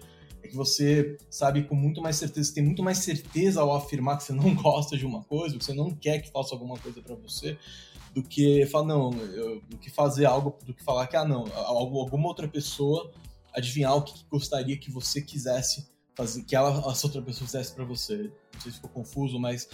que 0.47 0.55
você 0.55 1.17
sabe 1.29 1.63
com 1.63 1.75
muito 1.75 2.01
mais 2.01 2.15
certeza, 2.15 2.53
tem 2.53 2.63
muito 2.63 2.81
mais 2.81 2.99
certeza 2.99 3.61
ao 3.61 3.75
afirmar 3.75 4.17
que 4.17 4.23
você 4.23 4.33
não 4.33 4.53
gosta 4.55 4.97
de 4.97 5.05
uma 5.05 5.23
coisa, 5.23 5.57
que 5.57 5.63
você 5.63 5.73
não 5.73 5.91
quer 5.91 6.19
que 6.19 6.31
faça 6.31 6.55
alguma 6.55 6.77
coisa 6.77 7.01
para 7.01 7.15
você, 7.15 7.57
do 8.13 8.23
que 8.23 8.65
falar 8.65 8.87
não, 8.87 9.11
eu, 9.11 9.61
do 9.69 9.77
que 9.77 9.89
fazer 9.89 10.25
algo, 10.25 10.57
do 10.65 10.73
que 10.73 10.83
falar 10.83 11.07
que 11.07 11.15
ah 11.15 11.25
não, 11.25 11.45
alguma 11.53 12.27
outra 12.27 12.47
pessoa 12.47 13.11
adivinhar 13.53 13.95
o 13.95 14.01
que 14.01 14.13
gostaria 14.29 14.77
que 14.77 14.91
você 14.91 15.21
quisesse 15.21 15.87
fazer, 16.15 16.43
que 16.43 16.55
ela, 16.55 16.91
essa 16.91 17.05
outra 17.07 17.21
pessoa 17.21 17.45
fizesse 17.45 17.73
para 17.73 17.85
você. 17.85 18.31
Não 18.53 18.61
sei 18.61 18.71
se 18.71 18.77
ficou 18.77 18.89
confuso, 18.89 19.39
mas 19.39 19.69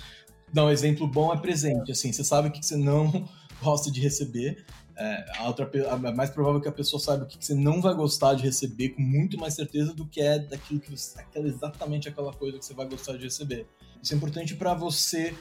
não, 0.53 0.65
um 0.65 0.69
exemplo 0.69 1.07
bom 1.07 1.33
é 1.33 1.39
presente. 1.39 1.91
Assim, 1.91 2.11
você 2.11 2.23
sabe 2.23 2.49
o 2.49 2.51
que 2.51 2.63
você 2.63 2.75
não 2.75 3.27
gosta 3.63 3.89
de 3.89 4.01
receber. 4.01 4.65
É, 4.95 5.25
a 5.37 5.47
outra, 5.47 5.69
é 5.73 6.11
mais 6.13 6.29
provável 6.29 6.61
que 6.61 6.67
a 6.67 6.71
pessoa 6.71 6.99
saiba 6.99 7.23
o 7.23 7.27
que 7.27 7.43
você 7.43 7.55
não 7.55 7.81
vai 7.81 7.95
gostar 7.95 8.35
de 8.35 8.43
receber 8.43 8.89
com 8.89 9.01
muito 9.01 9.37
mais 9.37 9.55
certeza 9.55 9.93
do 9.93 10.05
que 10.05 10.21
é 10.21 10.37
daquilo 10.37 10.79
que 10.79 10.91
você, 10.91 11.19
aquela, 11.19 11.47
exatamente 11.47 12.07
aquela 12.07 12.31
coisa 12.31 12.59
que 12.59 12.65
você 12.65 12.73
vai 12.73 12.87
gostar 12.87 13.17
de 13.17 13.23
receber. 13.23 13.65
Isso 14.01 14.13
é 14.13 14.17
importante 14.17 14.55
para 14.55 14.73
você 14.73 15.33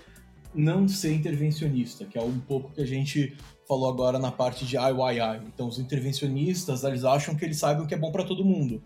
não 0.54 0.88
ser 0.88 1.12
intervencionista, 1.12 2.04
que 2.04 2.18
é 2.18 2.22
um 2.22 2.38
pouco 2.40 2.72
que 2.72 2.80
a 2.80 2.86
gente 2.86 3.36
falou 3.66 3.88
agora 3.88 4.18
na 4.18 4.30
parte 4.30 4.64
de 4.64 4.76
IYI. 4.76 5.46
Então, 5.46 5.68
os 5.68 5.78
intervencionistas, 5.78 6.84
eles 6.84 7.04
acham 7.04 7.34
que 7.34 7.44
eles 7.44 7.58
sabem 7.58 7.84
o 7.84 7.86
que 7.86 7.94
é 7.94 7.98
bom 7.98 8.12
para 8.12 8.24
todo 8.24 8.44
mundo. 8.44 8.82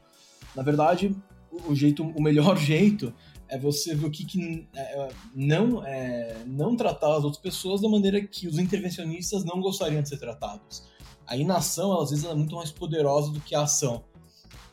Na 0.55 0.62
verdade, 0.62 1.14
o 1.50 1.74
jeito, 1.74 2.02
o 2.02 2.22
melhor 2.22 2.57
jeito 2.59 3.12
é 3.48 3.59
você 3.59 3.94
ver 3.94 4.06
o 4.06 4.11
que, 4.11 4.24
que 4.24 4.66
é, 4.74 4.80
é, 4.80 5.09
não 5.35 5.85
é, 5.85 6.44
não 6.46 6.76
tratar 6.76 7.16
as 7.16 7.24
outras 7.24 7.40
pessoas 7.40 7.80
da 7.80 7.88
maneira 7.88 8.20
que 8.20 8.48
os 8.48 8.59
intervencionistas 8.59 9.44
não 9.44 9.61
gostariam 9.61 10.02
de 10.02 10.09
ser 10.09 10.18
tratados. 10.18 10.85
A 11.26 11.37
inação, 11.37 12.00
às 12.00 12.11
vezes, 12.11 12.24
é 12.24 12.35
muito 12.35 12.54
mais 12.56 12.70
poderosa 12.70 13.32
do 13.32 13.40
que 13.40 13.54
a 13.54 13.62
ação. 13.62 14.04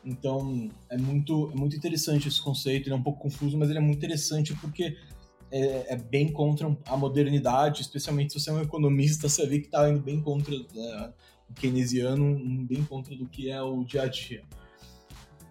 Então, 0.04 0.70
é 0.88 0.98
muito, 0.98 1.50
é 1.52 1.56
muito 1.56 1.76
interessante 1.76 2.28
esse 2.28 2.40
conceito. 2.40 2.86
Ele 2.86 2.94
é 2.94 2.98
um 2.98 3.02
pouco 3.02 3.20
confuso, 3.20 3.56
mas 3.56 3.70
ele 3.70 3.78
é 3.78 3.82
muito 3.82 3.96
interessante 3.96 4.54
porque 4.54 4.96
é, 5.50 5.94
é 5.94 5.96
bem 5.96 6.30
contra 6.32 6.76
a 6.86 6.96
modernidade, 6.96 7.80
especialmente 7.80 8.32
se 8.32 8.40
você 8.40 8.50
é 8.50 8.52
um 8.52 8.60
economista, 8.60 9.28
você 9.28 9.46
vê 9.46 9.60
que 9.60 9.66
está 9.66 9.88
indo 9.88 10.00
bem 10.00 10.20
contra 10.20 10.54
é, 10.54 11.12
o 11.48 11.54
keynesiano, 11.54 12.38
bem 12.66 12.84
contra 12.84 13.16
do 13.16 13.26
que 13.26 13.50
é 13.50 13.60
o 13.62 13.82
dia 13.84 14.02
a 14.02 14.06
dia. 14.06 14.42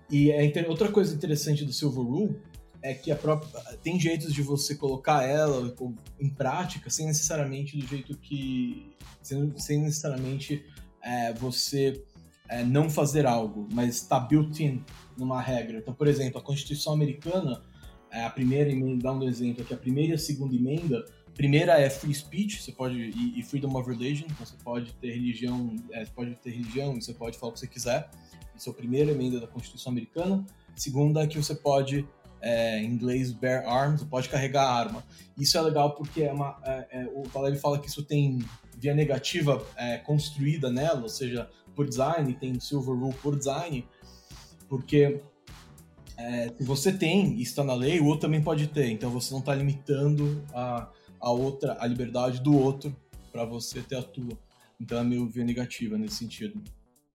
E 0.10 0.30
é 0.30 0.68
outra 0.68 0.92
coisa 0.92 1.16
interessante 1.16 1.66
do 1.66 1.74
Silver 1.74 2.04
Rule 2.04 2.36
é 2.84 2.94
que 2.94 3.12
a 3.12 3.16
própria, 3.16 3.50
tem 3.78 4.00
jeitos 4.00 4.32
de 4.32 4.44
você 4.44 4.76
colocar 4.76 5.24
ela 5.24 5.74
em 6.20 6.30
prática 6.30 6.90
sem 6.90 7.08
necessariamente 7.08 7.76
do 7.76 7.88
jeito 7.88 8.16
que. 8.18 8.94
sem, 9.24 9.58
sem 9.58 9.82
necessariamente 9.82 10.64
é, 11.02 11.34
você 11.34 12.04
é, 12.48 12.64
não 12.64 12.90
fazer 12.90 13.26
algo, 13.26 13.68
mas 13.72 13.96
está 13.96 14.20
built-in 14.20 14.84
numa 15.18 15.42
regra. 15.42 15.80
Então, 15.80 15.94
por 15.94 16.08
exemplo, 16.08 16.40
a 16.40 16.44
Constituição 16.44 16.94
Americana, 16.94 17.64
é, 18.12 18.24
a 18.24 18.30
primeira 18.30 18.70
emenda, 18.70 19.04
dá 19.04 19.14
um 19.14 19.24
exemplo 19.24 19.64
aqui, 19.64 19.74
a 19.74 19.78
primeira 19.78 20.12
e 20.12 20.16
a 20.16 20.20
segunda 20.20 20.56
emenda 20.56 21.04
primeira 21.34 21.80
é 21.80 21.90
free 21.90 22.14
speech, 22.14 22.62
você 22.62 22.72
pode 22.72 22.96
e, 22.96 23.40
e 23.40 23.44
freedom 23.44 23.78
of 23.78 23.90
religion, 23.90 24.26
então 24.26 24.46
você 24.46 24.56
pode 24.64 24.94
ter 24.94 25.12
religião, 25.12 25.76
é, 25.92 26.06
pode 26.06 26.36
ter 26.36 26.52
religião 26.52 26.94
você 26.96 27.14
pode 27.14 27.38
falar 27.38 27.52
o 27.52 27.54
que 27.54 27.60
você 27.60 27.68
quiser. 27.68 28.10
Isso 28.56 28.70
é 28.70 28.72
a 28.72 28.76
primeira 28.76 29.12
emenda 29.12 29.40
da 29.40 29.48
Constituição 29.48 29.92
Americana. 29.92 30.46
Segunda 30.76 31.24
é 31.24 31.28
que 31.28 31.38
você 31.38 31.56
pode, 31.56 32.08
é, 32.44 32.80
em 32.80 32.92
inglês, 32.92 33.32
bear 33.32 33.66
arms, 33.66 34.04
pode 34.04 34.28
carregar 34.28 34.68
arma. 34.68 35.04
Isso 35.38 35.58
é 35.58 35.62
legal 35.62 35.96
porque 35.96 36.24
é 36.24 36.34
uma, 36.34 36.60
é, 36.64 36.88
é, 36.92 37.06
o 37.16 37.24
Taleb 37.24 37.58
fala 37.58 37.80
que 37.80 37.88
isso 37.88 38.04
tem 38.04 38.40
via 38.78 38.94
negativa 38.94 39.66
é, 39.78 39.98
construída 39.98 40.70
nela, 40.70 41.02
ou 41.02 41.10
seja, 41.10 41.50
por 41.74 41.88
design, 41.88 42.34
tem 42.34 42.60
silver 42.60 42.94
rule 42.94 43.16
por 43.22 43.38
design, 43.38 43.88
porque 44.68 45.22
é, 46.18 46.50
se 46.50 46.64
você 46.64 46.92
tem 46.92 47.38
e 47.38 47.42
está 47.42 47.64
na 47.64 47.74
lei, 47.74 48.00
o 48.00 48.06
outro 48.06 48.28
também 48.28 48.42
pode 48.42 48.68
ter. 48.68 48.90
Então 48.90 49.10
você 49.10 49.32
não 49.32 49.40
está 49.40 49.56
limitando 49.56 50.44
a, 50.54 50.90
a 51.20 51.32
outra, 51.32 51.78
a 51.80 51.88
liberdade 51.88 52.42
do 52.42 52.56
outro 52.56 52.94
para 53.32 53.46
você 53.46 53.82
ter 53.82 53.96
a 53.96 54.04
tua. 54.04 54.38
Então 54.80 54.98
é 54.98 55.04
meio 55.04 55.28
via 55.28 55.46
negativa 55.46 55.98
nesse 55.98 56.18
sentido. 56.18 56.62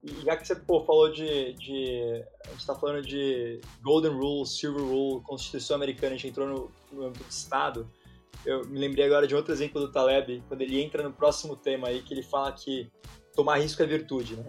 E 0.03 0.13
já 0.23 0.37
que 0.37 0.47
você 0.47 0.55
pô, 0.55 0.85
falou 0.85 1.11
de, 1.11 1.55
de. 1.55 2.25
A 2.47 2.51
gente 2.51 2.61
está 2.61 2.75
falando 2.75 3.03
de 3.03 3.61
Golden 3.83 4.13
Rule, 4.13 4.47
Silver 4.47 4.85
Rule, 4.85 5.23
Constituição 5.25 5.77
Americana, 5.77 6.15
a 6.15 6.17
gente 6.17 6.29
entrou 6.29 6.47
no, 6.47 6.71
no 6.93 7.07
âmbito 7.07 7.25
do 7.25 7.31
Estado. 7.31 7.91
Eu 8.47 8.65
me 8.67 8.79
lembrei 8.79 9.05
agora 9.05 9.27
de 9.27 9.35
outro 9.35 9.53
exemplo 9.53 9.81
do 9.81 9.91
Taleb, 9.91 10.43
quando 10.47 10.63
ele 10.63 10.81
entra 10.81 11.03
no 11.03 11.13
próximo 11.13 11.57
tema 11.57 11.89
aí, 11.89 12.01
que 12.03 12.15
ele 12.15 12.23
fala 12.23 12.53
que 12.53 12.89
tomar 13.35 13.59
risco 13.59 13.83
é 13.83 13.87
virtude, 13.87 14.37
né? 14.37 14.49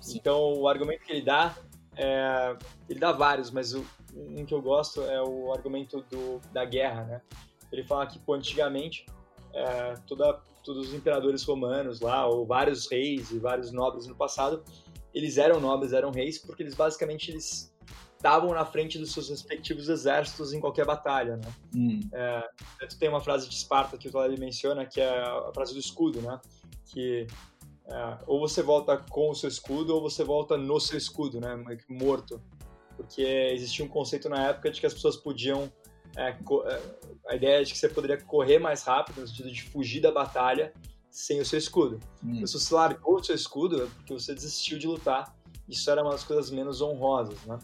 Sim. 0.00 0.18
Então, 0.18 0.52
o 0.52 0.68
argumento 0.68 1.02
que 1.04 1.12
ele 1.12 1.22
dá, 1.22 1.56
é, 1.96 2.56
ele 2.88 3.00
dá 3.00 3.10
vários, 3.12 3.50
mas 3.50 3.72
o, 3.72 3.84
um 4.14 4.44
que 4.44 4.52
eu 4.52 4.60
gosto 4.60 5.02
é 5.02 5.22
o 5.22 5.50
argumento 5.52 6.04
do, 6.10 6.40
da 6.52 6.64
guerra, 6.66 7.04
né? 7.04 7.22
Ele 7.72 7.82
fala 7.82 8.06
que, 8.06 8.18
pô, 8.18 8.34
antigamente, 8.34 9.06
é, 9.54 9.94
toda, 10.06 10.40
todos 10.62 10.88
os 10.88 10.94
imperadores 10.94 11.42
romanos 11.44 12.00
lá, 12.00 12.26
ou 12.26 12.44
vários 12.44 12.90
reis 12.90 13.30
e 13.30 13.38
vários 13.38 13.72
nobres 13.72 14.06
no 14.06 14.14
passado, 14.14 14.62
eles 15.14 15.38
eram 15.38 15.60
nobres, 15.60 15.92
eram 15.92 16.10
reis, 16.10 16.38
porque 16.38 16.62
eles 16.62 16.74
basicamente 16.74 17.30
eles 17.30 17.72
estavam 18.16 18.52
na 18.52 18.64
frente 18.64 18.98
dos 18.98 19.12
seus 19.12 19.28
respectivos 19.28 19.88
exércitos 19.88 20.52
em 20.52 20.60
qualquer 20.60 20.86
batalha, 20.86 21.36
né? 21.36 21.54
Hum. 21.76 22.00
É, 22.12 22.48
tem 22.98 23.08
uma 23.08 23.20
frase 23.20 23.48
de 23.48 23.54
Esparta 23.54 23.98
que 23.98 24.08
o 24.08 24.10
Taleb 24.10 24.40
menciona, 24.40 24.86
que 24.86 25.00
é 25.00 25.08
a 25.08 25.52
frase 25.54 25.74
do 25.74 25.78
escudo, 25.78 26.20
né? 26.22 26.40
Que 26.86 27.26
é, 27.86 28.18
ou 28.26 28.40
você 28.40 28.62
volta 28.62 28.96
com 28.96 29.30
o 29.30 29.34
seu 29.34 29.48
escudo 29.48 29.94
ou 29.94 30.00
você 30.00 30.24
volta 30.24 30.56
no 30.56 30.80
seu 30.80 30.96
escudo, 30.96 31.38
né? 31.38 31.62
Morto. 31.88 32.40
Porque 32.96 33.22
existia 33.22 33.84
um 33.84 33.88
conceito 33.88 34.28
na 34.28 34.48
época 34.48 34.70
de 34.70 34.80
que 34.80 34.86
as 34.86 34.94
pessoas 34.94 35.16
podiam 35.16 35.70
é, 36.16 36.30
é, 36.30 36.82
a 37.28 37.34
ideia 37.34 37.60
é 37.60 37.64
de 37.64 37.72
que 37.72 37.78
você 37.78 37.88
poderia 37.88 38.20
correr 38.20 38.58
mais 38.58 38.82
rápido, 38.82 39.20
no 39.20 39.26
sentido 39.26 39.50
de 39.50 39.62
fugir 39.62 40.00
da 40.00 40.12
batalha 40.12 40.72
sem 41.10 41.40
o 41.40 41.46
seu 41.46 41.58
escudo. 41.58 42.00
Hum. 42.24 42.46
Se 42.46 42.54
você 42.54 42.74
largou 42.74 43.16
o 43.16 43.24
seu 43.24 43.34
escudo, 43.34 43.84
é 43.84 43.86
porque 43.86 44.12
você 44.12 44.34
desistiu 44.34 44.78
de 44.78 44.86
lutar. 44.86 45.34
Isso 45.68 45.90
era 45.90 46.02
uma 46.02 46.12
das 46.12 46.24
coisas 46.24 46.50
menos 46.50 46.80
honrosas, 46.80 47.40
né? 47.44 47.58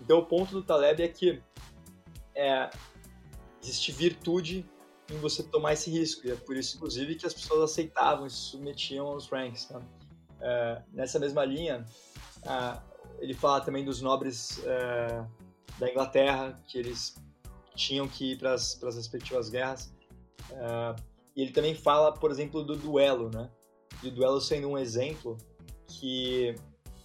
Então, 0.00 0.18
o 0.18 0.26
ponto 0.26 0.52
do 0.52 0.62
Taleb 0.62 1.02
é 1.02 1.08
que 1.08 1.42
é, 2.34 2.68
existe 3.62 3.92
virtude 3.92 4.66
em 5.10 5.18
você 5.18 5.42
tomar 5.42 5.74
esse 5.74 5.90
risco. 5.90 6.26
E 6.26 6.30
é 6.30 6.34
por 6.34 6.56
isso, 6.56 6.76
inclusive, 6.76 7.14
que 7.14 7.26
as 7.26 7.32
pessoas 7.32 7.70
aceitavam 7.70 8.26
e 8.26 8.30
se 8.30 8.36
submetiam 8.36 9.06
aos 9.06 9.28
ranks. 9.28 9.68
Né? 9.70 9.80
É, 10.40 10.82
nessa 10.92 11.18
mesma 11.18 11.44
linha, 11.44 11.86
é, 12.42 12.80
ele 13.18 13.34
fala 13.34 13.60
também 13.60 13.84
dos 13.84 14.00
nobres 14.02 14.62
é, 14.64 15.24
da 15.78 15.90
Inglaterra, 15.90 16.60
que 16.66 16.78
eles 16.78 17.16
tinham 17.74 18.08
que 18.08 18.32
ir 18.32 18.38
para 18.38 18.54
as 18.54 18.78
respectivas 18.96 19.48
guerras. 19.48 19.92
Uh, 20.50 21.00
e 21.36 21.42
ele 21.42 21.52
também 21.52 21.74
fala, 21.74 22.12
por 22.12 22.30
exemplo, 22.30 22.62
do 22.62 22.76
duelo, 22.76 23.30
né? 23.30 23.50
De 24.02 24.10
duelo 24.10 24.40
sendo 24.40 24.68
um 24.68 24.78
exemplo 24.78 25.36
que, 25.86 26.54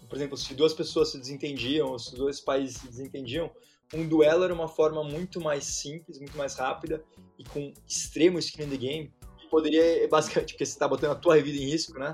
por 0.07 0.15
exemplo, 0.15 0.37
se 0.37 0.53
duas 0.53 0.73
pessoas 0.73 1.11
se 1.11 1.19
desentendiam, 1.19 1.89
ou 1.89 1.99
se 1.99 2.15
dois 2.15 2.39
países 2.39 2.77
se 2.77 2.87
desentendiam, 2.87 3.49
um 3.93 4.07
duelo 4.07 4.43
era 4.43 4.53
uma 4.53 4.67
forma 4.67 5.03
muito 5.03 5.41
mais 5.41 5.63
simples, 5.63 6.19
muito 6.19 6.37
mais 6.37 6.55
rápida 6.55 7.03
e 7.37 7.43
com 7.43 7.73
extremo 7.87 8.37
skin 8.37 8.63
in 8.63 8.69
the 8.69 8.77
game, 8.77 9.13
que 9.39 9.47
poderia, 9.47 10.07
basicamente, 10.07 10.53
porque 10.53 10.65
você 10.65 10.73
está 10.73 10.87
botando 10.87 11.11
a 11.11 11.15
tua 11.15 11.41
vida 11.41 11.57
em 11.57 11.69
risco, 11.69 11.97
né? 11.97 12.13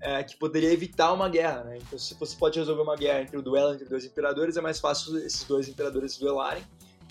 É, 0.00 0.22
que 0.22 0.36
poderia 0.36 0.72
evitar 0.72 1.12
uma 1.12 1.28
guerra, 1.28 1.64
né? 1.64 1.78
Então, 1.78 1.98
se 1.98 2.14
você 2.14 2.36
pode 2.36 2.56
resolver 2.56 2.82
uma 2.82 2.94
guerra 2.94 3.22
entre 3.22 3.36
o 3.36 3.42
duelo 3.42 3.74
entre 3.74 3.88
dois 3.88 4.04
imperadores, 4.04 4.56
é 4.56 4.60
mais 4.60 4.78
fácil 4.78 5.18
esses 5.18 5.42
dois 5.42 5.68
imperadores 5.68 6.16
duelarem 6.16 6.62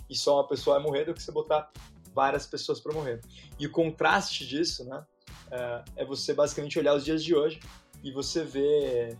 e 0.10 0.16
só 0.16 0.36
uma 0.36 0.48
pessoa 0.48 0.78
vai 0.78 0.86
morrer 0.86 1.06
do 1.06 1.14
que 1.14 1.22
você 1.22 1.32
botar 1.32 1.72
várias 2.14 2.48
pessoas 2.48 2.80
para 2.80 2.94
morrer. 2.94 3.22
E 3.60 3.68
o 3.68 3.72
contraste 3.72 4.48
disso, 4.48 4.84
né, 4.86 5.06
é, 5.52 5.84
é 5.98 6.06
você 6.06 6.34
basicamente 6.34 6.80
olhar 6.80 6.96
os 6.96 7.06
dias 7.06 7.24
de 7.24 7.36
hoje 7.36 7.60
e 8.04 8.12
você 8.12 8.44
vê, 8.44 9.18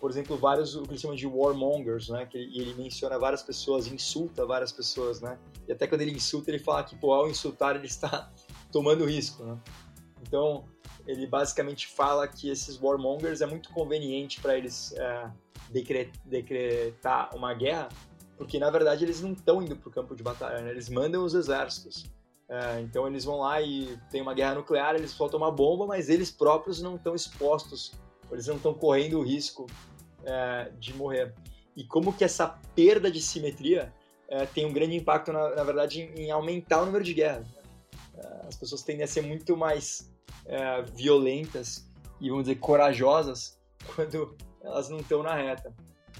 por 0.00 0.10
exemplo, 0.10 0.36
vários 0.36 0.74
o 0.76 0.82
que 0.82 0.90
ele 0.90 0.98
chama 0.98 1.16
de 1.16 1.26
warmongers, 1.26 2.08
né, 2.08 2.26
que 2.26 2.36
ele, 2.36 2.60
ele 2.60 2.74
menciona 2.74 3.18
várias 3.18 3.42
pessoas, 3.42 3.86
insulta 3.86 4.44
várias 4.44 4.72
pessoas, 4.72 5.20
né, 5.20 5.38
e 5.66 5.72
até 5.72 5.86
quando 5.86 6.02
ele 6.02 6.12
insulta 6.12 6.50
ele 6.50 6.58
fala 6.58 6.84
que 6.84 6.96
pô, 6.96 7.14
ao 7.14 7.28
insultar 7.28 7.76
ele 7.76 7.86
está 7.86 8.30
tomando 8.70 9.04
risco, 9.04 9.42
né. 9.44 9.58
Então 10.20 10.64
ele 11.06 11.26
basicamente 11.26 11.86
fala 11.86 12.26
que 12.26 12.48
esses 12.48 12.80
warmongers 12.80 13.40
é 13.40 13.46
muito 13.46 13.70
conveniente 13.70 14.40
para 14.40 14.56
eles 14.56 14.92
é, 14.92 15.30
decretar 16.24 17.34
uma 17.34 17.52
guerra 17.52 17.88
porque 18.36 18.58
na 18.58 18.70
verdade 18.70 19.04
eles 19.04 19.20
não 19.20 19.32
estão 19.32 19.62
indo 19.62 19.76
para 19.76 19.88
o 19.88 19.92
campo 19.92 20.14
de 20.14 20.22
batalha, 20.22 20.60
né? 20.62 20.70
eles 20.70 20.88
mandam 20.88 21.24
os 21.24 21.34
exércitos. 21.34 22.04
É, 22.48 22.80
então 22.80 23.06
eles 23.06 23.24
vão 23.24 23.38
lá 23.38 23.60
e 23.62 23.98
tem 24.10 24.20
uma 24.20 24.34
guerra 24.34 24.56
nuclear, 24.56 24.94
eles 24.94 25.10
soltam 25.10 25.38
uma 25.38 25.50
bomba, 25.50 25.86
mas 25.86 26.08
eles 26.08 26.30
próprios 26.30 26.82
não 26.82 26.96
estão 26.96 27.14
expostos, 27.14 27.92
eles 28.30 28.46
não 28.46 28.56
estão 28.56 28.74
correndo 28.74 29.18
o 29.18 29.22
risco 29.22 29.66
é, 30.24 30.70
de 30.78 30.92
morrer. 30.94 31.34
E 31.74 31.84
como 31.84 32.12
que 32.12 32.22
essa 32.22 32.46
perda 32.74 33.10
de 33.10 33.20
simetria 33.20 33.92
é, 34.28 34.46
tem 34.46 34.66
um 34.66 34.72
grande 34.72 34.96
impacto, 34.96 35.32
na, 35.32 35.50
na 35.54 35.64
verdade, 35.64 36.02
em, 36.02 36.24
em, 36.24 36.30
aumentar 36.30 36.82
o 36.82 36.86
número 36.86 37.04
de 37.04 37.14
guerras. 37.14 37.46
Né? 37.48 37.62
É, 38.16 38.46
as 38.48 38.56
pessoas 38.56 38.82
tendem 38.82 39.04
a 39.04 39.06
ser 39.06 39.22
muito 39.22 39.56
mais 39.56 40.12
é, 40.46 40.82
violentas 40.82 41.88
e, 42.20 42.28
vamos 42.28 42.44
dizer, 42.44 42.56
corajosas 42.56 43.58
quando 43.94 44.36
elas 44.62 44.88
não 44.88 44.98
estão 44.98 45.22
na 45.22 45.34
reta. 45.34 45.74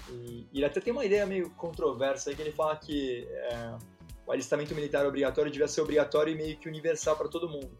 E, 0.09 0.47
ele 0.53 0.65
até 0.65 0.79
tem 0.79 0.93
uma 0.93 1.05
ideia 1.05 1.25
meio 1.25 1.49
controversa 1.51 2.29
aí 2.29 2.35
que 2.35 2.41
ele 2.41 2.51
fala 2.51 2.75
que 2.75 3.27
é, 3.29 3.77
o 4.25 4.31
alistamento 4.31 4.73
militar 4.73 5.05
obrigatório 5.05 5.51
devia 5.51 5.67
ser 5.67 5.81
obrigatório 5.81 6.33
e 6.33 6.35
meio 6.35 6.57
que 6.57 6.67
universal 6.67 7.15
para 7.15 7.27
todo 7.27 7.49
mundo. 7.49 7.71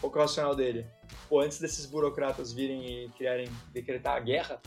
Qual 0.00 0.12
é 0.12 0.16
o 0.16 0.20
racional 0.20 0.54
dele? 0.54 0.86
Pô, 1.28 1.40
antes 1.40 1.60
desses 1.60 1.86
burocratas 1.86 2.52
virem 2.52 3.04
e 3.04 3.08
criarem, 3.10 3.48
decretar 3.72 4.16
a 4.16 4.20
guerra, 4.20 4.60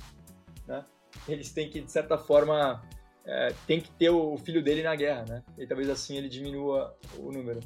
né, 0.68 0.84
eles 1.28 1.52
têm 1.52 1.70
que, 1.70 1.80
de 1.80 1.92
certa 1.92 2.18
forma, 2.18 2.82
é, 3.26 3.54
tem 3.68 3.80
que 3.80 3.92
ter 3.92 4.10
o 4.10 4.38
filho 4.38 4.64
dele 4.64 4.84
na 4.84 4.96
guerra, 4.96 5.26
né? 5.28 5.44
E 5.58 5.66
talvez 5.66 5.90
assim 5.90 6.18
ele 6.18 6.28
diminua 6.28 6.96
o 7.18 7.32
número. 7.32 7.60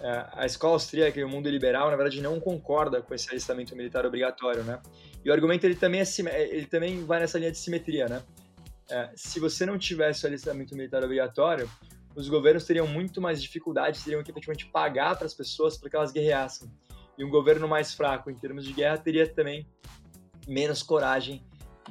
É, 0.00 0.26
a 0.32 0.46
escola 0.46 0.74
austríaca 0.74 1.18
e 1.18 1.24
o 1.24 1.28
mundo 1.28 1.48
liberal, 1.48 1.90
na 1.90 1.96
verdade, 1.96 2.20
não 2.20 2.38
concorda 2.40 3.00
com 3.00 3.14
esse 3.14 3.30
alistamento 3.30 3.74
militar 3.76 4.04
obrigatório, 4.04 4.62
né? 4.62 4.80
E 5.24 5.30
o 5.30 5.32
argumento 5.32 5.64
ele 5.64 5.74
também, 5.74 6.00
é, 6.00 6.42
ele 6.54 6.66
também 6.66 7.04
vai 7.04 7.20
nessa 7.20 7.38
linha 7.38 7.50
de 7.50 7.58
simetria, 7.58 8.06
né? 8.06 8.22
É, 8.90 9.10
se 9.14 9.40
você 9.40 9.64
não 9.64 9.78
tivesse 9.78 10.24
o 10.24 10.28
alistamento 10.28 10.76
militar 10.76 11.02
obrigatório, 11.02 11.70
os 12.14 12.28
governos 12.28 12.64
teriam 12.64 12.86
muito 12.86 13.20
mais 13.20 13.42
dificuldades, 13.42 14.04
teriam 14.04 14.22
que 14.22 14.30
efetivamente 14.30 14.66
pagar 14.66 15.16
para 15.16 15.26
as 15.26 15.34
pessoas 15.34 15.76
para 15.76 15.90
que 15.90 15.96
elas 15.96 16.12
guerreassem. 16.12 16.70
E 17.18 17.24
um 17.24 17.30
governo 17.30 17.66
mais 17.66 17.92
fraco 17.94 18.30
em 18.30 18.34
termos 18.34 18.64
de 18.64 18.72
guerra 18.72 18.98
teria 18.98 19.26
também 19.26 19.66
menos 20.46 20.82
coragem 20.82 21.42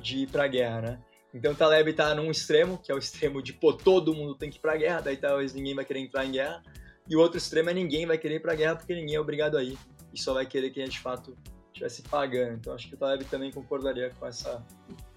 de 0.01 0.19
ir 0.19 0.29
para 0.29 0.45
a 0.45 0.47
guerra, 0.47 0.81
né? 0.81 0.99
Então 1.33 1.55
Taleb 1.55 1.89
está 1.89 2.13
num 2.13 2.29
extremo, 2.29 2.77
que 2.77 2.91
é 2.91 2.95
o 2.95 2.97
extremo 2.97 3.41
de 3.41 3.53
pô, 3.53 3.73
todo 3.73 4.13
mundo 4.13 4.35
tem 4.35 4.49
que 4.49 4.57
ir 4.57 4.61
para 4.61 4.73
a 4.73 4.77
guerra, 4.77 5.01
daí 5.01 5.17
talvez 5.17 5.53
ninguém 5.53 5.73
vai 5.73 5.83
querer 5.83 5.99
entrar 5.99 6.25
em 6.25 6.31
guerra. 6.31 6.61
E 7.09 7.15
o 7.15 7.19
outro 7.19 7.37
extremo 7.37 7.69
é 7.69 7.73
ninguém 7.73 8.05
vai 8.05 8.17
querer 8.17 8.35
ir 8.35 8.39
para 8.39 8.53
a 8.53 8.55
guerra 8.55 8.75
porque 8.75 8.93
ninguém 8.93 9.15
é 9.15 9.19
obrigado 9.19 9.57
a 9.57 9.63
ir. 9.63 9.77
E 10.13 10.19
só 10.19 10.33
vai 10.33 10.45
querer 10.45 10.69
quem 10.69 10.87
de 10.87 10.99
fato 10.99 11.35
estivesse 11.67 12.03
pagando. 12.03 12.53
Então 12.53 12.73
acho 12.73 12.87
que 12.87 12.93
o 12.93 12.97
Taleb 12.97 13.25
também 13.25 13.51
concordaria 13.51 14.11
com, 14.11 14.27
essa, 14.27 14.63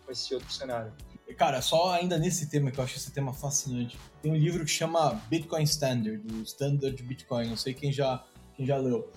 com 0.05 0.11
esse 0.11 0.35
outro 0.35 0.51
cenário. 0.51 0.93
Cara, 1.37 1.61
só 1.61 1.93
ainda 1.93 2.19
nesse 2.19 2.49
tema, 2.49 2.71
que 2.71 2.79
eu 2.79 2.85
acho 2.85 2.97
esse 2.97 3.13
tema 3.13 3.33
fascinante, 3.33 3.99
tem 4.23 4.33
um 4.33 4.37
livro 4.37 4.65
que 4.65 4.71
chama 4.71 5.21
Bitcoin 5.29 5.65
Standard, 5.65 6.23
o 6.33 6.43
Standard 6.43 7.03
Bitcoin, 7.03 7.49
não 7.49 7.57
sei 7.57 7.75
quem 7.75 7.93
já, 7.93 8.25
quem 8.57 8.65
já 8.65 8.79
leu. 8.79 9.13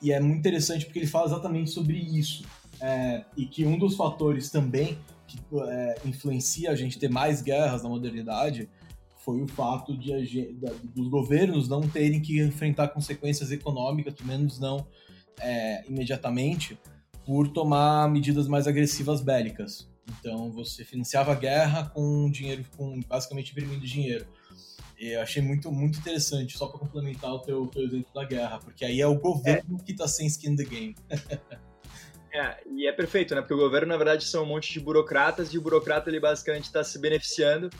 E 0.00 0.10
é 0.10 0.18
muito 0.18 0.40
interessante 0.40 0.84
porque 0.84 0.98
ele 0.98 1.06
fala 1.06 1.26
exatamente 1.26 1.70
sobre 1.70 1.96
isso. 1.96 2.44
É, 2.80 3.24
e 3.36 3.46
que 3.46 3.64
um 3.64 3.78
dos 3.78 3.94
fatores 3.94 4.50
também 4.50 4.98
que 5.28 5.38
é, 5.68 6.00
influencia 6.04 6.72
a 6.72 6.74
gente 6.74 6.98
ter 6.98 7.08
mais 7.08 7.40
guerras 7.40 7.84
na 7.84 7.88
modernidade 7.88 8.68
foi 9.24 9.40
o 9.40 9.46
fato 9.46 9.96
de 9.96 10.12
a, 10.12 10.18
dos 10.82 11.06
governos 11.06 11.68
não 11.68 11.82
terem 11.82 12.20
que 12.20 12.42
enfrentar 12.42 12.88
consequências 12.88 13.52
econômicas, 13.52 14.14
pelo 14.14 14.28
menos 14.28 14.58
não 14.58 14.84
é, 15.38 15.84
imediatamente, 15.88 16.76
por 17.24 17.46
tomar 17.46 18.10
medidas 18.10 18.48
mais 18.48 18.66
agressivas 18.66 19.20
bélicas. 19.20 19.91
Então 20.08 20.50
você 20.50 20.84
financiava 20.84 21.32
a 21.32 21.34
guerra 21.34 21.88
com 21.90 22.30
dinheiro, 22.30 22.64
com 22.76 23.00
basicamente 23.02 23.52
imprimindo 23.52 23.86
dinheiro. 23.86 24.26
eu 24.98 25.20
achei 25.20 25.42
muito, 25.42 25.70
muito 25.70 25.98
interessante, 25.98 26.56
só 26.56 26.66
para 26.66 26.80
complementar 26.80 27.32
o 27.32 27.38
teu, 27.40 27.66
teu 27.66 27.84
exemplo 27.84 28.12
da 28.14 28.24
guerra, 28.24 28.58
porque 28.58 28.84
aí 28.84 29.00
é 29.00 29.06
o 29.06 29.18
governo 29.18 29.78
é. 29.80 29.84
que 29.84 29.94
tá 29.94 30.08
sem 30.08 30.26
skin 30.26 30.50
in 30.50 30.56
the 30.56 30.64
game. 30.64 30.96
é, 32.32 32.62
e 32.74 32.86
é 32.86 32.92
perfeito, 32.92 33.34
né? 33.34 33.40
Porque 33.40 33.54
o 33.54 33.58
governo, 33.58 33.88
na 33.88 33.96
verdade, 33.96 34.24
são 34.24 34.42
um 34.42 34.46
monte 34.46 34.72
de 34.72 34.80
burocratas 34.80 35.52
e 35.54 35.58
o 35.58 35.62
burocrata, 35.62 36.10
ele 36.10 36.20
basicamente 36.20 36.64
está 36.64 36.82
se 36.82 36.98
beneficiando 36.98 37.70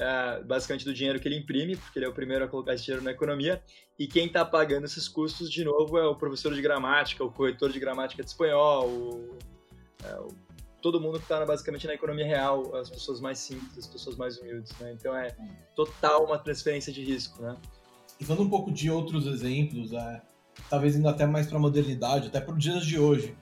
é, 0.00 0.42
basicamente 0.42 0.84
do 0.84 0.94
dinheiro 0.94 1.20
que 1.20 1.28
ele 1.28 1.36
imprime, 1.36 1.76
porque 1.76 1.98
ele 1.98 2.06
é 2.06 2.08
o 2.08 2.12
primeiro 2.12 2.44
a 2.44 2.48
colocar 2.48 2.74
esse 2.74 2.84
dinheiro 2.84 3.04
na 3.04 3.10
economia, 3.10 3.62
e 3.98 4.06
quem 4.06 4.26
está 4.26 4.44
pagando 4.44 4.86
esses 4.86 5.06
custos, 5.06 5.50
de 5.50 5.62
novo, 5.62 5.98
é 5.98 6.06
o 6.06 6.14
professor 6.14 6.54
de 6.54 6.62
gramática, 6.62 7.22
o 7.22 7.30
corretor 7.30 7.70
de 7.70 7.78
gramática 7.78 8.22
de 8.22 8.30
espanhol, 8.30 8.88
o, 8.88 9.38
é, 10.02 10.14
o, 10.20 10.28
todo 10.80 11.00
mundo 11.00 11.18
que 11.18 11.24
está 11.24 11.44
basicamente 11.44 11.86
na 11.86 11.94
economia 11.94 12.26
real, 12.26 12.74
as 12.76 12.90
pessoas 12.90 13.20
mais 13.20 13.38
simples, 13.38 13.78
as 13.78 13.86
pessoas 13.86 14.16
mais 14.16 14.38
humildes, 14.38 14.72
né? 14.78 14.92
Então 14.92 15.14
é 15.14 15.34
total 15.74 16.24
uma 16.24 16.38
transferência 16.38 16.92
de 16.92 17.02
risco, 17.02 17.42
né? 17.42 17.56
E 18.18 18.24
falando 18.24 18.46
um 18.46 18.50
pouco 18.50 18.70
de 18.70 18.90
outros 18.90 19.26
exemplos, 19.26 19.92
é, 19.92 20.22
talvez 20.68 20.96
indo 20.96 21.08
até 21.08 21.26
mais 21.26 21.46
para 21.46 21.56
a 21.56 21.60
modernidade, 21.60 22.28
até 22.28 22.40
para 22.40 22.54
os 22.54 22.62
dias 22.62 22.84
de 22.84 22.98
hoje. 22.98 23.36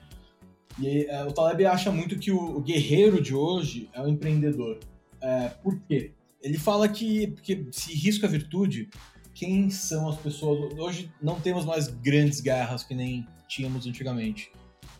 E 0.79 1.05
é, 1.05 1.23
o 1.25 1.31
Taleb 1.31 1.65
acha 1.65 1.91
muito 1.91 2.17
que 2.17 2.31
o, 2.31 2.57
o, 2.57 2.61
guerreiro 2.61 3.21
de 3.21 3.35
hoje 3.35 3.89
é 3.93 4.01
o 4.01 4.07
empreendedor. 4.07 4.79
É, 5.21 5.49
por 5.49 5.77
quê? 5.81 6.13
Ele 6.41 6.57
fala 6.57 6.87
que, 6.87 7.31
que 7.43 7.67
se 7.71 7.93
risco 7.93 8.25
é 8.25 8.29
virtude, 8.29 8.89
quem 9.33 9.69
são 9.69 10.07
as 10.07 10.17
pessoas. 10.17 10.73
Hoje 10.77 11.11
não 11.21 11.39
temos 11.39 11.65
mais 11.65 11.87
grandes 11.87 12.39
guerras 12.39 12.83
que 12.83 12.95
nem 12.95 13.27
tínhamos 13.47 13.85
antigamente. 13.85 14.51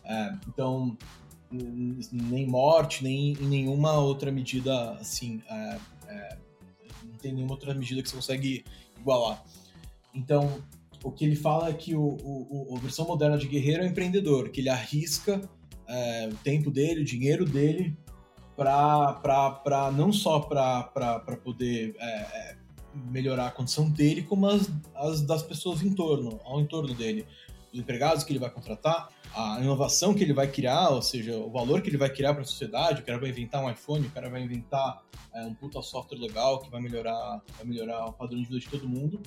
É, 0.04 0.34
então, 0.48 0.96
nem 1.50 2.46
morte, 2.46 3.02
nem 3.02 3.32
em 3.32 3.46
nenhuma 3.46 3.98
outra 3.98 4.30
medida 4.30 4.92
assim. 4.92 5.42
É, 5.48 5.78
é, 6.08 6.38
não 7.04 7.14
tem 7.14 7.32
nenhuma 7.32 7.52
outra 7.52 7.74
medida 7.74 8.02
que 8.02 8.08
você 8.08 8.16
consegue 8.16 8.64
igualar. 8.98 9.42
Então, 10.14 10.62
o 11.02 11.10
que 11.10 11.24
ele 11.24 11.36
fala 11.36 11.68
é 11.68 11.72
que 11.72 11.94
o, 11.94 12.16
o, 12.22 12.76
a 12.76 12.80
versão 12.80 13.06
moderna 13.06 13.38
de 13.38 13.48
guerreiro 13.48 13.82
é 13.82 13.86
o 13.86 13.88
empreendedor, 13.90 14.50
que 14.50 14.60
ele 14.60 14.68
arrisca 14.68 15.40
é, 15.86 16.28
o 16.30 16.36
tempo 16.36 16.70
dele, 16.70 17.00
o 17.00 17.04
dinheiro 17.04 17.44
dele 17.44 17.96
para 18.56 19.90
não 19.92 20.12
só 20.12 20.40
para 20.40 20.82
poder 21.42 21.96
é, 21.98 22.06
é, 22.06 22.56
melhorar 23.10 23.46
a 23.46 23.50
condição 23.50 23.88
dele, 23.88 24.22
como 24.22 24.46
as, 24.46 24.70
as 24.94 25.22
das 25.22 25.42
pessoas 25.42 25.82
em 25.82 25.94
torno, 25.94 26.38
ao 26.44 26.60
entorno 26.60 26.94
dele. 26.94 27.26
Os 27.72 27.78
empregados 27.78 28.22
que 28.22 28.32
ele 28.32 28.38
vai 28.38 28.50
contratar, 28.50 29.08
a 29.34 29.58
inovação 29.60 30.12
que 30.12 30.24
ele 30.24 30.32
vai 30.32 30.48
criar, 30.48 30.90
ou 30.90 31.02
seja, 31.02 31.36
o 31.36 31.50
valor 31.50 31.82
que 31.82 31.88
ele 31.88 31.96
vai 31.96 32.10
criar 32.10 32.34
para 32.34 32.42
a 32.42 32.46
sociedade, 32.46 33.00
o 33.00 33.04
cara 33.04 33.18
vai 33.18 33.30
inventar 33.30 33.64
um 33.64 33.70
iPhone, 33.70 34.06
o 34.06 34.10
cara 34.10 34.28
vai 34.28 34.42
inventar 34.42 35.02
é, 35.32 35.42
um 35.42 35.54
puta 35.54 35.80
software 35.82 36.18
legal 36.18 36.58
que 36.60 36.70
vai 36.70 36.80
melhorar, 36.80 37.40
vai 37.56 37.66
melhorar 37.66 38.06
o 38.06 38.12
padrão 38.12 38.38
de 38.38 38.46
vida 38.46 38.58
de 38.58 38.68
todo 38.68 38.88
mundo, 38.88 39.20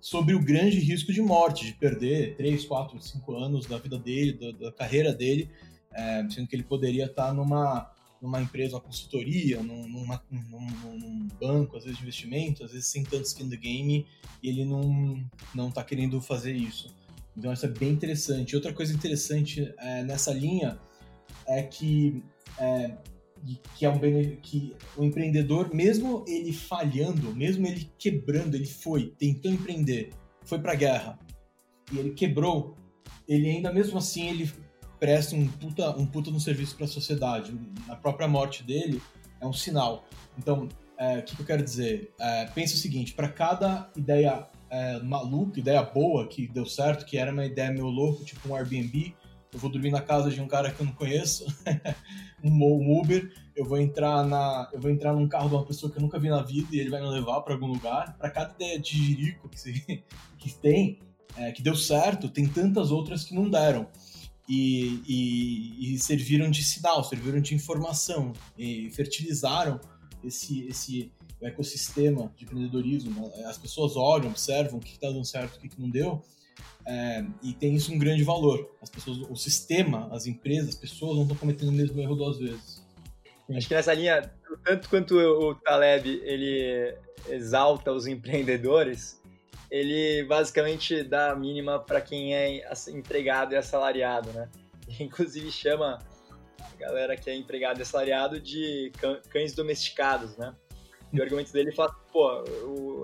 sobre 0.00 0.34
o 0.34 0.40
grande 0.40 0.78
risco 0.78 1.12
de 1.12 1.20
morte, 1.20 1.64
de 1.64 1.72
perder 1.72 2.36
3, 2.36 2.64
4, 2.64 3.00
5 3.00 3.36
anos 3.36 3.66
da 3.66 3.78
vida 3.78 3.98
dele, 3.98 4.32
da, 4.32 4.66
da 4.66 4.72
carreira 4.72 5.12
dele, 5.12 5.50
é, 5.92 6.24
sendo 6.30 6.46
que 6.46 6.54
ele 6.54 6.62
poderia 6.62 7.06
estar 7.06 7.32
numa 7.34 7.90
numa 8.20 8.40
empresa, 8.40 8.74
uma 8.74 8.80
consultoria, 8.80 9.62
num, 9.62 9.86
numa, 9.88 10.22
num, 10.30 10.66
num, 10.98 11.28
banco, 11.40 11.76
às 11.76 11.84
vezes 11.84 11.98
de 11.98 12.02
investimento, 12.02 12.64
às 12.64 12.72
vezes 12.72 12.88
sem 12.88 13.04
tanto 13.04 13.24
skin 13.26 13.44
in 13.44 13.50
the 13.50 13.56
game, 13.56 14.06
e 14.42 14.48
ele 14.48 14.64
não, 14.64 15.24
não 15.54 15.70
tá 15.70 15.84
querendo 15.84 16.20
fazer 16.20 16.52
isso. 16.52 16.92
Então 17.38 17.52
isso 17.52 17.64
é 17.64 17.68
bem 17.68 17.90
interessante. 17.90 18.56
Outra 18.56 18.72
coisa 18.72 18.92
interessante 18.92 19.72
é, 19.78 20.02
nessa 20.02 20.32
linha 20.32 20.76
é 21.46 21.62
que, 21.62 22.24
é, 22.58 22.96
que, 23.76 23.86
é 23.86 23.88
um, 23.88 24.00
que 24.42 24.74
o 24.96 25.04
empreendedor, 25.04 25.72
mesmo 25.72 26.24
ele 26.26 26.52
falhando, 26.52 27.34
mesmo 27.34 27.64
ele 27.64 27.90
quebrando, 27.96 28.56
ele 28.56 28.66
foi, 28.66 29.14
tentou 29.16 29.52
empreender, 29.52 30.10
foi 30.44 30.58
para 30.58 30.72
a 30.72 30.74
guerra, 30.74 31.18
e 31.92 31.98
ele 31.98 32.10
quebrou, 32.10 32.76
ele 33.28 33.48
ainda 33.48 33.72
mesmo 33.72 33.98
assim 33.98 34.28
ele 34.28 34.50
presta 34.98 35.36
um 35.36 35.46
puta, 35.46 35.96
um 35.96 36.04
puta 36.04 36.32
no 36.32 36.40
serviço 36.40 36.74
para 36.74 36.86
a 36.86 36.88
sociedade. 36.88 37.56
A 37.88 37.94
própria 37.94 38.26
morte 38.26 38.64
dele 38.64 39.00
é 39.40 39.46
um 39.46 39.52
sinal. 39.52 40.04
Então, 40.36 40.68
é, 40.98 41.18
o 41.18 41.22
que, 41.22 41.36
que, 41.36 41.42
eu 41.42 41.46
quero 41.46 41.62
dizer? 41.62 42.12
É, 42.18 42.46
pensa 42.46 42.74
o 42.74 42.78
seguinte: 42.78 43.14
para 43.14 43.28
cada 43.28 43.88
ideia 43.96 44.48
é, 44.70 45.00
maluca, 45.00 45.58
ideia 45.58 45.82
boa 45.82 46.26
que 46.26 46.46
deu 46.48 46.66
certo, 46.66 47.04
que 47.04 47.16
era 47.16 47.32
uma 47.32 47.46
ideia 47.46 47.70
meio 47.70 47.86
louco, 47.86 48.24
tipo 48.24 48.48
um 48.48 48.54
Airbnb, 48.54 49.14
eu 49.52 49.58
vou 49.58 49.70
dormir 49.70 49.90
na 49.90 50.02
casa 50.02 50.30
de 50.30 50.40
um 50.40 50.46
cara 50.46 50.70
que 50.70 50.80
eu 50.80 50.86
não 50.86 50.92
conheço, 50.92 51.46
um, 52.44 53.00
Uber, 53.00 53.32
eu 53.56 53.64
vou 53.64 53.78
entrar 53.78 54.24
na, 54.24 54.68
eu 54.72 54.80
vou 54.80 54.90
entrar 54.90 55.12
num 55.12 55.26
carro 55.26 55.48
de 55.48 55.54
uma 55.54 55.64
pessoa 55.64 55.90
que 55.90 55.98
eu 55.98 56.02
nunca 56.02 56.18
vi 56.18 56.28
na 56.28 56.42
vida 56.42 56.68
e 56.72 56.80
ele 56.80 56.90
vai 56.90 57.00
me 57.00 57.08
levar 57.08 57.40
para 57.40 57.54
algum 57.54 57.66
lugar. 57.66 58.16
Para 58.18 58.30
cada 58.30 58.54
ideia 58.54 58.78
de 58.78 58.90
jirico 58.90 59.48
que, 59.48 59.58
se, 59.58 60.04
que 60.38 60.54
tem, 60.54 61.00
é, 61.36 61.50
que 61.50 61.62
deu 61.62 61.74
certo, 61.74 62.28
tem 62.28 62.46
tantas 62.46 62.90
outras 62.90 63.24
que 63.24 63.34
não 63.34 63.48
deram. 63.48 63.88
E, 64.48 65.02
e, 65.06 65.94
e, 65.94 65.98
serviram 65.98 66.50
de 66.50 66.62
sinal, 66.62 67.04
serviram 67.04 67.38
de 67.38 67.54
informação 67.54 68.32
e 68.56 68.90
fertilizaram 68.92 69.78
esse, 70.24 70.66
esse 70.66 71.12
ecossistema 71.42 72.32
de 72.36 72.44
empreendedorismo. 72.44 73.32
As 73.46 73.58
pessoas 73.58 73.96
olham, 73.96 74.28
observam 74.28 74.78
o 74.78 74.82
que 74.82 74.92
está 74.92 75.08
dando 75.08 75.24
certo, 75.24 75.56
o 75.56 75.60
que, 75.60 75.68
que 75.68 75.80
não 75.80 75.88
deu, 75.88 76.22
é, 76.86 77.24
e 77.42 77.52
tem 77.52 77.74
isso 77.74 77.92
um 77.92 77.98
grande 77.98 78.24
valor. 78.24 78.74
As 78.80 78.88
pessoas, 78.88 79.18
o 79.28 79.36
sistema, 79.36 80.08
as 80.10 80.26
empresas, 80.26 80.70
as 80.70 80.74
pessoas 80.74 81.16
não 81.16 81.22
estão 81.22 81.36
cometendo 81.36 81.68
o 81.68 81.72
mesmo 81.72 82.00
erro 82.00 82.16
duas 82.16 82.38
vezes. 82.38 82.82
Acho 83.54 83.68
que 83.68 83.74
nessa 83.74 83.94
linha, 83.94 84.30
tanto 84.64 84.88
quanto 84.88 85.16
o 85.16 85.54
Taleb 85.54 86.06
ele 86.24 86.94
exalta 87.28 87.92
os 87.92 88.06
empreendedores, 88.06 89.20
ele 89.70 90.24
basicamente 90.24 91.02
dá 91.02 91.32
a 91.32 91.36
mínima 91.36 91.78
para 91.78 92.00
quem 92.00 92.34
é 92.34 92.62
empregado 92.88 93.52
e 93.52 93.56
assalariado, 93.56 94.30
né? 94.32 94.48
Inclusive 95.00 95.50
chama 95.50 95.98
a 96.58 96.76
galera 96.76 97.16
que 97.16 97.28
é 97.28 97.36
empregado 97.36 97.78
e 97.78 97.82
assalariado 97.82 98.40
de 98.40 98.90
cães 99.30 99.54
domesticados, 99.54 100.36
né? 100.36 100.54
E 101.12 101.18
o 101.18 101.22
argumento 101.22 101.52
dele 101.52 101.72
fala, 101.72 101.94
pô, 102.12 102.44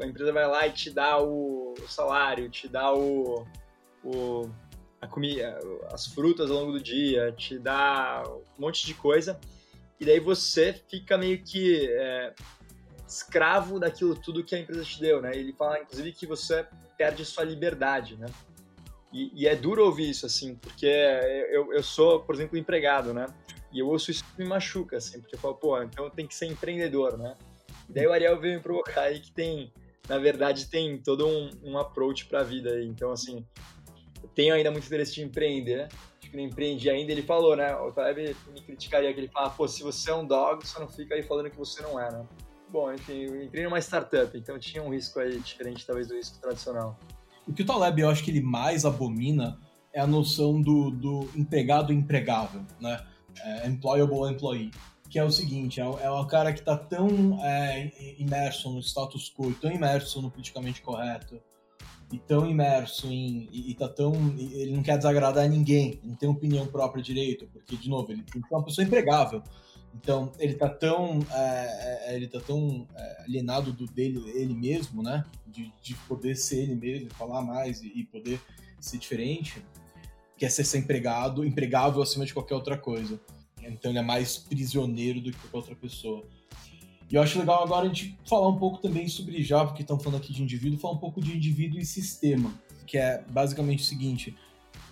a 0.03 0.07
empresa 0.07 0.33
vai 0.33 0.47
lá 0.47 0.67
e 0.67 0.73
te 0.73 0.91
dá 0.91 1.23
o 1.23 1.75
salário, 1.89 2.51
te 2.51 2.69
dá 2.69 2.93
o, 2.93 3.47
o 4.05 4.51
a 5.01 5.07
comida, 5.07 5.59
as 5.93 6.07
frutas 6.07 6.51
ao 6.51 6.59
longo 6.59 6.73
do 6.73 6.81
dia, 6.81 7.33
te 7.33 7.59
dá 7.59 8.23
um 8.59 8.63
monte 8.63 8.87
de 8.87 8.95
coisa, 8.95 9.39
e 10.01 10.05
daí 10.05 10.19
você 10.19 10.73
fica 10.73 11.17
meio 11.17 11.43
que 11.43 11.89
é, 11.91 12.35
escravo 13.07 13.79
daquilo 13.79 14.15
tudo 14.15 14.43
que 14.43 14.55
a 14.55 14.59
empresa 14.59 14.83
te 14.83 15.01
deu, 15.01 15.23
né? 15.23 15.33
Ele 15.35 15.53
fala, 15.53 15.81
inclusive, 15.81 16.13
que 16.13 16.27
você 16.27 16.67
perde 16.97 17.25
sua 17.25 17.45
liberdade, 17.45 18.17
né? 18.17 18.27
E, 19.13 19.31
e 19.43 19.47
é 19.47 19.55
duro 19.55 19.85
ouvir 19.85 20.11
isso, 20.11 20.27
assim, 20.27 20.57
porque 20.57 20.87
eu, 20.87 21.73
eu 21.73 21.83
sou, 21.83 22.21
por 22.21 22.35
exemplo, 22.35 22.59
empregado, 22.59 23.15
né? 23.15 23.27
E 23.73 23.79
eu 23.79 23.89
ouço 23.89 24.11
isso 24.11 24.25
me 24.37 24.45
machuca, 24.45 24.97
assim, 24.97 25.21
porque 25.21 25.37
eu 25.37 25.39
falo, 25.39 25.55
pô, 25.55 25.81
então 25.83 26.11
tem 26.11 26.27
que 26.27 26.35
ser 26.35 26.47
empreendedor, 26.47 27.17
né? 27.17 27.37
Daí 27.89 28.07
o 28.07 28.13
Ariel 28.13 28.41
veio 28.41 28.57
me 28.57 28.63
provocar 28.63 29.03
aí 29.03 29.21
que 29.21 29.33
tem, 29.33 29.73
na 30.09 30.19
verdade, 30.19 30.69
tem 30.69 30.99
todo 30.99 31.27
um, 31.27 31.51
um 31.63 31.79
approach 31.79 32.27
pra 32.27 32.43
vida 32.43 32.71
aí. 32.71 32.87
Então, 32.87 33.11
assim, 33.11 33.45
eu 34.23 34.29
tenho 34.29 34.55
ainda 34.55 34.71
muito 34.71 34.87
interesse 34.87 35.15
de 35.15 35.23
empreender, 35.23 35.77
né? 35.77 35.89
Acho 36.19 36.31
que 36.31 36.37
não 36.37 36.45
empreendi 36.45 36.89
ainda. 36.89 37.13
Ele 37.13 37.23
falou, 37.23 37.57
né? 37.57 37.75
O 37.77 37.93
Taleb 37.93 38.37
me 38.53 38.61
criticaria 38.63 39.13
que 39.13 39.21
ele 39.21 39.29
fala, 39.29 39.51
pô, 39.51 39.69
se 39.69 39.83
você 39.83 40.11
é 40.11 40.15
um 40.15 40.27
dog, 40.27 40.67
você 40.67 40.79
não 40.79 40.89
fica 40.89 41.15
aí 41.15 41.23
falando 41.23 41.51
que 41.51 41.57
você 41.57 41.83
não 41.83 42.01
é, 42.01 42.11
né? 42.11 42.25
Bom, 42.69 42.93
enfim, 42.93 43.25
eu 43.25 43.43
entrei 43.43 43.63
numa 43.63 43.79
startup, 43.79 44.37
então 44.37 44.59
tinha 44.59 44.83
um 44.83 44.93
risco 44.93 45.21
aí 45.21 45.39
diferente, 45.39 45.87
talvez, 45.87 46.09
do 46.09 46.15
risco 46.15 46.41
tradicional. 46.41 46.99
O 47.47 47.53
que 47.53 47.63
o 47.63 47.67
Taleb 47.67 48.01
eu 48.01 48.09
acho 48.09 48.25
que 48.25 48.31
ele 48.31 48.41
mais 48.41 48.85
abomina 48.85 49.61
é 49.93 50.01
a 50.01 50.07
noção 50.07 50.61
do, 50.61 50.91
do 50.91 51.29
empregado 51.37 51.93
empregável, 51.93 52.63
né? 52.81 53.07
É, 53.41 53.69
employable 53.69 54.29
employee. 54.31 54.71
Que 55.15 55.21
é 55.21 55.23
o 55.23 55.31
seguinte, 55.31 55.81
é, 55.81 55.85
é 55.85 56.11
o 56.11 56.27
cara 56.27 56.53
que 56.53 56.59
está 56.59 56.77
tão 56.77 57.39
é, 57.41 57.93
imerso 58.19 58.69
no 58.69 58.81
status 58.81 59.33
quo, 59.33 59.55
tão 59.55 59.71
imerso 59.71 60.21
no 60.21 60.29
politicamente 60.29 60.83
correto, 60.83 61.41
e 62.13 62.19
tão 62.19 62.51
imerso 62.51 63.07
em. 63.07 63.49
E, 63.53 63.71
e 63.71 63.75
tá 63.75 63.89
tão. 63.89 64.13
Ele 64.37 64.73
não 64.73 64.83
quer 64.83 64.97
desagradar 64.97 65.49
ninguém, 65.49 66.01
não 66.03 66.17
tem 66.17 66.29
opinião 66.29 66.67
própria 66.67 67.01
direito, 67.01 67.47
porque, 67.53 67.77
de 67.77 67.89
novo, 67.89 68.11
ele, 68.11 68.25
é 68.35 68.55
uma 68.57 68.65
pessoa 68.65 68.85
empregável. 68.85 69.41
Então, 69.95 70.33
ele 70.37 70.55
tá 70.55 70.69
tão, 70.69 71.21
é, 71.31 72.09
é, 72.09 72.17
ele 72.17 72.27
tá 72.27 72.41
tão 72.41 72.85
é, 72.97 73.23
alienado 73.23 73.73
do 73.73 73.87
dele, 73.87 74.21
ele 74.35 74.53
mesmo, 74.53 75.01
né? 75.01 75.25
De, 75.47 75.73
de 75.81 75.95
poder 76.09 76.35
ser 76.35 76.65
ele 76.65 76.75
mesmo, 76.75 77.09
falar 77.15 77.41
mais 77.41 77.81
e, 77.85 78.01
e 78.01 78.05
poder 78.05 78.41
ser 78.81 78.99
diferente, 78.99 79.65
que 80.37 80.45
é 80.45 80.49
ser, 80.49 80.65
ser 80.65 80.79
empregado, 80.79 81.45
empregável 81.45 82.03
acima 82.03 82.27
de 82.27 82.35
qualquer 82.35 82.57
outra 82.57 82.77
coisa. 82.77 83.21
Então, 83.69 83.91
ele 83.91 83.99
é 83.99 84.03
mais 84.03 84.37
prisioneiro 84.37 85.21
do 85.21 85.33
que 85.33 85.39
qualquer 85.39 85.57
outra 85.57 85.77
pessoa. 85.77 86.25
E 87.11 87.17
eu 87.17 87.23
acho 87.23 87.39
legal 87.39 87.63
agora 87.63 87.85
a 87.85 87.89
gente 87.89 88.19
falar 88.27 88.49
um 88.49 88.59
pouco 88.59 88.79
também 88.79 89.07
sobre 89.09 89.43
já, 89.43 89.65
porque 89.65 89.83
estão 89.83 89.99
falando 89.99 90.21
aqui 90.21 90.33
de 90.33 90.43
indivíduo, 90.43 90.79
falar 90.79 90.95
um 90.95 90.99
pouco 90.99 91.21
de 91.21 91.37
indivíduo 91.37 91.79
e 91.79 91.85
sistema, 91.85 92.53
que 92.87 92.97
é 92.97 93.23
basicamente 93.29 93.83
o 93.83 93.87
seguinte: 93.87 94.35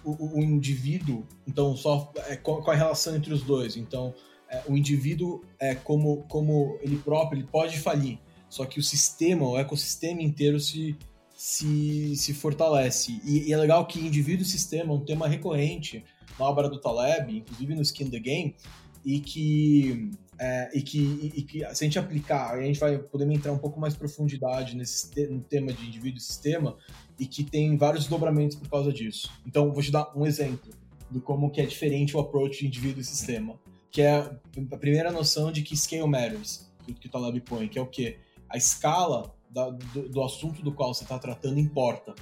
o, 0.05 0.39
o 0.39 0.43
indivíduo, 0.43 1.27
então, 1.47 1.77
só 1.77 2.13
é, 2.29 2.37
qual, 2.37 2.63
é 2.69 2.71
a 2.71 2.77
relação 2.77 3.17
entre 3.17 3.33
os 3.33 3.43
dois? 3.43 3.77
Então, 3.77 4.15
é, 4.49 4.63
o 4.69 4.77
indivíduo 4.77 5.43
é 5.59 5.75
como, 5.75 6.25
como 6.29 6.79
ele 6.83 6.97
próprio, 6.97 7.41
ele 7.41 7.49
pode 7.51 7.79
falir. 7.79 8.19
só 8.49 8.67
que 8.67 8.79
o 8.79 8.83
sistema, 8.83 9.49
o 9.49 9.59
ecossistema 9.59 10.21
inteiro 10.21 10.61
se, 10.61 10.97
se, 11.35 12.15
se 12.17 12.35
fortalece. 12.35 13.21
E, 13.25 13.49
e 13.49 13.53
é 13.53 13.57
legal 13.57 13.87
que 13.87 13.99
indivíduo 13.99 14.43
e 14.43 14.49
sistema 14.49 14.93
é 14.93 14.97
um 14.97 15.05
tema 15.05 15.27
recorrente 15.27 16.05
na 16.39 16.47
obra 16.47 16.69
do 16.69 16.81
Taleb, 16.81 17.39
inclusive 17.39 17.75
no 17.75 17.83
Skin 17.83 18.11
the 18.11 18.19
Game, 18.19 18.57
e 19.05 19.21
que, 19.21 20.11
é, 20.39 20.71
e 20.75 20.83
que, 20.83 20.99
e, 20.99 21.33
e 21.37 21.43
que 21.43 21.59
se 21.75 21.85
a 21.85 21.87
gente 21.87 21.99
aplicar, 21.99 22.55
a 22.55 22.63
gente 22.63 22.79
vai 22.79 22.99
poder 22.99 23.31
entrar 23.31 23.53
um 23.53 23.59
pouco 23.59 23.81
mais 23.81 23.97
profundidade 23.97 24.77
nesse 24.77 25.09
no 25.29 25.43
tema 25.43 25.73
de 25.73 25.87
indivíduo 25.87 26.19
e 26.19 26.21
sistema, 26.21 26.77
e 27.19 27.27
que 27.27 27.45
tem 27.45 27.77
vários 27.77 28.05
desdobramentos 28.05 28.57
por 28.57 28.69
causa 28.69 28.93
disso. 28.93 29.31
Então, 29.47 29.73
vou 29.73 29.83
te 29.83 29.91
dar 29.91 30.11
um 30.17 30.27
exemplo 30.27 30.73
do 31.11 31.21
como 31.21 31.51
que 31.51 31.61
é 31.61 31.67
diferente 31.67 32.17
o 32.17 32.21
approach 32.21 32.61
de 32.61 32.67
indivíduo 32.67 33.01
e 33.01 33.05
sistema, 33.05 33.59
que 33.91 34.01
é 34.01 34.15
a 34.15 34.77
primeira 34.79 35.13
noção 35.13 35.53
de 35.53 35.63
que 35.63 35.77
scale 35.77 36.09
matters, 36.09 36.73
que 36.85 37.07
o 37.07 37.11
Taleb 37.11 37.41
põe, 37.43 37.69
que 37.69 37.79
é 37.79 37.83
o 37.83 37.87
quê? 37.87 38.19
A 38.49 38.57
escala 38.57 39.35
da, 39.51 39.69
do, 39.69 40.09
do, 40.09 40.23
assunto 40.23 40.63
do 40.63 40.73
qual 40.73 40.95
você 40.95 41.05
está 41.05 41.19
tratando 41.19 41.61
importa. 41.61 42.15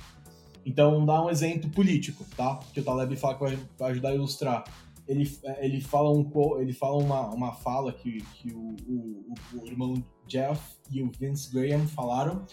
Então, 0.64 1.04
dá 1.04 1.24
um 1.24 1.30
exemplo 1.30 1.70
político, 1.70 2.24
tá? 2.36 2.60
Que 2.72 2.80
o 2.80 2.84
Taleb 2.84 3.16
fala 3.16 3.34
que 3.34 3.58
vai, 3.78 3.90
ajudar 3.90 4.10
a 4.10 4.14
ilustrar. 4.14 4.64
Ele, 5.08 5.30
ele 5.58 5.80
fala, 5.80 6.10
um, 6.10 6.30
ele 6.60 6.72
fala 6.72 6.96
uma, 6.96 7.28
uma 7.30 7.52
fala 7.52 7.92
que, 7.92 8.22
que 8.34 8.52
o, 8.52 8.76
o, 8.86 9.34
o 9.60 9.66
irmão 9.66 10.04
Jeff 10.26 10.60
e 10.90 11.02
o 11.02 11.10
Vince 11.10 11.52
Graham 11.52 11.86
falaram, 11.88 12.44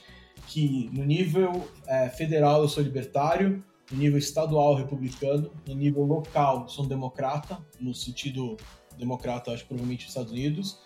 que 0.47 0.89
no 0.91 1.03
nível 1.03 1.67
é, 1.85 2.09
federal 2.09 2.61
eu 2.61 2.69
sou 2.69 2.81
libertário, 2.81 3.63
no 3.91 3.97
nível 3.97 4.17
estadual 4.17 4.75
republicano, 4.75 5.51
no 5.67 5.75
nível 5.75 6.03
local 6.03 6.67
sou 6.67 6.85
um 6.85 6.87
democrata, 6.87 7.57
no 7.79 7.93
sentido 7.93 8.57
democrata, 8.97 9.51
acho 9.51 9.65
provavelmente 9.65 10.01
nos 10.01 10.09
Estados 10.09 10.31
Unidos, 10.31 10.79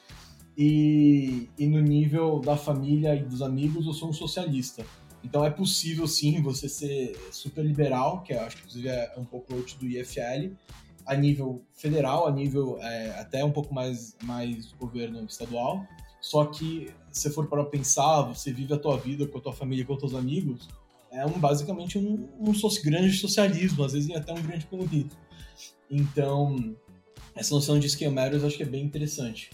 e, 0.58 1.50
e 1.58 1.66
no 1.66 1.80
nível 1.80 2.40
da 2.40 2.58
família 2.58 3.16
e 3.16 3.24
dos 3.24 3.42
amigos 3.42 3.86
eu 3.86 3.94
sou 3.94 4.10
um 4.10 4.14
socialista. 4.14 4.86
Então 5.24 5.46
é 5.46 5.50
possível 5.50 6.08
sim 6.08 6.42
você 6.42 6.68
ser 6.68 7.16
super 7.32 7.64
liberal, 7.64 8.24
que 8.24 8.34
eu 8.34 8.42
acho 8.42 8.58
que 8.58 8.62
inclusive 8.64 8.88
é 8.88 9.14
um 9.18 9.26
pouco 9.26 9.56
outro 9.56 9.78
do 9.78 9.88
IFL, 9.88 10.54
a 11.06 11.16
nível 11.16 11.64
federal, 11.74 12.28
a 12.28 12.32
nível 12.32 12.78
é, 12.82 13.20
até 13.20 13.44
um 13.44 13.52
pouco 13.52 13.74
mais, 13.74 14.16
mais 14.24 14.72
governo 14.74 15.24
estadual. 15.26 15.86
Só 16.20 16.46
que 16.46 16.92
se 17.12 17.30
for 17.32 17.48
para 17.48 17.64
pensar, 17.66 18.22
você 18.22 18.54
vive 18.54 18.74
a 18.74 18.78
tua 18.78 18.98
vida 18.98 19.28
com 19.28 19.38
a 19.38 19.42
tua 19.42 19.54
família, 19.54 19.86
com 19.86 19.94
os 19.94 20.00
teus 20.00 20.14
amigos, 20.14 20.70
é 21.12 21.26
um, 21.26 21.38
basicamente 21.38 21.98
um, 21.98 22.30
um 22.40 22.54
grande 22.84 23.18
socialismo, 23.18 23.84
às 23.84 23.94
vezes 23.94 24.10
até 24.16 24.32
um 24.32 24.42
grande 24.42 24.66
comunismo. 24.66 25.12
Então, 25.90 26.76
essa 27.36 27.54
noção 27.54 27.78
de 27.78 27.88
esquemários 27.88 28.44
acho 28.44 28.56
que 28.56 28.64
é 28.64 28.68
bem 28.68 28.86
interessante. 28.86 29.52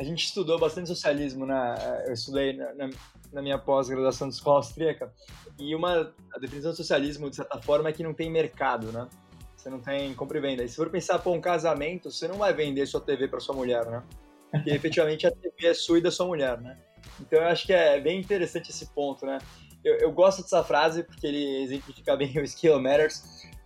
A 0.00 0.02
gente 0.02 0.24
estudou 0.24 0.58
bastante 0.58 0.88
socialismo, 0.88 1.44
né? 1.44 2.04
Eu 2.06 2.14
estudei 2.14 2.54
na, 2.54 2.72
na, 2.72 2.90
na 3.34 3.42
minha 3.42 3.58
pós-graduação 3.58 4.28
de 4.28 4.34
escola 4.34 4.56
austríaca, 4.56 5.12
e 5.58 5.74
uma 5.74 6.14
a 6.34 6.38
definição 6.38 6.70
de 6.70 6.78
socialismo, 6.78 7.28
de 7.28 7.36
certa 7.36 7.60
forma, 7.60 7.90
é 7.90 7.92
que 7.92 8.02
não 8.02 8.14
tem 8.14 8.30
mercado, 8.30 8.90
né? 8.90 9.06
Você 9.54 9.68
não 9.68 9.78
tem 9.78 10.14
compra 10.14 10.38
e 10.38 10.40
venda. 10.40 10.64
E 10.64 10.68
se 10.68 10.76
for 10.76 10.88
pensar, 10.88 11.18
pô, 11.18 11.32
um 11.32 11.40
casamento, 11.40 12.10
você 12.10 12.26
não 12.26 12.38
vai 12.38 12.54
vender 12.54 12.86
sua 12.86 13.00
TV 13.00 13.28
para 13.28 13.40
sua 13.40 13.54
mulher, 13.54 13.84
né? 13.84 14.02
Porque 14.50 14.70
efetivamente 14.70 15.26
a 15.26 15.30
TV 15.30 15.66
é 15.66 15.74
sua 15.74 15.98
e 15.98 16.00
da 16.00 16.10
sua 16.10 16.26
mulher, 16.26 16.58
né? 16.58 16.78
Então 17.20 17.38
eu 17.38 17.48
acho 17.48 17.66
que 17.66 17.72
é 17.74 18.00
bem 18.00 18.18
interessante 18.18 18.70
esse 18.70 18.86
ponto, 18.86 19.26
né? 19.26 19.38
eu, 19.84 19.96
eu, 19.96 20.12
gosto 20.12 20.42
dessa 20.42 20.62
frase 20.62 21.02
porque 21.02 21.26
ele 21.26 21.62
exemplifica 21.62 22.16
bem 22.16 22.36
o 22.38 22.46
Scale 22.46 22.80
Matters, 22.80 23.22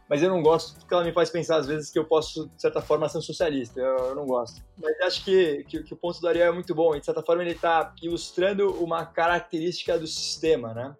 mas 0.09 0.23
eu 0.23 0.29
não 0.29 0.43
gosto 0.43 0.79
porque 0.79 0.93
ela 0.93 1.05
me 1.05 1.13
faz 1.13 1.31
pensar 1.31 1.57
às 1.57 1.67
vezes 1.67 1.91
que 1.91 1.99
eu 1.99 2.05
posso, 2.05 2.49
de 2.49 2.61
certa 2.61 2.81
forma, 2.83 3.09
ser 3.09 3.19
um 3.19 3.23
socialista. 3.23 3.81
Eu, 3.81 3.97
eu 4.09 4.15
não 4.15 4.27
gosto. 4.27 4.63
Mas 4.77 5.01
acho 5.01 5.25
que, 5.25 5.65
que, 5.65 5.83
que, 5.83 5.95
o 5.95 5.97
ponto 5.97 6.21
do 6.21 6.29
Ariel 6.29 6.49
é 6.49 6.53
muito 6.53 6.75
bom. 6.75 6.95
E, 6.95 7.01
de 7.01 7.07
certa 7.07 7.23
forma, 7.23 7.43
ele 7.43 7.53
está 7.53 7.95
ilustrando 8.03 8.71
uma 8.83 9.07
característica 9.07 9.99
do 9.99 10.07
sistema, 10.07 10.75
né? 10.75 10.95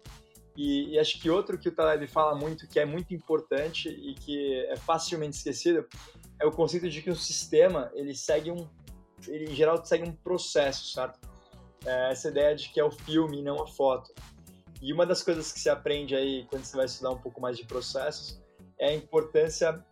E, 0.57 0.93
e, 0.93 0.99
acho 0.99 1.19
que 1.19 1.29
outro 1.29 1.57
que 1.57 1.69
o 1.69 1.71
Taleb 1.71 2.07
fala 2.07 2.33
muito, 2.33 2.67
que 2.67 2.79
é 2.79 2.85
muito 2.85 3.13
importante 3.13 3.89
e 3.89 4.15
que 4.15 4.65
é 4.69 4.75
facilmente 4.77 5.37
esquecido, 5.37 5.85
é 6.39 6.45
o 6.45 6.51
conceito 6.51 6.89
de 6.89 7.01
que 7.01 7.09
o 7.09 7.15
sistema, 7.15 7.91
ele 7.93 8.15
segue 8.15 8.51
um... 8.51 8.67
Ele, 9.27 9.51
em 9.51 9.55
geral, 9.55 9.83
segue 9.85 10.07
um 10.07 10.13
processo, 10.13 10.93
certo? 10.93 11.19
É 11.85 12.11
essa 12.11 12.29
ideia 12.29 12.55
de 12.55 12.69
que 12.69 12.79
é 12.79 12.83
o 12.83 12.91
filme 12.91 13.39
e 13.39 13.43
não 13.43 13.61
a 13.61 13.67
foto. 13.67 14.13
E 14.81 14.91
uma 14.91 15.05
das 15.05 15.21
coisas 15.21 15.51
que 15.51 15.59
se 15.59 15.69
aprende 15.69 16.15
aí 16.15 16.45
quando 16.49 16.63
você 16.63 16.75
vai 16.75 16.85
estudar 16.85 17.11
um 17.11 17.17
pouco 17.17 17.39
mais 17.39 17.57
de 17.57 17.65
processos 17.65 18.43
é 18.79 18.89
a 18.89 18.95
importância 18.95 19.83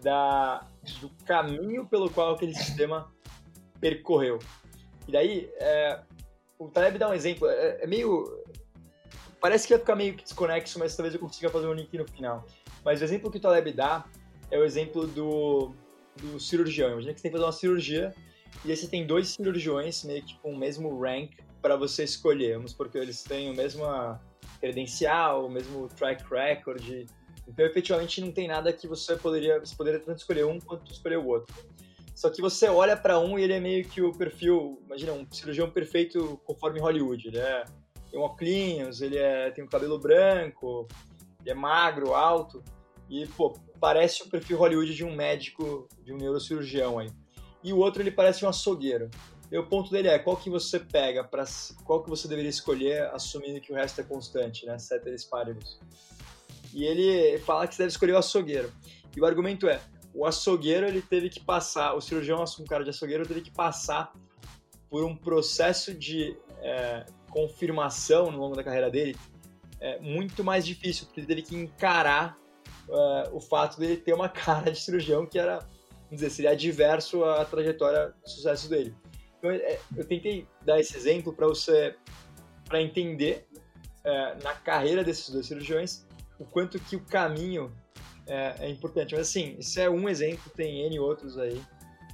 da, 0.00 0.66
do 1.00 1.10
caminho 1.24 1.86
pelo 1.86 2.10
qual 2.10 2.34
aquele 2.34 2.54
sistema 2.54 3.10
percorreu. 3.80 4.38
E 5.06 5.12
daí, 5.12 5.50
é, 5.56 6.00
o 6.58 6.68
Taleb 6.68 6.98
dá 6.98 7.08
um 7.08 7.14
exemplo, 7.14 7.48
é, 7.48 7.82
é, 7.82 7.86
meio. 7.86 8.40
Parece 9.40 9.66
que 9.66 9.72
vai 9.72 9.80
ficar 9.80 9.96
meio 9.96 10.14
que 10.14 10.22
desconexo, 10.22 10.78
mas 10.78 10.94
talvez 10.94 11.14
eu 11.14 11.20
consiga 11.20 11.50
fazer 11.50 11.66
um 11.66 11.72
link 11.72 11.96
no 11.98 12.06
final. 12.06 12.46
Mas 12.84 13.00
o 13.00 13.04
exemplo 13.04 13.30
que 13.30 13.38
o 13.38 13.40
Taleb 13.40 13.72
dá 13.72 14.04
é 14.50 14.58
o 14.58 14.64
exemplo 14.64 15.06
do, 15.06 15.72
do 16.20 16.38
cirurgião. 16.38 16.92
Imagina 16.92 17.12
que 17.12 17.20
você 17.20 17.22
tem 17.22 17.30
que 17.32 17.36
fazer 17.36 17.46
uma 17.46 17.52
cirurgia 17.52 18.14
e 18.64 18.70
aí 18.70 18.76
você 18.76 18.86
tem 18.86 19.04
dois 19.04 19.30
cirurgiões, 19.30 20.04
meio 20.04 20.22
que 20.22 20.38
com 20.38 20.52
o 20.52 20.56
mesmo 20.56 21.00
rank, 21.00 21.32
para 21.60 21.76
você 21.76 22.04
escolher. 22.04 22.56
Vamos 22.56 22.72
porque 22.72 22.98
eles 22.98 23.22
têm 23.24 23.50
o 23.50 23.56
mesmo 23.56 23.84
credencial, 24.60 25.46
o 25.46 25.50
mesmo 25.50 25.88
track 25.88 26.22
record. 26.30 27.08
Então, 27.46 27.64
efetivamente, 27.64 28.20
não 28.20 28.32
tem 28.32 28.48
nada 28.48 28.72
que 28.72 28.86
você 28.86 29.16
poderia, 29.16 29.58
você 29.58 29.74
poderia 29.74 30.00
tanto 30.00 30.18
escolher 30.18 30.46
um 30.46 30.60
quanto 30.60 30.90
escolher 30.90 31.18
o 31.18 31.26
outro. 31.26 31.54
Só 32.14 32.30
que 32.30 32.40
você 32.40 32.68
olha 32.68 32.96
para 32.96 33.18
um 33.18 33.38
e 33.38 33.42
ele 33.42 33.54
é 33.54 33.60
meio 33.60 33.84
que 33.84 34.00
o 34.00 34.12
perfil, 34.12 34.80
imagina, 34.86 35.12
um 35.12 35.26
cirurgião 35.30 35.70
perfeito 35.70 36.40
conforme 36.44 36.80
Hollywood. 36.80 37.28
Ele 37.28 37.38
é, 37.38 37.64
tem 38.10 38.20
um 38.20 38.22
óculos, 38.22 39.00
ele 39.00 39.18
é, 39.18 39.50
tem 39.50 39.64
um 39.64 39.68
cabelo 39.68 39.98
branco, 39.98 40.86
ele 41.40 41.50
é 41.50 41.54
magro, 41.54 42.14
alto. 42.14 42.62
E, 43.08 43.26
pô, 43.26 43.54
parece 43.80 44.22
o 44.22 44.28
perfil 44.28 44.58
Hollywood 44.58 44.94
de 44.94 45.04
um 45.04 45.14
médico, 45.14 45.88
de 46.04 46.12
um 46.12 46.16
neurocirurgião 46.16 46.98
aí. 46.98 47.10
E 47.64 47.72
o 47.72 47.78
outro, 47.78 48.02
ele 48.02 48.10
parece 48.10 48.44
um 48.44 48.48
açougueiro. 48.48 49.10
E 49.50 49.58
o 49.58 49.66
ponto 49.66 49.90
dele 49.90 50.08
é 50.08 50.18
qual 50.18 50.36
que 50.36 50.48
você 50.48 50.80
pega 50.80 51.22
para 51.22 51.44
qual 51.84 52.02
que 52.02 52.08
você 52.08 52.26
deveria 52.26 52.48
escolher, 52.48 53.10
assumindo 53.12 53.60
que 53.60 53.70
o 53.70 53.74
resto 53.74 54.00
é 54.00 54.04
constante, 54.04 54.64
né? 54.64 54.78
Ceteris 54.78 55.24
paribus. 55.24 55.78
E 56.72 56.84
ele 56.84 57.38
fala 57.40 57.66
que 57.66 57.74
você 57.74 57.82
deve 57.82 57.92
escolher 57.92 58.12
o 58.12 58.18
açougueiro. 58.18 58.72
E 59.16 59.20
o 59.20 59.26
argumento 59.26 59.68
é, 59.68 59.80
o 60.14 60.26
açougueiro 60.26 60.86
ele 60.86 61.02
teve 61.02 61.28
que 61.28 61.40
passar, 61.40 61.94
o 61.94 62.00
cirurgião, 62.00 62.44
um 62.60 62.64
cara 62.64 62.84
de 62.84 62.90
açougueiro, 62.90 63.26
teve 63.26 63.42
que 63.42 63.50
passar 63.50 64.12
por 64.90 65.04
um 65.04 65.16
processo 65.16 65.94
de 65.94 66.36
é, 66.58 67.06
confirmação 67.30 68.30
no 68.30 68.38
longo 68.38 68.54
da 68.54 68.62
carreira 68.62 68.90
dele 68.90 69.16
é, 69.82 69.98
muito 69.98 70.44
mais 70.44 70.64
difícil, 70.64 71.06
porque 71.06 71.20
ele 71.20 71.26
teve 71.26 71.42
que 71.42 71.56
encarar 71.56 72.38
é, 72.88 73.28
o 73.32 73.40
fato 73.40 73.80
dele 73.80 73.96
ter 73.96 74.14
uma 74.14 74.28
cara 74.30 74.70
de 74.70 74.80
cirurgião 74.80 75.26
que 75.26 75.38
era, 75.38 75.58
vamos 75.58 76.20
dizer, 76.20 76.30
seria 76.30 76.52
adverso 76.52 77.24
à 77.24 77.44
trajetória 77.44 78.14
de 78.24 78.30
sucesso 78.30 78.70
dele. 78.70 78.94
Então, 79.38 79.50
é, 79.50 79.80
eu 79.96 80.06
tentei 80.06 80.46
dar 80.64 80.78
esse 80.78 80.96
exemplo 80.96 81.32
para 81.32 81.48
você, 81.48 81.96
para 82.64 82.80
entender 82.80 83.44
é, 84.04 84.36
na 84.42 84.54
carreira 84.54 85.02
desses 85.02 85.28
dois 85.30 85.46
cirurgiões 85.46 86.06
o 86.38 86.44
quanto 86.44 86.78
que 86.78 86.96
o 86.96 87.00
caminho 87.00 87.72
é, 88.26 88.66
é, 88.66 88.70
importante. 88.70 89.14
Mas 89.14 89.28
assim, 89.28 89.56
isso 89.58 89.80
é 89.80 89.88
um 89.88 90.08
exemplo, 90.08 90.50
tem 90.54 90.86
N 90.86 90.98
outros 90.98 91.38
aí, 91.38 91.60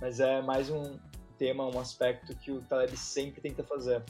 mas 0.01 0.21
é 0.21 0.41
mais 0.43 0.71
um 0.71 0.99
tema, 1.39 1.65
um 1.67 1.79
aspecto 1.79 2.35
que 2.37 2.51
o 2.51 2.61
Taleb 2.63 2.97
sempre 2.97 3.41
tenta 3.41 3.63
fazer. 3.63 4.03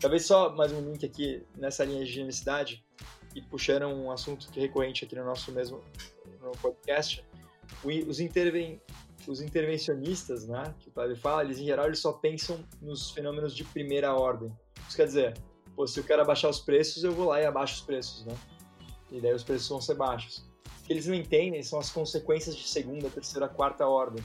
Talvez 0.00 0.24
só 0.24 0.54
mais 0.54 0.72
um 0.72 0.80
link 0.80 1.04
aqui 1.04 1.44
nessa 1.56 1.84
linha 1.84 2.04
de 2.04 2.14
universidade 2.14 2.84
e 3.34 3.42
puxando 3.42 3.86
um 3.86 4.10
assunto 4.10 4.48
que 4.50 4.60
é 4.60 4.62
recorrente 4.62 5.04
aqui 5.04 5.16
no 5.16 5.24
nosso 5.24 5.50
mesmo 5.52 5.82
no 6.40 6.52
podcast, 6.52 7.24
os 7.84 8.20
interven 8.20 8.80
os 9.26 9.42
intervencionistas, 9.42 10.46
né, 10.46 10.74
que 10.80 10.88
o 10.88 10.92
Padre 10.92 11.14
fala, 11.14 11.44
eles 11.44 11.58
em 11.58 11.66
geral 11.66 11.86
eles 11.86 11.98
só 11.98 12.12
pensam 12.12 12.64
nos 12.80 13.10
fenômenos 13.10 13.54
de 13.54 13.62
primeira 13.62 14.14
ordem. 14.14 14.50
Isso 14.86 14.96
quer 14.96 15.04
dizer, 15.04 15.34
pô, 15.76 15.86
se 15.86 16.00
eu 16.00 16.04
quero 16.04 16.22
abaixar 16.22 16.50
os 16.50 16.60
preços, 16.60 17.04
eu 17.04 17.12
vou 17.12 17.26
lá 17.26 17.42
e 17.42 17.44
abaixo 17.44 17.74
os 17.74 17.80
preços, 17.82 18.24
né? 18.24 18.34
E 19.10 19.20
daí 19.20 19.32
os 19.32 19.44
preços 19.44 19.68
vão 19.68 19.80
ser 19.80 19.94
baixos. 19.94 20.38
O 20.82 20.84
que 20.84 20.92
eles 20.92 21.06
não 21.06 21.14
entendem 21.14 21.62
são 21.62 21.78
as 21.78 21.90
consequências 21.90 22.56
de 22.56 22.66
segunda, 22.68 23.10
terceira, 23.10 23.48
quarta 23.48 23.86
ordem. 23.86 24.22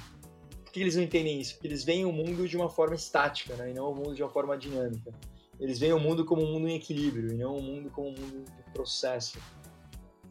Por 0.64 0.72
que 0.72 0.82
eles 0.82 0.95
não 0.95 1.03
entendem 1.03 1.39
isso? 1.39 1.53
Porque 1.53 1.68
eles 1.68 1.84
veem 1.84 2.05
o 2.05 2.12
mundo 2.12 2.47
de 2.47 2.58
uma 2.58 2.70
forma 2.70 2.95
estática, 2.95 3.55
né, 3.55 3.72
e 3.72 3.74
não 3.74 3.91
o 3.91 3.95
mundo 3.95 4.16
de 4.16 4.24
uma 4.24 4.30
forma 4.30 4.58
dinâmica. 4.58 5.12
Eles 5.60 5.80
veem 5.80 5.93
o 5.93 5.99
mundo 5.99 6.26
como 6.26 6.41
um 6.41 6.51
mundo 6.51 6.68
em 6.68 6.76
equilíbrio, 6.76 7.32
e 7.32 7.38
não 7.38 7.55
o 7.55 7.62
mundo 7.62 7.89
como 7.91 8.10
um 8.10 8.12
mundo 8.12 8.43
de 8.43 8.74
processo. 8.74 9.38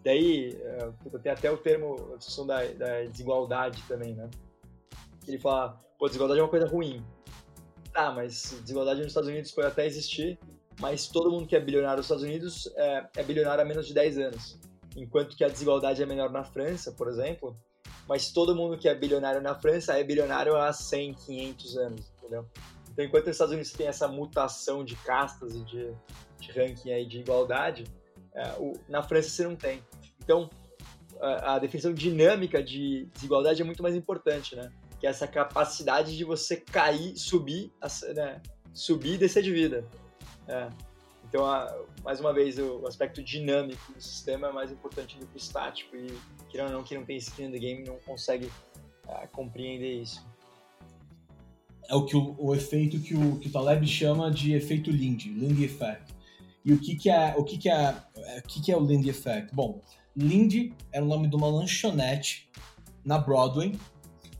Daí, 0.02 0.58
uh, 1.06 1.18
tem 1.20 1.30
até 1.30 1.50
o 1.50 1.56
termo, 1.56 2.12
a 2.12 2.16
discussão 2.16 2.44
da, 2.44 2.64
da 2.72 3.02
desigualdade 3.02 3.80
também, 3.86 4.14
né? 4.14 4.28
ele 5.26 5.38
fala, 5.38 5.78
pô, 5.98 6.06
desigualdade 6.06 6.40
é 6.40 6.42
uma 6.42 6.48
coisa 6.48 6.66
ruim. 6.66 7.04
Tá, 7.92 8.10
mas 8.10 8.56
desigualdade 8.62 9.00
nos 9.00 9.08
Estados 9.08 9.28
Unidos 9.28 9.50
pode 9.52 9.68
até 9.68 9.86
existir, 9.86 10.38
mas 10.80 11.08
todo 11.08 11.30
mundo 11.30 11.46
que 11.46 11.56
é 11.56 11.60
bilionário 11.60 11.98
nos 11.98 12.06
Estados 12.06 12.24
Unidos 12.24 12.72
é, 12.76 13.06
é 13.16 13.22
bilionário 13.22 13.62
há 13.62 13.64
menos 13.64 13.86
de 13.86 13.94
10 13.94 14.18
anos. 14.18 14.58
Enquanto 14.96 15.36
que 15.36 15.44
a 15.44 15.48
desigualdade 15.48 16.02
é 16.02 16.06
menor 16.06 16.30
na 16.30 16.44
França, 16.44 16.92
por 16.92 17.08
exemplo, 17.08 17.56
mas 18.08 18.30
todo 18.30 18.54
mundo 18.54 18.76
que 18.76 18.88
é 18.88 18.94
bilionário 18.94 19.40
na 19.40 19.54
França 19.54 19.98
é 19.98 20.04
bilionário 20.04 20.56
há 20.56 20.72
100, 20.72 21.14
500 21.14 21.76
anos, 21.76 22.12
entendeu? 22.18 22.46
Então, 22.90 23.04
enquanto 23.04 23.24
os 23.24 23.30
Estados 23.30 23.52
Unidos 23.52 23.72
tem 23.72 23.86
essa 23.86 24.06
mutação 24.06 24.84
de 24.84 24.96
castas 24.96 25.54
e 25.54 25.64
de, 25.64 25.92
de 26.38 26.52
ranking 26.52 26.90
aí 26.90 27.06
de 27.06 27.20
igualdade, 27.20 27.84
é, 28.34 28.52
o, 28.58 28.72
na 28.88 29.02
França 29.02 29.30
você 29.30 29.44
não 29.44 29.56
tem. 29.56 29.82
Então, 30.22 30.50
a, 31.20 31.54
a, 31.54 31.58
definição 31.58 31.92
dinâmica 31.94 32.62
de 32.62 33.08
desigualdade 33.14 33.62
é 33.62 33.64
muito 33.64 33.82
mais 33.82 33.94
importante, 33.94 34.54
né? 34.54 34.70
Que 35.00 35.06
é 35.06 35.10
essa 35.10 35.26
capacidade 35.26 36.16
de 36.16 36.24
você 36.24 36.56
cair, 36.56 37.16
subir, 37.16 37.72
né? 38.14 38.42
subir 38.74 39.14
e 39.14 39.18
descer 39.18 39.42
de 39.42 39.52
vida. 39.52 39.86
É. 40.48 40.68
Então, 41.28 41.46
a, 41.46 41.74
mais 42.04 42.20
uma 42.20 42.32
vez, 42.32 42.58
o, 42.58 42.86
aspecto 42.86 43.22
dinâmico 43.22 43.92
do 43.92 44.00
sistema 44.00 44.48
é 44.48 44.52
mais 44.52 44.70
importante 44.70 45.18
do 45.18 45.26
que 45.26 45.36
o 45.36 45.38
estático 45.38 45.96
e, 45.96 46.06
querendo 46.50 46.72
não, 46.72 46.82
quem 46.82 46.98
não 46.98 47.04
tem 47.04 47.16
skin 47.16 47.44
in 47.44 47.52
the 47.52 47.58
game 47.58 47.84
não 47.84 47.96
consegue 48.00 48.46
uh, 49.06 49.28
compreender 49.32 50.02
isso 50.02 50.22
é 51.88 51.94
o 51.94 52.04
que 52.04 52.16
o, 52.16 52.34
o 52.38 52.54
efeito 52.54 52.98
que 53.00 53.14
o, 53.14 53.38
que 53.38 53.48
o 53.48 53.52
Taleb 53.52 53.86
chama 53.86 54.30
de 54.30 54.54
efeito 54.54 54.90
Lindy, 54.90 55.28
Lindy 55.30 55.64
Effect. 55.64 56.14
E 56.64 56.72
o 56.72 56.78
que 56.78 56.96
que 56.96 57.10
é 57.10 57.34
o 57.36 57.44
que 57.44 57.58
que 57.58 57.68
é, 57.68 57.94
é 58.16 58.38
o 58.38 58.42
que 58.42 58.62
que 58.62 58.72
é 58.72 58.76
o 58.76 58.84
Lindy 58.84 59.10
Effect? 59.10 59.54
Bom, 59.54 59.80
Lindy 60.16 60.74
era 60.90 61.04
o 61.04 61.08
nome 61.08 61.28
de 61.28 61.36
uma 61.36 61.48
lanchonete 61.48 62.48
na 63.04 63.18
Broadway 63.18 63.78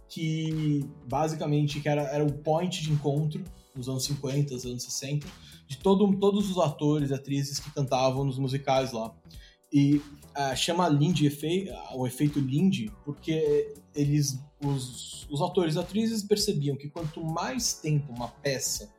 que 0.09 0.89
basicamente 1.07 1.81
que 1.81 1.89
era, 1.89 2.03
era 2.03 2.25
o 2.25 2.33
point 2.33 2.83
de 2.83 2.93
encontro 2.93 3.43
nos 3.75 3.89
anos 3.89 4.05
50, 4.05 4.55
nos 4.55 4.65
anos 4.65 4.83
60, 4.83 5.27
de 5.67 5.79
todo, 5.79 6.17
todos 6.19 6.51
os 6.51 6.59
atores 6.59 7.11
e 7.11 7.15
atrizes 7.15 7.59
que 7.59 7.71
cantavam 7.71 8.25
nos 8.25 8.39
musicais 8.39 8.93
lá. 8.93 9.15
E 9.73 9.97
uh, 9.97 10.57
chama 10.57 10.89
Lindy 10.89 11.27
efeito, 11.27 11.73
o 11.95 12.07
efeito 12.07 12.39
Lindy 12.39 12.93
porque 13.05 13.75
eles 13.95 14.39
os, 14.61 15.27
os 15.31 15.41
atores 15.41 15.75
e 15.75 15.79
atrizes 15.79 16.23
percebiam 16.23 16.77
que 16.77 16.89
quanto 16.89 17.25
mais 17.25 17.75
tempo 17.75 18.13
uma 18.13 18.29
peça 18.29 18.93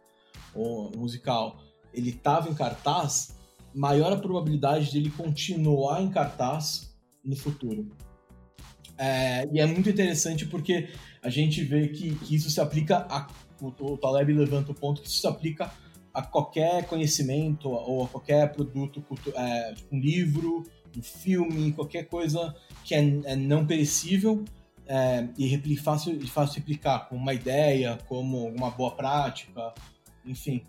ou 0.54 0.92
musical 0.98 1.60
ele 1.94 2.10
estava 2.10 2.50
em 2.50 2.56
cartaz, 2.56 3.36
maior 3.74 4.12
a 4.12 4.18
probabilidade 4.18 4.92
dele 4.92 5.12
continuar 5.12 6.02
em 6.02 6.10
cartaz 6.10 6.92
no 7.24 7.36
futuro. 7.36 7.92
É, 8.98 9.48
e 9.52 9.60
é 9.60 9.66
muito 9.66 9.90
interessante 9.90 10.46
porque 10.46 10.90
a 11.22 11.30
gente 11.30 11.64
vê 11.64 11.88
que, 11.88 12.16
que 12.16 12.36
isso 12.36 12.50
se 12.50 12.60
aplica 12.60 13.06
a. 13.10 13.28
O, 13.80 13.98
Taleb 13.98 14.34
levanta 14.34 14.72
o 14.72 14.76
ponto 14.76 15.02
que 15.02 15.08
isso 15.08 15.28
aplica 15.28 15.72
a 16.14 16.22
qualquer 16.22 16.86
conhecimento 16.86 17.70
ou 17.70 18.04
a 18.04 18.08
qualquer 18.08 18.52
produto, 18.52 19.04
é, 19.36 19.74
tipo 19.74 19.96
um 19.96 20.00
livro, 20.00 20.64
um 20.96 21.02
filme, 21.02 21.72
qualquer 21.72 22.04
coisa 22.04 22.56
que 22.84 22.94
é, 22.94 23.00
é 23.26 23.36
não 23.36 23.66
perecível 23.66 24.44
é, 24.86 25.28
e 25.38 25.78
fácil, 25.78 26.20
fácil 26.28 26.60
replicar, 26.60 27.08
como 27.08 27.22
uma 27.22 27.34
ideia, 27.34 27.98
como 28.08 28.48
uma 28.48 28.70
boa 28.70 28.92
prática, 28.92 29.74
enfim. 30.26 30.64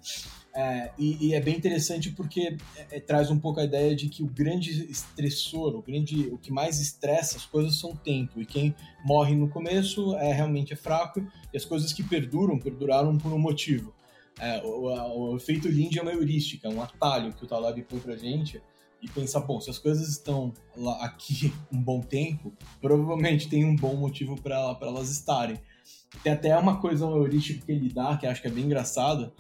É, 0.55 0.93
e, 0.97 1.29
e, 1.29 1.35
é 1.35 1.41
bem 1.41 1.57
interessante 1.57 2.11
porque 2.11 2.57
é, 2.77 2.97
é, 2.97 3.01
traz 3.01 3.29
um 3.29 3.39
pouco 3.39 3.59
a 3.59 3.65
ideia 3.65 3.95
de 3.95 4.09
que 4.09 4.23
o 4.23 4.27
grande 4.27 4.89
estressor, 4.89 5.75
o, 5.75 5.83
grande, 5.83 6.29
o 6.29 6.39
que 6.39 6.53
mais 6.53 6.81
estressa 6.81 7.37
as 7.37 7.45
coisas 7.45 7.77
são 7.77 7.91
o 7.91 7.97
tempo. 7.97 8.41
E 8.41 8.47
quem 8.47 8.75
morre 9.05 9.35
no 9.35 9.49
começo 9.49 10.15
é 10.17 10.33
realmente 10.33 10.73
é 10.73 10.77
fraco, 10.77 11.27
e 11.53 11.57
as 11.57 11.65
coisas 11.65 11.93
que 11.93 12.03
perduram, 12.03 12.59
perduraram 12.59 13.19
por 13.19 13.33
um 13.33 13.39
motivo. 13.39 13.93
É, 14.39 14.63
o, 14.65 15.33
o, 15.33 15.37
efeito 15.37 15.69
Lindy 15.69 15.99
é 15.99 16.03
uma 16.03 16.13
heurística, 16.13 16.69
um 16.69 16.83
atalho 16.83 17.33
que 17.33 17.45
o 17.45 17.47
Taleb 17.47 17.83
põe 17.83 17.99
pra 17.99 18.17
gente, 18.17 18.61
e 19.05 19.09
pensar, 19.09 19.41
bom, 19.41 19.61
se 19.61 19.69
as 19.69 19.79
coisas 19.79 20.09
estão 20.09 20.53
lá, 20.77 21.05
aqui 21.05 21.53
um 21.71 21.81
bom 21.81 22.01
tempo, 22.01 22.53
provavelmente 22.81 23.49
tem 23.49 23.65
um 23.65 23.77
bom 23.77 23.95
motivo 23.97 24.41
para 24.41 24.77
elas 24.81 25.11
estarem. 25.11 25.61
Tem 26.23 26.33
até 26.33 26.57
uma 26.57 26.81
coisa 26.81 27.05
heurística 27.05 27.65
que 27.65 27.73
ele 27.73 27.93
dá, 27.93 28.17
que 28.17 28.27
acho 28.27 28.41
que 28.41 28.49
é 28.49 28.51
bem 28.51 28.65
engraçada, 28.65 29.33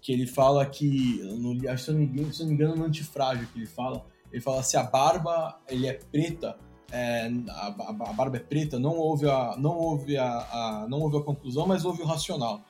que 0.00 0.12
ele 0.12 0.26
fala 0.26 0.64
que, 0.64 1.20
no, 1.38 1.58
se, 1.78 1.88
eu 1.88 1.94
não 1.94 2.02
engano, 2.02 2.32
se 2.32 2.42
eu 2.42 2.46
não 2.46 2.52
me 2.52 2.54
engano, 2.54 2.76
no 2.76 2.84
antifrágil 2.84 3.46
que 3.52 3.58
ele 3.58 3.66
fala, 3.66 4.04
ele 4.32 4.40
fala 4.40 4.62
se 4.62 4.76
a 4.76 4.82
barba 4.82 5.60
ele 5.68 5.86
é 5.86 5.94
preta, 5.94 6.56
é, 6.90 7.30
a, 7.48 7.66
a, 7.66 8.12
barba 8.12 8.36
é 8.36 8.40
preta, 8.40 8.78
não 8.78 8.96
houve 8.96 9.28
a, 9.28 9.56
não 9.58 9.76
houve 9.76 10.16
a, 10.16 10.26
a, 10.26 10.86
não 10.88 11.00
houve 11.00 11.18
a 11.18 11.22
conclusão, 11.22 11.66
mas 11.66 11.84
houve 11.84 12.02
o 12.02 12.06
racional. 12.06 12.62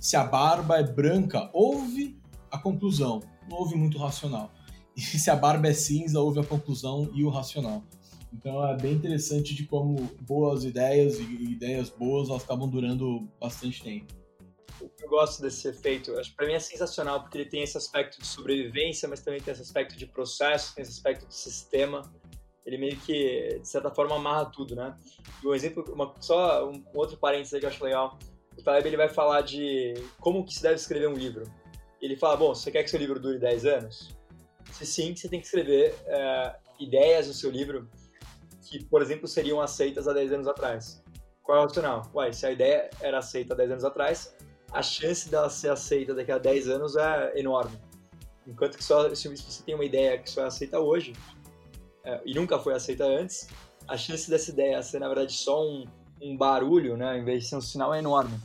Se 0.00 0.16
a 0.16 0.24
barba 0.24 0.78
é 0.78 0.82
branca, 0.82 1.50
houve 1.52 2.18
a 2.50 2.58
conclusão, 2.58 3.20
não 3.48 3.58
houve 3.58 3.74
muito 3.76 3.98
racional. 3.98 4.50
E 4.96 5.00
se 5.00 5.30
a 5.30 5.36
barba 5.36 5.68
é 5.68 5.72
cinza, 5.72 6.20
houve 6.20 6.40
a 6.40 6.44
conclusão 6.44 7.10
e 7.14 7.24
o 7.24 7.30
racional. 7.30 7.82
Então 8.32 8.66
é 8.66 8.76
bem 8.76 8.94
interessante 8.94 9.54
de 9.54 9.66
como 9.66 9.96
boas 10.22 10.64
ideias 10.64 11.18
e 11.18 11.22
ideias 11.22 11.90
boas 11.90 12.28
elas 12.28 12.42
acabam 12.42 12.68
durando 12.68 13.28
bastante 13.38 13.82
tempo. 13.82 14.14
Eu 15.00 15.08
gosto 15.08 15.42
desse 15.42 15.68
efeito. 15.68 16.18
Acho 16.18 16.34
para 16.34 16.46
mim 16.46 16.54
é 16.54 16.58
sensacional 16.58 17.20
porque 17.20 17.38
ele 17.38 17.48
tem 17.48 17.62
esse 17.62 17.76
aspecto 17.76 18.18
de 18.18 18.26
sobrevivência, 18.26 19.08
mas 19.08 19.20
também 19.20 19.40
tem 19.40 19.52
esse 19.52 19.62
aspecto 19.62 19.96
de 19.96 20.06
processo, 20.06 20.74
tem 20.74 20.82
esse 20.82 20.92
aspecto 20.92 21.26
de 21.26 21.34
sistema. 21.34 22.02
Ele 22.64 22.78
meio 22.78 22.96
que 22.96 23.58
de 23.60 23.68
certa 23.68 23.90
forma 23.90 24.16
amarra 24.16 24.46
tudo, 24.46 24.74
né? 24.74 24.96
E 25.42 25.46
um 25.46 25.54
exemplo, 25.54 25.84
uma, 25.92 26.14
só 26.20 26.68
um 26.68 26.82
outro 26.94 27.16
parênteses 27.16 27.58
que 27.58 27.64
eu 27.64 27.68
acho 27.68 27.84
legal. 27.84 28.18
O 28.56 28.62
Taleb 28.62 28.86
ele 28.86 28.96
vai 28.96 29.08
falar 29.08 29.42
de 29.42 29.94
como 30.20 30.44
que 30.44 30.54
se 30.54 30.62
deve 30.62 30.76
escrever 30.76 31.08
um 31.08 31.14
livro. 31.14 31.44
Ele 32.00 32.16
fala, 32.16 32.36
bom, 32.36 32.54
você 32.54 32.70
quer 32.70 32.82
que 32.82 32.90
seu 32.90 32.98
livro 32.98 33.20
dure 33.20 33.38
10 33.38 33.66
anos? 33.66 34.16
Se 34.72 34.86
sim, 34.86 35.14
você 35.14 35.28
tem 35.28 35.40
que 35.40 35.46
escrever 35.46 35.94
é, 36.06 36.56
ideias 36.78 37.28
no 37.28 37.34
seu 37.34 37.50
livro 37.50 37.88
que, 38.62 38.84
por 38.84 39.02
exemplo, 39.02 39.26
seriam 39.26 39.60
aceitas 39.60 40.08
há 40.08 40.12
10 40.12 40.32
anos 40.32 40.48
atrás. 40.48 41.02
Qual 41.42 41.58
é 41.58 41.60
o 41.60 41.64
racional? 41.64 42.10
Uai, 42.14 42.32
se 42.32 42.46
a 42.46 42.50
ideia 42.50 42.90
era 43.00 43.18
aceita 43.18 43.54
há 43.54 43.56
10 43.56 43.72
anos 43.72 43.84
atrás, 43.84 44.34
a 44.72 44.82
chance 44.82 45.28
dela 45.28 45.50
ser 45.50 45.70
aceita 45.70 46.14
daqui 46.14 46.32
a 46.32 46.38
10 46.38 46.68
anos 46.68 46.96
é 46.96 47.38
enorme. 47.38 47.76
Enquanto 48.46 48.76
que 48.76 48.84
só, 48.84 49.12
se 49.14 49.28
você 49.28 49.62
tem 49.62 49.74
uma 49.74 49.84
ideia 49.84 50.18
que 50.18 50.30
só 50.30 50.42
é 50.42 50.46
aceita 50.46 50.80
hoje, 50.80 51.12
é, 52.04 52.20
e 52.24 52.34
nunca 52.34 52.58
foi 52.58 52.74
aceita 52.74 53.04
antes, 53.04 53.48
a 53.86 53.96
chance 53.96 54.30
dessa 54.30 54.50
ideia 54.50 54.82
ser, 54.82 55.00
na 55.00 55.08
verdade, 55.08 55.32
só 55.32 55.62
um, 55.64 55.84
um 56.20 56.36
barulho, 56.36 56.96
né, 56.96 57.18
em 57.18 57.24
vez 57.24 57.44
de 57.44 57.50
ser 57.50 57.56
um 57.56 57.60
sinal, 57.60 57.92
é 57.94 57.98
enorme. 57.98 58.38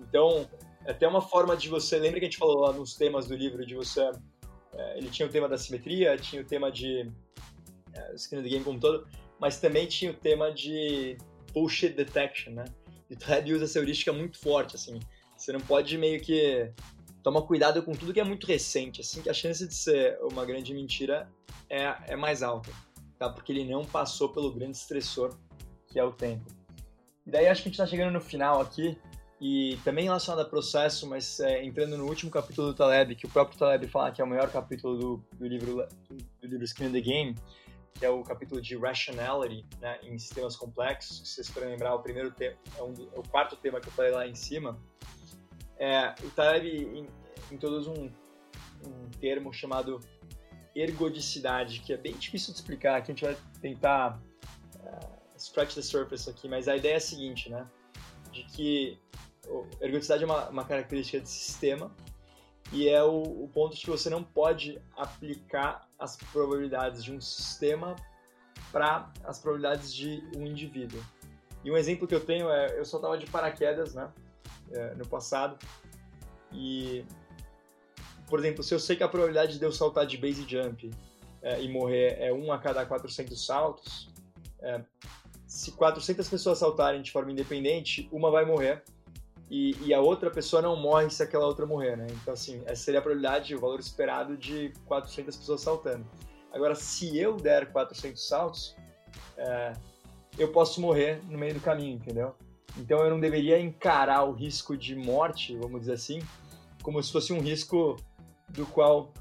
Então, 0.00 0.48
é 0.84 0.90
até 0.90 1.08
uma 1.08 1.20
forma 1.20 1.56
de 1.56 1.68
você. 1.68 1.98
Lembra 1.98 2.20
que 2.20 2.26
a 2.26 2.28
gente 2.28 2.38
falou 2.38 2.60
lá 2.60 2.72
nos 2.72 2.94
temas 2.94 3.26
do 3.26 3.34
livro 3.34 3.64
de 3.64 3.74
você 3.74 4.10
é, 4.76 4.98
ele 4.98 5.08
tinha 5.08 5.26
o 5.26 5.30
tema 5.30 5.48
da 5.48 5.56
simetria, 5.56 6.16
tinha 6.16 6.42
o 6.42 6.44
tema 6.44 6.70
de 6.70 7.10
é, 7.92 8.14
skin 8.14 8.42
the 8.42 8.48
game 8.48 8.64
como 8.64 8.80
todo, 8.80 9.06
mas 9.40 9.60
também 9.60 9.86
tinha 9.86 10.10
o 10.10 10.14
tema 10.14 10.52
de 10.52 11.16
bullshit 11.52 11.90
detection, 11.90 12.52
né? 12.52 12.64
E 13.08 13.14
o 13.14 13.16
Thread 13.16 13.52
usa 13.52 13.64
essa 13.64 13.78
heurística 13.78 14.12
muito 14.12 14.38
forte, 14.38 14.76
assim. 14.76 14.98
Você 15.36 15.52
não 15.52 15.60
pode 15.60 15.96
meio 15.98 16.20
que 16.20 16.72
tomar 17.22 17.42
cuidado 17.42 17.82
com 17.82 17.92
tudo 17.92 18.12
que 18.12 18.20
é 18.20 18.24
muito 18.24 18.46
recente, 18.46 19.00
assim, 19.00 19.22
que 19.22 19.30
a 19.30 19.34
chance 19.34 19.66
de 19.66 19.74
ser 19.74 20.18
uma 20.22 20.44
grande 20.44 20.72
mentira 20.74 21.28
é, 21.68 21.94
é 22.08 22.16
mais 22.16 22.42
alta, 22.42 22.70
tá? 23.18 23.28
Porque 23.30 23.52
ele 23.52 23.64
não 23.64 23.84
passou 23.84 24.28
pelo 24.28 24.52
grande 24.52 24.76
estressor 24.76 25.36
que 25.88 25.98
é 25.98 26.04
o 26.04 26.12
tempo. 26.12 26.44
E 27.26 27.30
daí 27.30 27.46
acho 27.46 27.62
que 27.62 27.68
a 27.68 27.70
gente 27.70 27.80
está 27.80 27.86
chegando 27.86 28.12
no 28.12 28.20
final 28.20 28.60
aqui. 28.60 28.98
E 29.40 29.78
também 29.84 30.04
relacionado 30.04 30.40
a 30.40 30.48
processo, 30.48 31.08
mas 31.08 31.38
é, 31.40 31.62
entrando 31.64 31.98
no 31.98 32.06
último 32.06 32.30
capítulo 32.30 32.68
do 32.68 32.74
Taleb, 32.74 33.14
que 33.14 33.26
o 33.26 33.28
próprio 33.28 33.58
Taleb 33.58 33.86
fala 33.88 34.10
que 34.10 34.22
é 34.22 34.24
o 34.24 34.28
maior 34.28 34.50
capítulo 34.50 34.96
do, 34.96 35.24
do 35.36 35.46
livro 35.46 35.86
do 36.08 36.46
livro 36.46 36.64
Skin 36.64 36.86
in 36.86 36.92
the 36.92 37.00
Game, 37.00 37.34
que 37.94 38.04
é 38.04 38.10
o 38.10 38.22
capítulo 38.22 38.60
de 38.60 38.76
Rationality 38.76 39.64
né, 39.80 39.98
em 40.02 40.18
sistemas 40.18 40.56
complexos. 40.56 41.18
Se 41.18 41.34
vocês 41.34 41.48
forem 41.48 41.70
lembrar, 41.70 41.94
o 41.94 42.00
primeiro 42.00 42.30
tema, 42.32 42.56
é, 42.76 42.82
um, 42.82 42.92
é, 42.92 43.18
o 43.18 43.22
quarto 43.22 43.56
tema 43.56 43.80
que 43.80 43.88
eu 43.88 43.92
falei 43.92 44.10
lá 44.10 44.26
em 44.26 44.34
cima. 44.34 44.78
É, 45.78 46.14
o 46.22 46.30
Taleb 46.30 47.08
introduz 47.52 47.86
um, 47.86 48.10
um 48.86 49.10
termo 49.20 49.52
chamado 49.52 50.00
ergodicidade, 50.74 51.80
que 51.80 51.92
é 51.92 51.96
bem 51.96 52.14
difícil 52.14 52.52
de 52.52 52.58
explicar, 52.58 53.00
que 53.02 53.12
a 53.12 53.14
gente 53.14 53.24
vai 53.24 53.36
tentar 53.60 54.20
uh, 54.76 55.38
scratch 55.38 55.74
the 55.74 55.82
surface 55.82 56.28
aqui, 56.28 56.48
mas 56.48 56.66
a 56.66 56.76
ideia 56.76 56.94
é 56.94 56.96
a 56.96 57.00
seguinte, 57.00 57.48
né? 57.48 57.64
De 58.32 58.42
que 58.44 58.98
ergodicidade 59.80 60.24
é 60.24 60.26
uma, 60.26 60.48
uma 60.48 60.64
característica 60.64 61.20
de 61.20 61.28
sistema 61.28 61.94
e 62.72 62.88
é 62.88 63.02
o, 63.02 63.22
o, 63.22 63.50
ponto 63.52 63.76
de 63.76 63.82
que 63.82 63.90
você 63.90 64.10
não 64.10 64.22
pode 64.22 64.80
aplicar 64.96 65.88
as 65.98 66.16
probabilidades 66.16 67.04
de 67.04 67.12
um 67.12 67.20
sistema 67.20 67.94
para 68.72 69.10
as 69.24 69.38
probabilidades 69.38 69.94
de 69.94 70.22
um 70.36 70.46
indivíduo. 70.46 71.02
E 71.64 71.70
um 71.70 71.76
exemplo 71.76 72.06
que 72.06 72.14
eu 72.14 72.24
tenho 72.24 72.50
é, 72.50 72.78
eu 72.78 72.84
soltava 72.84 73.16
de 73.16 73.26
paraquedas, 73.26 73.94
né, 73.94 74.10
é, 74.72 74.94
no 74.94 75.06
passado, 75.06 75.58
e, 76.52 77.04
por 78.28 78.38
exemplo, 78.38 78.62
se 78.62 78.74
eu 78.74 78.78
sei 78.78 78.96
que 78.96 79.02
a 79.02 79.08
probabilidade 79.08 79.58
de 79.58 79.64
eu 79.64 79.72
saltar 79.72 80.06
de 80.06 80.16
base 80.16 80.46
jump 80.48 80.90
é, 81.42 81.62
e 81.62 81.68
morrer 81.68 82.16
é 82.18 82.32
1 82.32 82.52
a 82.52 82.58
cada 82.58 82.84
400 82.84 83.44
saltos, 83.44 84.08
é, 84.60 84.80
se 85.46 85.72
400 85.72 86.28
pessoas 86.28 86.58
saltarem 86.58 87.02
de 87.02 87.12
forma 87.12 87.30
independente, 87.30 88.08
uma 88.10 88.30
vai 88.30 88.44
morrer 88.44 88.82
e, 89.50 89.76
e, 89.86 89.92
a 89.94 90.00
outra 90.00 90.30
pessoa 90.30 90.62
não 90.62 90.74
morre 90.74 91.10
se 91.10 91.22
aquela 91.22 91.46
outra 91.46 91.66
morrer, 91.66 91.96
né? 91.96 92.06
Então, 92.10 92.32
assim, 92.32 92.62
essa 92.64 92.82
seria 92.82 93.00
a 93.00 93.02
probabilidade, 93.02 93.54
o 93.54 93.60
valor 93.60 93.78
esperado 93.78 94.36
de 94.36 94.72
400 94.86 95.36
pessoas 95.36 95.60
saltando. 95.60 96.04
Agora, 96.52 96.74
se 96.74 97.18
eu 97.18 97.36
der 97.36 97.70
400 97.70 98.26
saltos, 98.26 98.76
é, 99.36 99.72
eu 100.38 100.50
posso 100.50 100.80
morrer 100.80 101.20
no 101.28 101.36
meio 101.36 101.54
do 101.54 101.60
caminho, 101.60 101.96
entendeu? 101.96 102.34
Então, 102.78 103.00
eu 103.00 103.10
não 103.10 103.20
deveria 103.20 103.60
encarar 103.60 104.24
o 104.24 104.32
risco 104.32 104.76
de 104.76 104.96
morte, 104.96 105.56
vamos 105.56 105.80
dizer 105.80 105.92
assim, 105.92 106.20
como 106.82 107.02
se 107.02 107.12
fosse 107.12 107.32
um 107.32 107.40
risco 107.40 107.96
do 108.48 108.66
qual 108.66 109.12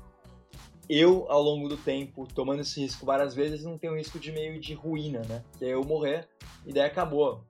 eu, 0.90 1.26
ao 1.30 1.42
longo 1.42 1.70
do 1.70 1.78
tempo, 1.78 2.28
tomando 2.28 2.62
esse 2.62 2.82
risco 2.82 3.06
várias 3.06 3.34
vezes, 3.34 3.64
não 3.64 3.78
tenho 3.78 3.96
risco 3.96 4.20
de 4.20 4.32
meio 4.32 4.60
de 4.60 4.74
ruína, 4.74 5.22
né? 5.28 5.44
Que 5.58 5.66
é 5.66 5.70
eu 5.70 5.84
morrer 5.84 6.28
e 6.66 6.74
daí 6.74 6.86
acabou. 6.86 7.44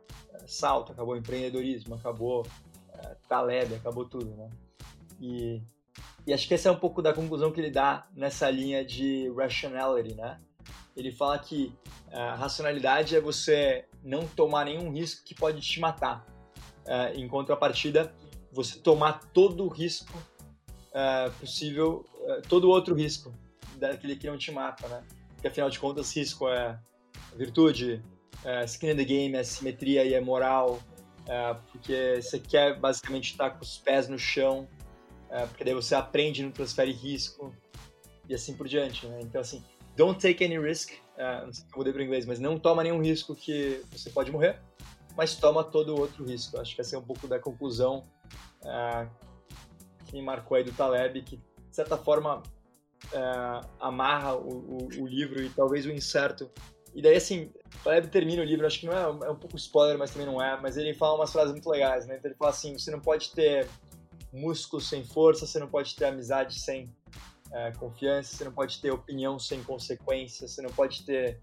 Salto, 0.45 0.91
acabou 0.91 1.15
empreendedorismo, 1.15 1.95
acabou 1.95 2.45
é, 2.93 3.15
Taleb, 3.29 3.75
acabou 3.75 4.05
tudo, 4.05 4.25
né? 4.35 4.49
E, 5.19 5.61
e 6.27 6.33
acho 6.33 6.47
que 6.47 6.53
essa 6.53 6.69
é 6.69 6.71
um 6.71 6.77
pouco 6.77 7.01
da 7.01 7.13
conclusão 7.13 7.51
que 7.51 7.61
ele 7.61 7.71
dá 7.71 8.07
nessa 8.13 8.49
linha 8.49 8.83
de 8.83 9.31
rationality, 9.35 10.15
né? 10.15 10.39
Ele 10.95 11.11
fala 11.11 11.39
que 11.39 11.73
a 12.11 12.19
é, 12.19 12.35
racionalidade 12.35 13.15
é 13.15 13.21
você 13.21 13.85
não 14.03 14.27
tomar 14.27 14.65
nenhum 14.65 14.91
risco 14.91 15.23
que 15.23 15.33
pode 15.33 15.61
te 15.61 15.79
matar. 15.79 16.25
É, 16.85 17.13
em 17.13 17.27
contrapartida, 17.27 18.13
você 18.51 18.77
tomar 18.79 19.19
todo 19.33 19.63
o 19.63 19.69
risco 19.69 20.13
é, 20.93 21.29
possível, 21.39 22.05
é, 22.21 22.41
todo 22.41 22.69
outro 22.69 22.93
risco 22.95 23.33
daquele 23.77 24.15
que 24.15 24.27
não 24.27 24.37
te 24.37 24.51
mata, 24.51 24.87
né? 24.87 25.03
Porque 25.33 25.47
afinal 25.47 25.69
de 25.69 25.79
contas, 25.79 26.15
risco 26.15 26.47
é 26.47 26.79
virtude, 27.35 28.01
é 28.45 28.63
skin 28.65 28.91
in 28.91 28.95
the 28.95 29.03
game, 29.03 29.35
é 29.35 29.43
simetria 29.43 30.05
e 30.05 30.13
é 30.13 30.21
moral, 30.21 30.79
é, 31.27 31.53
porque 31.71 32.21
você 32.21 32.39
quer 32.39 32.79
basicamente 32.79 33.31
estar 33.31 33.51
com 33.51 33.61
os 33.61 33.77
pés 33.77 34.07
no 34.07 34.19
chão, 34.19 34.67
é, 35.29 35.45
porque 35.45 35.63
daí 35.63 35.73
você 35.73 35.95
aprende 35.95 36.41
e 36.41 36.45
não 36.45 36.51
transfere 36.51 36.91
risco 36.91 37.53
e 38.29 38.33
assim 38.33 38.55
por 38.55 38.67
diante, 38.67 39.05
né? 39.07 39.19
Então 39.21 39.41
assim, 39.41 39.63
don't 39.95 40.19
take 40.19 40.43
any 40.43 40.59
risk, 40.59 40.93
é, 41.17 41.45
não 41.45 41.53
sei 41.53 41.65
se 41.65 41.71
eu 41.71 41.77
mudei 41.77 41.93
para 41.93 42.03
inglês, 42.03 42.25
mas 42.25 42.39
não 42.39 42.59
toma 42.59 42.83
nenhum 42.83 43.01
risco 43.01 43.35
que 43.35 43.81
você 43.91 44.09
pode 44.09 44.31
morrer, 44.31 44.59
mas 45.15 45.35
toma 45.35 45.63
todo 45.63 45.95
outro 45.95 46.25
risco. 46.25 46.59
Acho 46.59 46.75
que 46.75 46.81
essa 46.81 46.95
é 46.95 46.99
um 46.99 47.03
pouco 47.03 47.27
da 47.27 47.39
conclusão 47.39 48.03
é, 48.63 49.07
marcou 50.21 50.57
aí 50.57 50.63
do 50.63 50.71
Taleb, 50.71 51.21
que 51.21 51.37
de 51.37 51.75
certa 51.75 51.97
forma 51.97 52.43
é, 53.11 53.61
amarra 53.79 54.35
o, 54.35 54.49
o, 54.49 54.87
o, 55.01 55.07
livro 55.07 55.41
e 55.41 55.49
talvez 55.49 55.85
o 55.85 55.91
inserto. 55.91 56.49
E 56.93 57.01
daí, 57.01 57.15
assim, 57.15 57.51
o 57.79 57.83
Taleb 57.83 58.07
termina 58.07 58.41
o 58.41 58.45
livro, 58.45 58.65
acho 58.65 58.79
que 58.79 58.85
não 58.85 58.93
é, 58.93 59.27
é 59.27 59.31
um 59.31 59.35
pouco 59.35 59.55
spoiler, 59.57 59.97
mas 59.97 60.11
também 60.11 60.27
não 60.27 60.41
é, 60.41 60.59
mas 60.61 60.77
ele 60.77 60.93
fala 60.93 61.15
umas 61.15 61.31
frases 61.31 61.51
muito 61.51 61.69
legais, 61.69 62.05
né? 62.05 62.17
Então 62.17 62.29
ele 62.29 62.37
fala 62.37 62.51
assim, 62.51 62.77
você 62.77 62.91
não 62.91 62.99
pode 62.99 63.31
ter 63.31 63.67
músculo 64.31 64.81
sem 64.81 65.03
força, 65.03 65.45
você 65.45 65.59
não 65.59 65.67
pode 65.67 65.95
ter 65.95 66.05
amizade 66.05 66.59
sem 66.59 66.89
é, 67.51 67.71
confiança, 67.71 68.35
você 68.35 68.43
não 68.43 68.51
pode 68.51 68.81
ter 68.81 68.91
opinião 68.91 69.37
sem 69.37 69.63
consequência, 69.63 70.47
você 70.47 70.61
não 70.61 70.71
pode 70.71 71.03
ter 71.03 71.39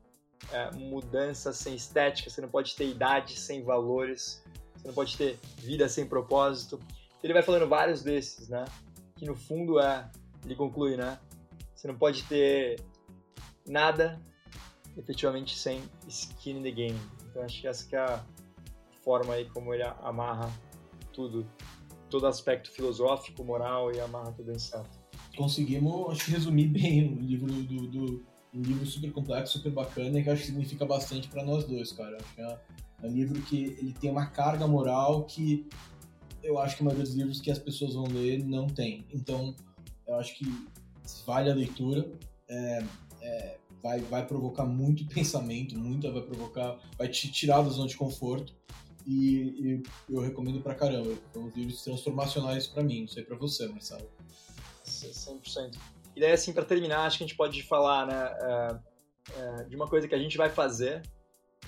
é, 0.53 0.71
mudança 0.73 1.53
sem 1.53 1.75
estética, 1.75 2.31
você 2.31 2.41
não 2.41 2.49
pode 2.49 2.75
ter 2.75 2.89
idade 2.89 3.39
sem 3.39 3.63
valores, 3.63 4.43
você 4.77 4.89
não 4.89 4.95
pode 4.95 5.17
ter 5.17 5.39
vida 5.59 5.89
sem 5.89 6.07
propósito. 6.07 6.81
Ele 7.23 7.33
vai 7.33 7.43
falando 7.43 7.69
vários 7.69 8.03
desses, 8.03 8.49
né? 8.49 8.65
Que 9.17 9.27
no 9.27 9.37
fundo 9.37 9.79
é, 9.79 10.11
ele 10.45 10.55
conclui, 10.55 10.97
né? 10.97 11.19
Você 11.75 11.89
não 11.89 11.97
pode 11.97 12.23
ter 12.25 12.83
nada 13.67 14.21
efetivamente 14.97 15.57
sem 15.57 15.83
skin 16.09 16.59
in 16.59 16.63
the 16.63 16.71
game. 16.71 17.01
Então 17.31 17.43
acho 17.43 17.61
que 17.61 17.67
essa 17.67 17.89
que 17.89 17.97
é 17.97 18.01
a 18.01 18.25
forma 19.03 19.35
aí 19.35 19.47
como 19.51 19.73
ele 19.73 19.83
amarra 19.83 20.51
tudo, 21.13 21.47
todo 22.09 22.27
aspecto 22.27 22.71
filosófico, 22.71 23.45
moral 23.45 23.93
e 23.93 24.01
amarra 24.01 24.33
tudo 24.33 24.53
em 24.53 24.59
certo. 24.59 24.99
Conseguimos, 25.37 26.11
acho 26.11 26.25
que 26.27 26.31
resumir 26.33 26.69
bem 26.73 27.15
o 27.15 27.21
livro 27.21 27.47
do, 27.47 27.87
do 27.87 28.31
um 28.53 28.63
livro 28.63 28.85
super 28.85 29.13
complexo, 29.13 29.59
super 29.59 29.71
bacana 29.71 30.19
e 30.19 30.25
que 30.25 30.31
acho 30.31 30.43
que 30.43 30.49
significa 30.49 30.85
bastante 30.85 31.29
para 31.29 31.45
nós 31.45 31.65
dois, 31.65 31.93
cara. 31.93 32.17
Acho 32.17 32.35
que 32.35 32.41
é, 32.41 32.61
é 33.03 33.07
um 33.07 33.13
livro 33.13 33.41
que 33.43 33.77
ele 33.79 33.93
tem 33.93 34.11
uma 34.11 34.27
carga 34.27 34.67
moral 34.67 35.25
que 35.25 35.69
eu 36.43 36.59
acho 36.59 36.77
que 36.77 36.83
a 36.83 36.85
maioria 36.85 37.05
dos 37.05 37.15
livros 37.15 37.41
que 37.41 37.51
as 37.51 37.59
pessoas 37.59 37.95
vão 37.95 38.05
ler 38.05 38.45
não 38.45 38.67
tem. 38.67 39.05
Então, 39.13 39.55
eu 40.07 40.15
acho 40.17 40.37
que 40.37 40.45
vale 41.27 41.51
a 41.51 41.55
leitura. 41.55 42.11
É, 42.49 42.85
é, 43.23 43.57
vai, 43.83 44.01
vai 44.01 44.27
provocar 44.27 44.65
muito 44.65 45.07
pensamento, 45.13 45.79
muita 45.79 46.11
vai 46.11 46.23
provocar, 46.23 46.79
vai 46.97 47.09
te 47.09 47.31
tirar 47.31 47.63
da 47.63 47.71
zona 47.71 47.89
de 47.89 47.97
conforto. 47.97 48.55
E, 49.07 49.81
e 49.81 49.83
eu 50.11 50.21
recomendo 50.21 50.61
pra 50.61 50.75
caramba. 50.75 51.15
São 51.33 51.49
livros 51.49 51.83
transformacionais 51.83 52.67
para 52.67 52.83
mim, 52.83 53.03
não 53.03 53.09
sei 53.09 53.25
para 53.25 53.37
você, 53.37 53.67
Marcelo. 53.69 54.09
100%. 54.85 55.79
E 56.15 56.21
daí, 56.21 56.33
assim, 56.33 56.53
para 56.53 56.65
terminar, 56.65 57.07
acho 57.07 57.19
que 57.19 57.25
a 57.25 57.27
gente 57.27 57.37
pode 57.37 57.63
falar 57.63 58.07
né, 58.07 58.35
é, 58.41 59.61
é, 59.61 59.65
de 59.65 59.77
uma 59.77 59.89
coisa 59.89 60.07
que 60.07 60.15
a 60.15 60.19
gente 60.19 60.37
vai 60.37 60.51
fazer. 60.51 61.03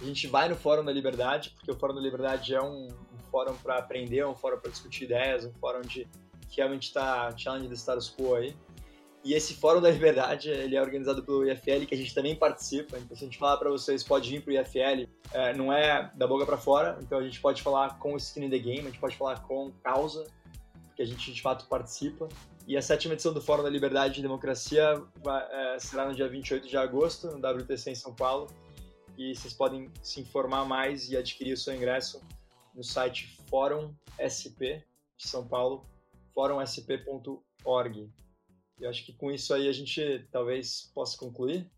A 0.00 0.04
gente 0.04 0.26
vai 0.26 0.48
no 0.48 0.56
Fórum 0.56 0.84
da 0.84 0.92
Liberdade, 0.92 1.50
porque 1.50 1.70
o 1.70 1.78
Fórum 1.78 1.94
da 1.94 2.00
Liberdade 2.00 2.54
é 2.54 2.62
um 2.62 2.88
fórum 3.33 3.57
para 3.57 3.78
aprender, 3.78 4.24
um 4.26 4.35
fórum 4.35 4.61
para 4.61 4.70
discutir 4.70 5.05
ideias, 5.05 5.47
um 5.47 5.53
fórum 5.55 5.80
de 5.80 6.07
que 6.51 6.59
realmente 6.59 6.85
está 6.85 7.35
challenge 7.37 7.66
do 7.66 7.74
status 7.74 8.14
quo 8.14 8.35
aí. 8.35 8.55
E 9.24 9.35
esse 9.35 9.55
Fórum 9.55 9.80
da 9.80 9.89
Liberdade, 9.89 10.51
ele 10.51 10.74
é 10.74 10.83
organizado 10.83 11.22
pelo 11.22 11.49
IFL, 11.49 11.87
que 11.87 11.95
a 11.95 11.97
gente 11.97 12.12
também 12.12 12.35
participa. 12.35 12.99
Então, 12.99 13.16
se 13.16 13.22
a 13.22 13.26
gente 13.26 13.39
falar 13.39 13.57
para 13.57 13.70
vocês, 13.70 14.03
pode 14.03 14.28
vir 14.28 14.43
para 14.43 14.53
o 14.53 14.55
IFL, 14.55 15.09
é, 15.33 15.55
não 15.55 15.72
é 15.72 16.11
da 16.14 16.26
boca 16.26 16.45
para 16.45 16.57
fora. 16.57 16.99
Então, 17.01 17.18
a 17.18 17.22
gente 17.22 17.41
pode 17.41 17.62
falar 17.62 18.01
com 18.01 18.14
o 18.14 18.16
Skin 18.16 18.45
in 18.45 18.51
the 18.51 18.59
Game, 18.59 18.80
a 18.80 18.91
gente 18.91 18.99
pode 18.99 19.16
falar 19.16 19.41
com 19.43 19.70
causa, 19.85 20.26
porque 20.87 21.03
a 21.03 21.05
gente, 21.05 21.33
de 21.33 21.41
fato, 21.41 21.66
participa. 21.66 22.28
E 22.66 22.76
a 22.76 22.83
sétima 22.83 23.14
edição 23.14 23.33
do 23.33 23.41
Fórum 23.41 23.62
da 23.62 23.70
Liberdade 23.70 24.18
e 24.18 24.22
Democracia 24.22 25.01
vai, 25.22 25.47
é, 25.51 25.78
será 25.78 26.09
no 26.09 26.14
dia 26.14 26.28
28 26.28 26.68
de 26.68 26.76
agosto, 26.76 27.28
no 27.28 27.39
WTC 27.39 27.93
em 27.93 27.95
São 27.95 28.12
Paulo. 28.12 28.49
E 29.16 29.37
vocês 29.37 29.55
podem 29.55 29.89
se 30.03 30.20
informar 30.20 30.64
mais 30.64 31.09
e 31.09 31.16
adquirir 31.16 31.53
o 31.53 31.57
seu 31.57 31.72
ingresso 31.74 32.20
no 32.74 32.82
site 32.82 33.36
Fórum 33.48 33.94
SP 34.18 34.84
de 35.16 35.28
São 35.28 35.46
Paulo, 35.46 35.86
fórumsp.org. 36.34 38.10
E 38.78 38.86
acho 38.86 39.04
que 39.06 39.12
com 39.12 39.30
isso 39.30 39.54
aí 39.54 39.68
a 39.68 39.72
gente 39.72 40.26
talvez 40.30 40.90
possa 40.94 41.16
concluir. 41.16 41.70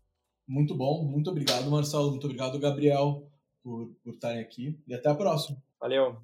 Muito 0.47 0.75
bom, 0.75 1.03
muito 1.03 1.29
obrigado, 1.29 1.69
Marcelo, 1.69 2.11
muito 2.11 2.25
obrigado, 2.25 2.59
Gabriel, 2.59 3.29
por, 3.63 3.93
por 4.03 4.13
estarem 4.13 4.41
aqui. 4.41 4.79
E 4.87 4.93
até 4.93 5.09
a 5.09 5.15
próxima. 5.15 5.61
Valeu. 5.79 6.21